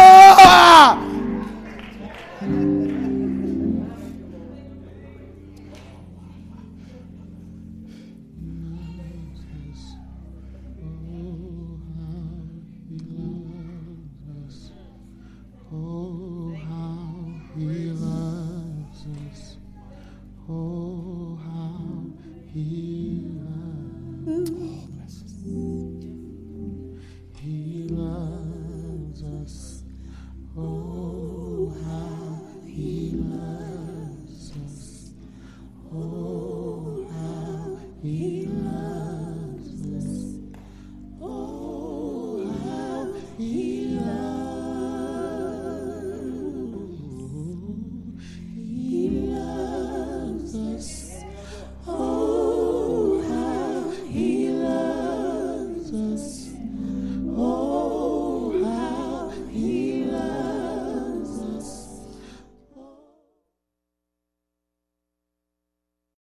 Oh. 22.56 23.43